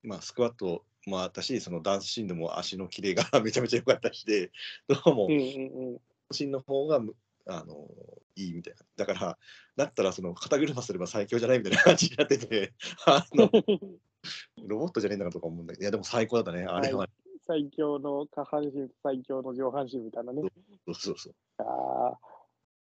[0.03, 4.51] まあ、スクワットもあったしそのダンスシーンでも足のキレが めちゃめちゃ良かったしで
[4.87, 5.27] どうも。
[5.29, 7.15] 身の方がむ
[7.45, 7.87] あの
[8.35, 8.85] いいみたいな。
[8.97, 9.37] だから
[9.77, 12.73] だったらその肩車すれば最強じゃないみたいな感じになってて
[13.05, 13.49] あの
[14.67, 17.07] ロボットじゃねえんだからとか思うんだけどいやでも最高だったねあれは、
[17.47, 20.41] 最強の下半身、最強の上半身みたいなね。
[20.85, 22.19] そうそうそうああ、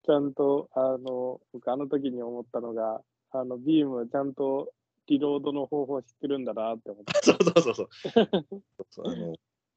[0.04, 4.72] ちゃんと、あの、僕、あの時に思ったのが、あの、ビーム、ちゃんと
[5.06, 7.12] リロードの方法知ってるんだなって思って。
[7.22, 7.88] そうそうそう
[8.90, 9.08] そう。
[9.10, 9.34] あの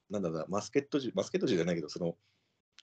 [0.10, 2.18] なんだろうな、マスケット銃、マスケット銃じゃないけど、その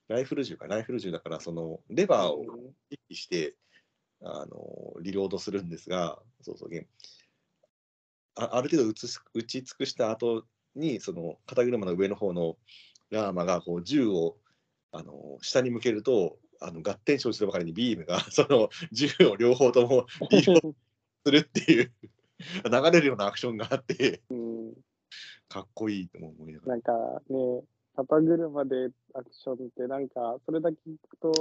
[0.09, 2.45] ライフル銃か、ライフル銃だから、そのレバーを
[2.91, 3.57] 意識して、
[4.23, 6.89] あのリロードするんですが、そうそう、ゲーム
[8.35, 8.95] あある程度打
[9.43, 10.45] ち尽くした後
[10.79, 12.57] に、その肩車の上の方の
[13.11, 14.37] ラーマがこう銃を
[14.93, 20.75] あの下に向けると、あの合点生じたばかりにビームが その銃を両方ともリロード
[21.25, 21.93] するっていう
[22.65, 24.75] 流れるようなアクションがあって、うん、
[25.49, 26.73] かっこいいと思いながら。
[26.73, 27.63] なんかね、
[27.97, 31.41] 肩車でアクションって、なんか、それだけ聞くと、ち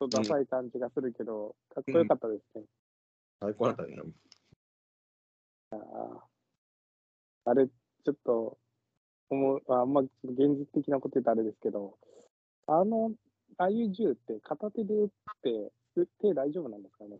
[0.00, 2.64] ょっとダサい感じがするけど、かっこよかったですね。
[3.40, 3.96] 最高だったね。
[7.46, 7.68] あれ、
[8.04, 8.58] ちょっと、
[9.30, 11.98] 思うああんまちょっと現実的なこと言うとあれですけど、
[12.66, 13.12] あの、
[13.56, 15.08] ああいう銃って片手で撃っ
[15.42, 17.18] て、う手大丈夫なんですかね？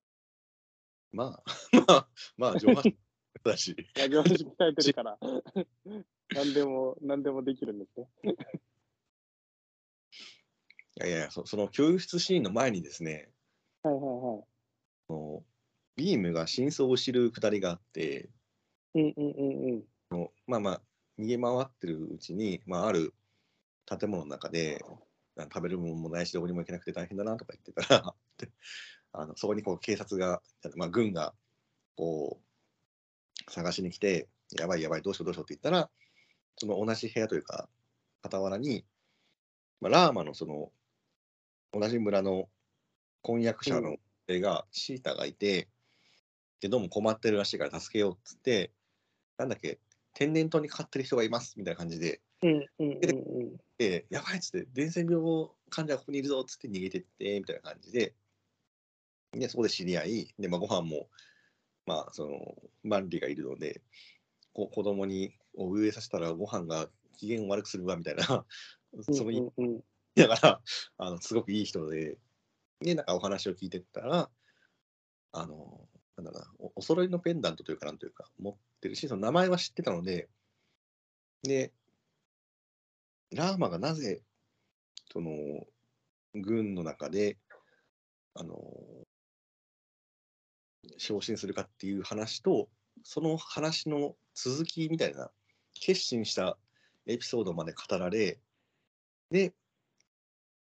[1.12, 1.42] まあ、
[1.86, 2.96] まあ、まあ、上半身
[3.44, 3.70] だし。
[3.70, 5.18] いや上半身鍛えてるから、
[6.34, 8.08] 何でも、何でもできるんですね。
[10.96, 13.32] いやいやそ、その救出シーンの前にですね、
[13.82, 15.42] はいはいは
[15.96, 18.30] ビームが真相を知るくだりがあって、
[18.94, 19.00] い。
[19.00, 19.84] うんうんうんうん。
[20.46, 20.80] まあまあ、
[21.18, 23.14] 逃げ回ってるうちに、まあ、ある
[23.86, 24.84] 建物の中で、
[25.36, 28.48] あ食べるものもないし、どこにも行けなくて大変だなとか言ってたら、で
[29.12, 30.42] あのそこにこう警察が、
[30.76, 31.34] まあ、軍が
[31.96, 34.28] こう探しに来て、
[34.58, 35.90] やばいやばい、どうしようどうしようって言ったら、
[36.56, 37.68] その同じ部屋というか、
[38.22, 38.84] 傍らに、
[39.80, 40.70] まあ、ラーマのその
[41.72, 42.48] 同じ村の
[43.22, 43.96] 婚約者の
[44.28, 45.68] 女が、シータがいて、
[46.60, 48.70] でどうも困ってるらしいから助けようっつって、
[49.36, 49.80] なんだっけ、
[50.14, 52.88] 天然痘にかかってる人がいますみたいな感じで、うんうんうんう
[53.54, 53.56] ん。
[53.78, 58.14] でやばいっつって、伝染病患者がここにいるぞっつって逃げてって、みたいな感じで、
[59.32, 61.08] でそこで知り合い、でまあ、ご飯も、
[61.86, 62.54] まあ、その、
[62.84, 63.82] 万里がいるので、
[64.52, 68.24] こ子供にを植えさせたらご飯が機嫌を悪くするわみたいな、
[69.10, 69.64] その言いうん。
[69.66, 69.80] うん
[70.16, 70.60] ながら、
[70.98, 72.16] あのすごくいい人で、
[72.80, 74.30] で、なんかお話を聞いてったら、
[75.32, 78.54] あの、なんだろうなお、お揃いのペンダントというか、なんというか、持っ
[78.84, 80.28] てるし、その名前は知ってたので、
[81.42, 81.72] で、
[83.32, 84.22] ラーマがなぜ、
[85.10, 85.30] その、
[86.34, 87.38] 軍の中で、
[88.34, 88.58] あの、
[90.98, 92.68] 昇進するかっていう話と、
[93.02, 95.30] その話の続きみたいな、
[95.72, 96.58] 決心した
[97.06, 98.38] エピソードまで語られ、
[99.30, 99.54] で、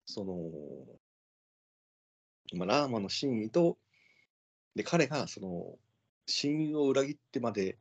[0.05, 0.35] その、
[2.59, 3.78] まあ、ラーマの真意と、
[4.74, 5.78] で、彼がその、
[6.27, 7.78] 親友を裏切ってまで、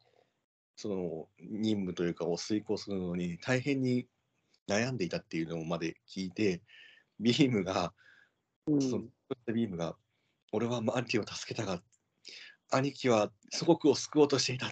[0.81, 4.07] その任務というかを遂行するのに大変に
[4.65, 6.61] 悩んでいたっていうのまで聞いて、
[7.19, 7.91] ビームが、
[8.65, 9.03] うんその
[9.53, 9.97] ビームが、
[10.53, 11.81] 俺はマンティを助けたが、
[12.71, 14.71] 兄貴は祖国を救おうとしていた。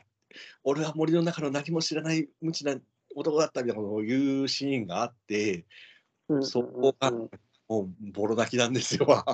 [0.63, 2.77] 俺は森の中の何も知らない無知な
[3.13, 5.65] 男だったみたいなことを言うシーンがあって、
[6.29, 7.29] うんそこがうん
[7.67, 9.05] もうボロ泣きなんですよ。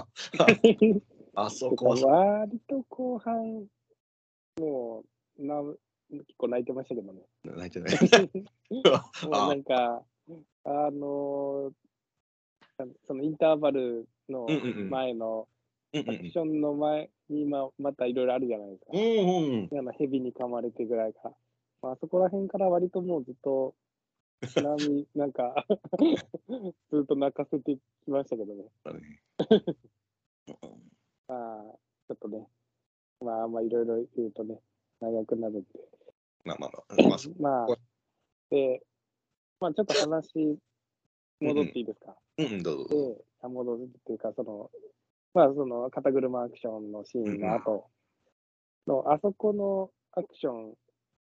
[1.36, 3.68] あそこは割と後半、
[4.60, 5.04] も
[5.38, 5.62] うな、
[6.20, 7.22] 結構泣いてましたけどね。
[7.44, 7.98] 泣いてない。
[9.26, 10.04] もうなんか、
[10.66, 11.74] あのー
[13.08, 14.48] そのインターバルの
[14.90, 15.48] 前の、
[15.96, 18.92] アクションの前にままたいろいろあるじゃないですか。
[18.94, 21.32] うんうんあの蛇に噛まれてぐらいから。
[21.82, 23.76] まあそこら辺から割ともうずっと、
[24.42, 25.66] 波、 なんか
[26.92, 28.66] ずっと泣かせてきましたけどね。
[31.28, 31.78] まあ、
[32.08, 32.48] ちょっとね、
[33.22, 34.60] まあ、まいろいろ言うとね、
[35.00, 35.68] 長くなるんで。
[36.46, 37.68] まあまあまあ、まあ、そまあ、
[38.50, 38.82] で、
[39.60, 40.60] まあちょっと話
[41.40, 42.16] 戻っていいですか？
[42.38, 42.96] うんうん、どうぞ。
[42.96, 44.70] で、あ戻るっていうか、その、
[45.34, 47.90] まあその肩車アクションのシーンの後
[48.88, 50.74] の、あそこのアクション、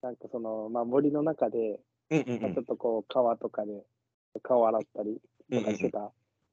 [0.02, 1.80] なんかその、まあ、森の中で、
[2.12, 3.84] うんうんうんまあちょっとこう川とかで
[4.44, 5.20] 顔洗ったり
[5.52, 6.12] とかしてた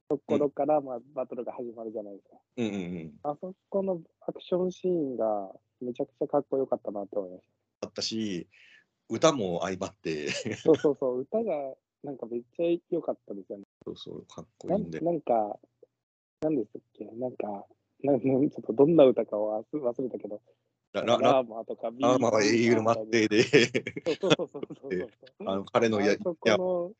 [0.09, 2.37] ところから、まあ、バトルが始まるじゃないですか。
[2.57, 3.13] うんうんうん。
[3.23, 7.43] あそこのアクションシーンがめちゃくちゃかっこよかったなって思いまし
[7.83, 8.49] あったし、
[9.09, 10.57] 歌も相まって、た。
[10.57, 13.65] そうそうそう、歌がなんかめっちゃ良かったですよね。
[13.85, 15.01] そうそう、かっこないんいんで。
[15.01, 15.59] なんか、
[16.41, 17.05] なんでしたっけ？
[17.05, 17.67] なんか、
[18.03, 20.41] なんちょっとどんな歌かは忘忘れたけど、
[20.93, 25.09] ララーマーとかビラーマは英雄のマ末裔で、そうそうそうそう。
[25.47, 26.93] あの彼のやあそこやの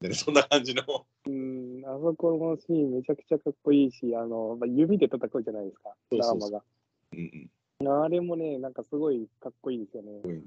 [0.00, 0.82] ねそんな感じの。
[1.26, 6.64] うん、あそこのシーンめちゃくちゃかっこいいし、あの、まあ、指で戦うじゃないですか、ラーマが。
[7.12, 7.50] うん
[7.90, 10.20] あれもね、なんかすごいかっこいいですよね。
[10.24, 10.44] うん、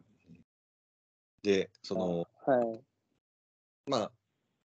[1.43, 2.83] で、その、はい。
[3.87, 4.11] まあ、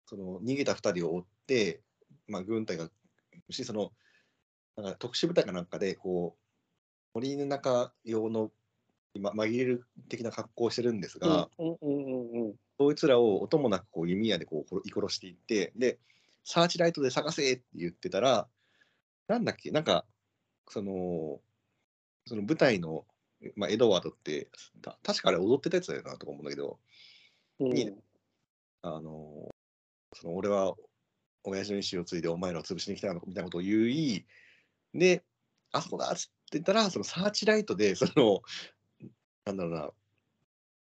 [0.05, 1.81] その逃げた2人を追って、
[2.27, 2.89] まあ、軍隊が、
[3.49, 3.91] しその
[4.75, 6.41] なんか特殊部隊かなんかで、こう、
[7.13, 8.51] 森の中用の、
[9.17, 12.55] ま、紛れる的な格好をしてるんですが、うんうんうんうんうん。
[12.77, 15.97] そいつらを音もなくこう弓矢でこう殺殺していって、で、
[16.43, 18.47] サーチライトで探せって言ってたら、
[19.27, 20.05] なんだっけ、なんか、
[20.67, 21.39] その、
[22.25, 23.05] その舞台の、
[23.55, 24.49] まあ、エドワードって、
[24.81, 26.79] た確かあれ踊ってたやつだよなとか思うんだけど、
[27.59, 28.03] うん。
[28.81, 29.49] あの、
[30.13, 30.75] その俺は
[31.43, 34.25] 親父の意思を継いでお前らを潰しに来たみたいなことを言い、
[34.93, 35.23] で、
[35.71, 38.41] あそこだっつって言ったら、そのサーチライトで、その、
[39.45, 39.89] なんだろうな、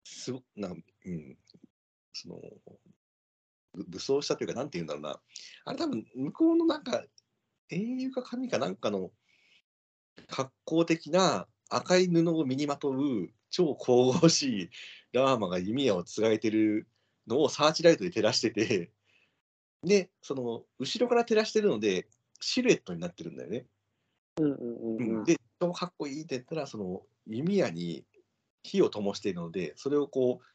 [0.03, 1.37] すごなんうん、
[2.13, 2.39] その、
[3.73, 5.21] ぶ武装したというか、なんて言うんだろうな、
[5.65, 7.03] あれ多分、向こうのなんか、
[7.69, 9.11] 英雄か神かなんかの
[10.27, 14.69] 格好的な赤い布を身にまとう超神々しい
[15.13, 16.87] ラーマが弓矢をつがえてる
[17.27, 18.91] のをサーチライトで照らしてて、
[19.83, 22.07] で、その後ろから照らしてるので、
[22.39, 23.65] シルエットになってるんだよね。
[24.39, 25.23] うんうんうんうん。
[25.23, 28.05] で、超かっこいいって言ったら、その弓矢に
[28.63, 30.45] 火を灯しているので、それをこう、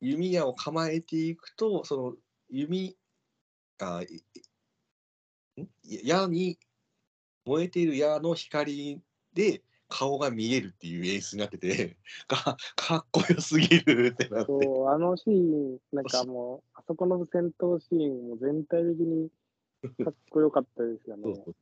[0.00, 2.14] 弓矢を構えていくと、その
[2.50, 2.96] 弓、
[3.80, 4.02] あ
[5.84, 6.58] 矢に、
[7.48, 9.00] 燃えている矢の光
[9.32, 11.96] で顔が見えるっていう演出になってて、
[12.28, 14.46] かかっこよすぎるってなって。
[14.46, 19.30] そう、あのシーン、なんかもう、あそこの戦闘シーンも全体的に
[20.04, 21.22] かっこよかったですよね。
[21.24, 21.56] そうそう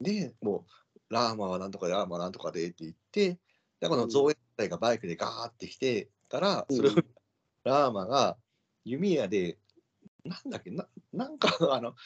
[0.00, 0.66] で、も
[1.08, 3.38] う、ラーマはなんとかで、ラーマはなんとかでって言って、
[3.80, 7.06] で、この造園隊がバイクでガーって来てたら、それを、うん
[7.66, 8.36] ラーマが
[8.84, 9.58] 弓矢で、
[10.24, 11.96] なんだっけ、ななんか、あの、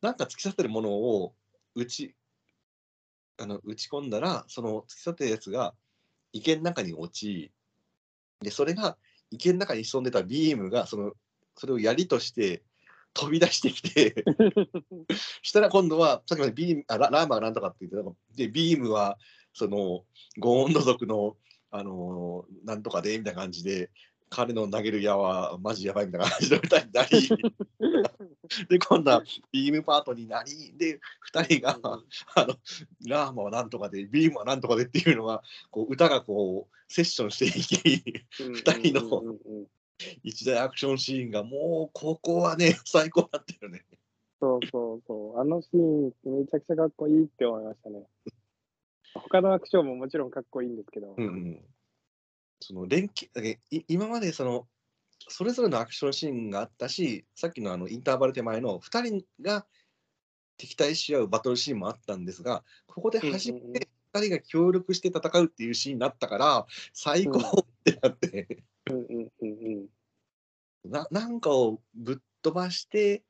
[0.00, 1.34] なんか突き刺さってるものを
[1.76, 2.16] 打ち、
[3.38, 5.74] あの打ち込んだら、その突き刺さってるやつが
[6.32, 7.52] 池の中に落ち、
[8.40, 8.96] で、それが
[9.30, 11.12] 池の中に潜んでたビームが、その、
[11.56, 12.62] それを槍として
[13.14, 14.24] 飛び出してきて、
[15.42, 19.18] したら今度は、さっきまでビームあララーマがなんとかって言ってたので、ビームは、
[19.54, 20.04] その、
[20.38, 21.36] ゴーンド族の、
[21.70, 23.90] あのーなんとかで、みたいな感じで、
[24.28, 27.28] 彼の投げる矢はマジやばいみたいな感じの歌になり、
[28.68, 29.22] で、今度は
[29.52, 31.00] ビームパートになり、で、
[31.32, 31.78] 2人が、
[32.34, 32.54] あの、
[33.06, 39.36] ラーマはなんとかで、ビームはなんとかでっていうのが、こう、歌がこう、セッションしていき、二人の
[40.22, 43.84] 一大アクションシーンが、もう、ここはね、最高だったよね。
[44.40, 45.40] そうそうそう。
[45.40, 48.02] あのシーンめちゃくちゃかっこいいって思いましたね。
[49.14, 51.14] 他のアクションももちろんかっこいいんですけど。
[51.16, 51.60] うんうん、
[52.66, 54.66] その連携今までその
[55.28, 59.66] それぞれのアクションシーンがあったしさっきのあのインターバル手前の2人が
[60.56, 68.64] 敵対し合うバトルシーンもあったんですがここで初めて2人が協力して戦うっていうシーンになったから最高ってなって。
[70.84, 73.24] ななんかをぶっ飛ばして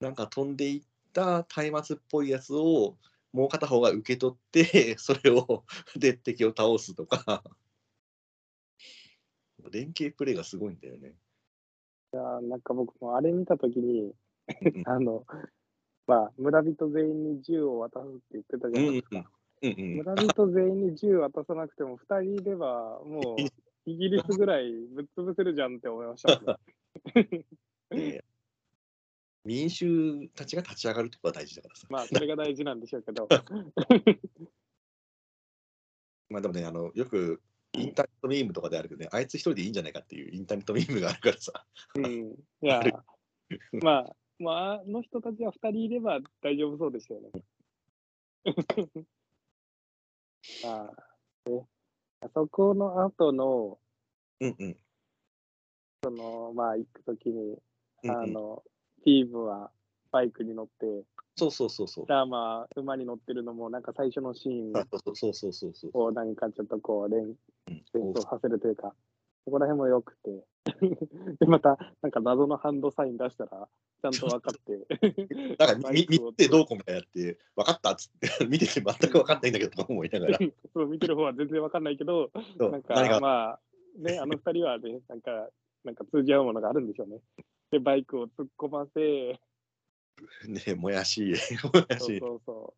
[0.00, 2.96] なんか飛んでいった松明っぽいやつを
[3.32, 5.64] もう片方が受け取ってそれを
[5.96, 7.42] で敵を倒すとか
[9.70, 11.14] 連携プレーがすごいんだよね。
[12.14, 14.12] いやーなんか僕もあれ見たときに
[14.48, 15.24] うん、あの、
[16.06, 19.30] まあ、村人全員に銃を渡すって言ってたじゃないですか。
[19.62, 23.42] うんうん、村人全員に銃渡さなくても、2人いれば、もう、
[23.86, 26.58] イギリスぐらいぶっ潰せるじゃんって思いましたね。
[27.90, 28.24] ね
[29.44, 31.86] 民衆たちが立ち上がるところが大事だからさ。
[31.90, 33.28] まあ、 それが大事なんでしょうけど。
[36.28, 37.42] まあでもね、あのよく
[37.74, 41.52] インターネットミームとかであるけどね、あいつ一人でいいんじゃないかっていうインターネットミームがあるからさ。
[41.96, 42.06] うん。
[42.06, 42.82] いや、
[43.82, 47.30] まあ、まあ、あの人たちは2人いれば大丈夫そうでしたよね。
[50.64, 50.90] あ
[51.46, 51.64] あね
[52.20, 53.78] あそこの後の、
[54.40, 54.76] うんうん。
[56.02, 57.58] その、まあ、行くときに、
[58.02, 58.64] うんうんあの、
[59.04, 59.70] ティームは
[60.10, 61.04] バイクに乗って、
[61.36, 62.06] そうそうそうそう。
[62.08, 65.90] ラーマは馬に乗ってるのも、なんか最初のシーンあそうそうそうそうそう。
[65.94, 67.36] をなんかちょっとこう連、うん
[67.94, 68.94] 連想させるというか、
[69.44, 70.44] そこら辺も良くて。
[71.40, 73.68] で、また、なんか謎のハンドサイン出したら、
[74.00, 75.56] ちゃんと分かって。
[75.58, 80.38] なんか見見てどうこうみたいなやって、分かったっつって、 見てて全く分かんないんだけどとか思いながら、
[80.72, 83.60] そう見てる方は全然分かんないけど、そうなんかまあ、
[83.96, 85.48] ね、あの二人はね、なんか、
[85.84, 87.20] なんか通じ合うものがあるんでしょうね。
[87.70, 89.40] で、バイクを突っ込ませ、
[90.46, 91.34] ね、もやしい、
[91.64, 92.20] もやそうしい。
[92.20, 92.74] そうそ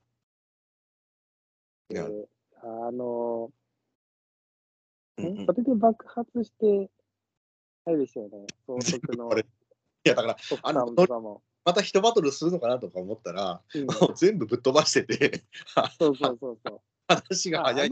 [1.90, 1.92] う。
[1.92, 2.28] いやで、
[2.62, 3.63] あの、うんうん
[5.16, 6.90] それで爆発して、
[7.84, 9.42] あれでしたよね、総督の い
[10.04, 11.42] やだから、あの。
[11.64, 15.42] また一バトルするのかなとか思ったら、うん全部ぶっ飛ばしてて、
[15.98, 16.80] そうそうそうそう。
[17.08, 17.90] 話が早い。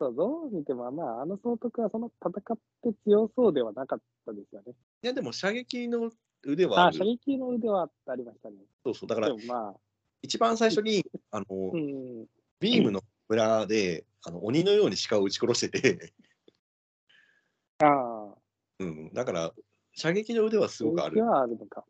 [0.00, 4.74] そうどう見ても、まあ、あの総督はその戦って強そうではなかったですよね。
[5.02, 6.12] いや、でも射撃の
[6.44, 6.92] 腕はあ。
[6.92, 8.56] 射撃の腕はありましたね。
[8.84, 9.08] そうそう。
[9.08, 9.76] だからまあ、
[10.22, 12.26] 一番最初に、あの、うん、
[12.60, 16.12] ビームの村で、あの鬼のように鹿を撃ち殺してて、
[17.80, 18.34] ああ、
[18.80, 19.52] うん、だから、
[19.92, 21.24] 射撃の腕はすごくある。
[21.24, 21.84] はあるのか。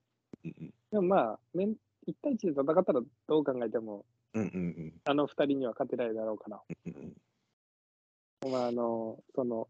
[0.45, 1.75] うんでもまあ、面
[2.09, 6.61] 1対1で戦ったらどう考えても、うんうんうんあの2人には勝てないだろうから。
[6.87, 9.69] うんうんまあ、あの、その、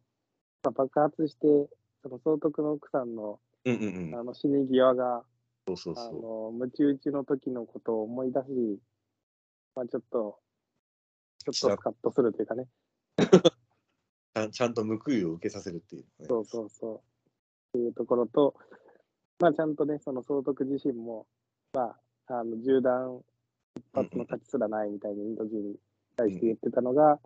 [0.63, 1.47] まあ、爆発して、
[2.03, 5.25] その総督の奥さんのうんうんうんあの死に際が、
[5.67, 6.53] そうそうあそう。
[6.53, 8.81] の、ムチ打ちの時のことを思い出し、
[9.75, 10.39] まあちょっと、
[11.45, 12.67] ちょっとスカッとするというかね。
[14.39, 16.27] ちゃんちゃんと報いを受けさせるっていう、ね。
[16.29, 16.97] そうそうそう。
[16.97, 17.01] っ
[17.73, 18.55] ていうところと、
[19.41, 21.27] まあちゃんとね、その総督自身も、
[21.73, 21.97] ま
[22.29, 23.21] あ、あの銃弾
[23.77, 25.77] 一発の価値すらないみたいにインド人に
[26.17, 27.19] 対して言ってたのが、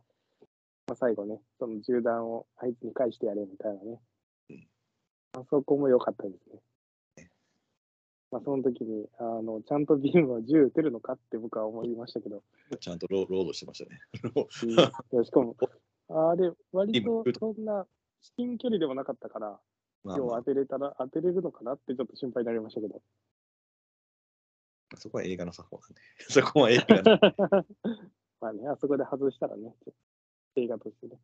[0.87, 4.01] まあ最後ね、その銃弾をあいつに返してやれみたいなね。
[4.51, 4.67] うん
[5.35, 6.61] あそこも良かったですね。
[8.31, 12.43] まあその時に、あの、ちゃんとビームは銃撃てるのかって僕は思いましたけど、
[12.81, 14.01] ちゃんとロロードしてましたね。
[15.25, 15.57] しかも、
[16.15, 17.87] あれ、割と今そんな
[18.21, 19.61] 至近距離でもなかったから、
[20.05, 23.03] 今日当てれたら、当てれるのかなってちょっと心配になりましたけど。
[24.95, 26.01] あ、そこは映画の作法なんで。
[26.29, 27.67] そこは映画の。
[28.41, 29.75] まあね、あそこで外したらね、
[30.57, 31.19] 映画としてね。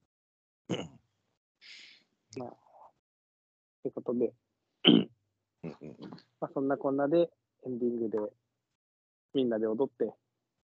[2.36, 2.52] まあ、っ
[3.82, 4.32] てことで、
[4.84, 5.10] うん
[5.62, 5.96] うん
[6.40, 7.30] まあそんなこんなで
[7.66, 8.18] エンディングで
[9.34, 10.14] みんなで踊って、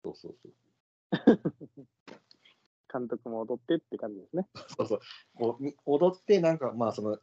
[0.03, 0.53] そうそうそう。
[2.91, 4.47] 監督も踊ってって感じですね。
[4.77, 4.99] そうそう。
[5.35, 7.17] こうみ踊って、なんか、まあ、その、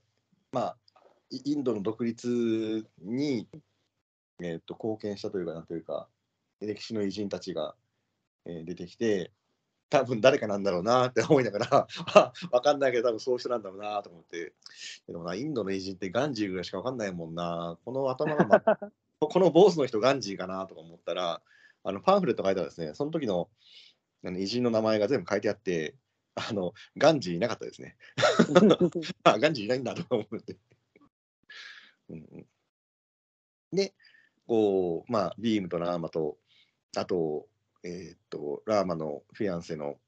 [0.53, 0.77] まあ、
[1.31, 3.49] イインドの独立に、
[4.41, 6.09] えー、と貢献したというか、なんというか、
[6.61, 7.75] 歴史の偉人たちが、
[8.47, 9.33] えー出てきて、
[9.91, 14.53] 多分誰かなんだろうなって思いながら、あ わかんないけど、多分そういう人なんだろうなと思って、
[15.07, 18.61] でもな、インドの偉人ってガンジーぐらいしかわかんないもんな、この頭の、ま、
[19.21, 21.43] この坊主の人ガンジーかなとか思ったら、
[21.85, 23.51] あのパンフレット書いたらですね、その時の
[24.25, 25.95] あの偉人の名前が全部書いてあって、
[26.35, 27.97] あのガンジーいなかったですね。
[29.25, 30.57] あ、ガンジーいないんだとか思って。
[32.09, 32.47] うんうん、
[33.73, 33.95] で、
[34.47, 36.39] こう、まあ、ビームとラーマと、
[36.97, 37.49] あと、
[37.83, 39.99] えーっと、ラーマのフィアンセの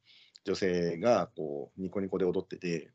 [0.44, 2.90] 女性が、こう、ニコニコで踊ってて、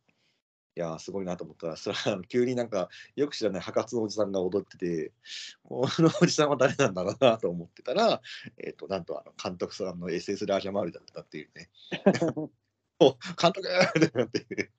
[0.75, 5.11] いやー、すごいなと思ったら、それはあの急になんか、よく知らない白髪のおじさんが踊ってて、
[5.63, 8.21] このおじさんは誰なんだろうなと思ってたら、
[8.57, 11.69] えーっと、なんとあの監督さんの SS ラージャマールだったっていうね。
[12.99, 14.71] お監督ってなって。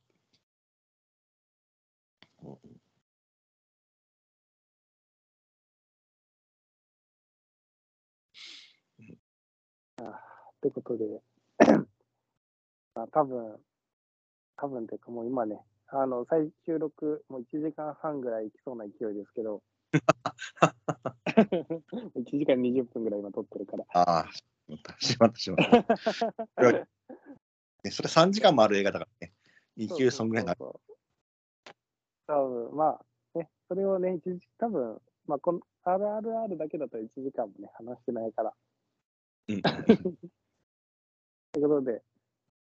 [2.43, 2.83] うん
[10.69, 11.21] ってことで、
[12.95, 13.59] まあ、多分
[14.57, 15.61] 多分っていうかもう今ね、
[15.95, 19.63] あの、再収録、もう1時間半ぐらいいきそうな勢いですけど、
[19.93, 20.01] 1
[22.25, 23.85] 時間20分ぐらい今撮ってるから。
[23.93, 24.29] ああ、
[24.99, 25.99] しまった、しまった、
[27.91, 29.35] それ3時間もある映画だからね。
[29.77, 30.61] 一級そんぐらいになる。
[32.27, 32.99] 多分ま
[33.35, 38.55] あね、それをね、一時多分まあ、この RRR だけだと1時間もね、話してないから。
[39.49, 39.63] うん。
[41.53, 42.03] ということで、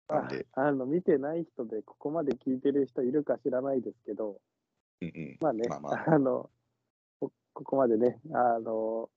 [0.07, 4.39] あの見てない人でここまで聞いてる人いるか知らないですけど、
[5.01, 5.37] うんうん。
[5.41, 6.49] まあね、まあまあ の
[7.19, 9.09] こ、ここまでね、あの、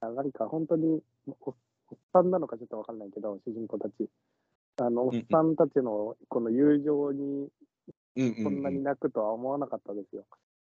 [0.00, 1.02] あなんか本当に
[1.40, 1.54] お、おっ
[2.12, 4.08] さんなのかちょっとわかんないけど、主人公たち。
[4.76, 7.50] あの、おっさんたちのこの友情に
[8.16, 8.44] うんうん、うん。
[8.44, 10.24] こんなに泣くとは思わなかったですよ。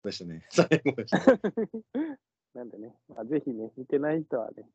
[0.04, 0.44] でしたね。
[0.50, 1.18] 最後でした。
[2.54, 4.68] なんでね、まあ、ぜひね、見てない人はね、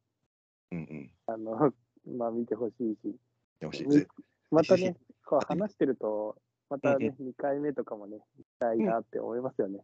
[0.72, 1.11] うんうん。
[1.27, 1.73] あの、
[2.05, 3.15] まあ見てほしいし、
[3.59, 4.07] よし、みぜ
[4.52, 6.38] またぜね、 こう話してると、
[6.69, 9.84] またうんね、2回目とかもね、見たいなって思いますよね。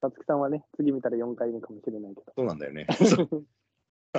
[0.00, 2.32] さつきさんはね、次見たら4回目かもしれないけど。
[2.36, 2.86] そうなんだよね。
[4.12, 4.18] と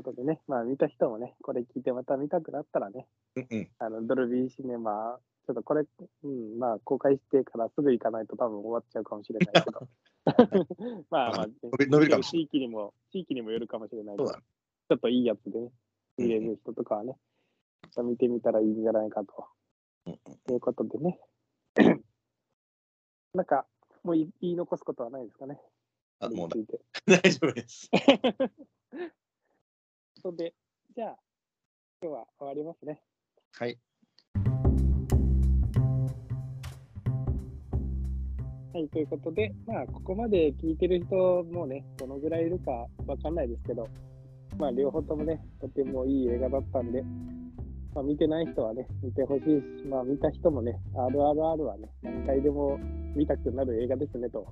[0.00, 3.68] うことでね、 まあ見た人もね、これ聞いてまた見たくなったらね、うんうん。
[3.78, 5.86] あのドルビーシネマ、ちょっとこれ、
[6.22, 9.88] うん、まあ、公開してからすぐ行かないと多分終わっちゃうかもしれないけど。
[11.10, 15.72] まあまあ、伸び伸びるかもし地域にも、地域にもよるかもしれないけど、ちょっといいやつでね、
[16.18, 17.16] 見れる人とかはね、
[18.02, 19.46] 見てみたらいいんじゃないかと。
[20.46, 21.18] ということでね。
[23.34, 23.66] なんか、
[24.02, 25.60] もう言い残すことはないですかね。
[26.20, 26.48] あ、もう。
[27.06, 27.90] 大丈夫です。
[30.20, 30.54] それで、
[30.94, 31.18] じゃあ、
[32.02, 33.02] 今日は終わりますね。
[33.52, 33.78] はい。
[38.72, 42.70] はい、ということで、まあ、ここまで聞いてる人もね、どのぐらいいるか
[43.06, 43.88] わかんないですけど、
[44.56, 47.02] まあ、両方ともね、とてもいい映画だったんで、
[47.94, 52.78] まあ、見てない人はね、見てほしいし、まあ、見た人もね、RRR はね、何回でも
[53.14, 54.46] 見たくなる映画ですね、と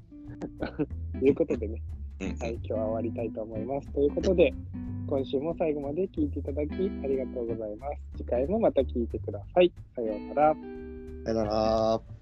[1.22, 1.82] いうことでね、
[2.20, 3.92] うんはい、今日は終わりたいと思います。
[3.92, 4.52] ということで、
[5.06, 8.18] 今週も最後まで聞いていただきありがとうございます。
[8.18, 9.72] 次回もまた聞いてください。
[9.94, 10.54] さようなら。
[11.24, 12.15] さよなら。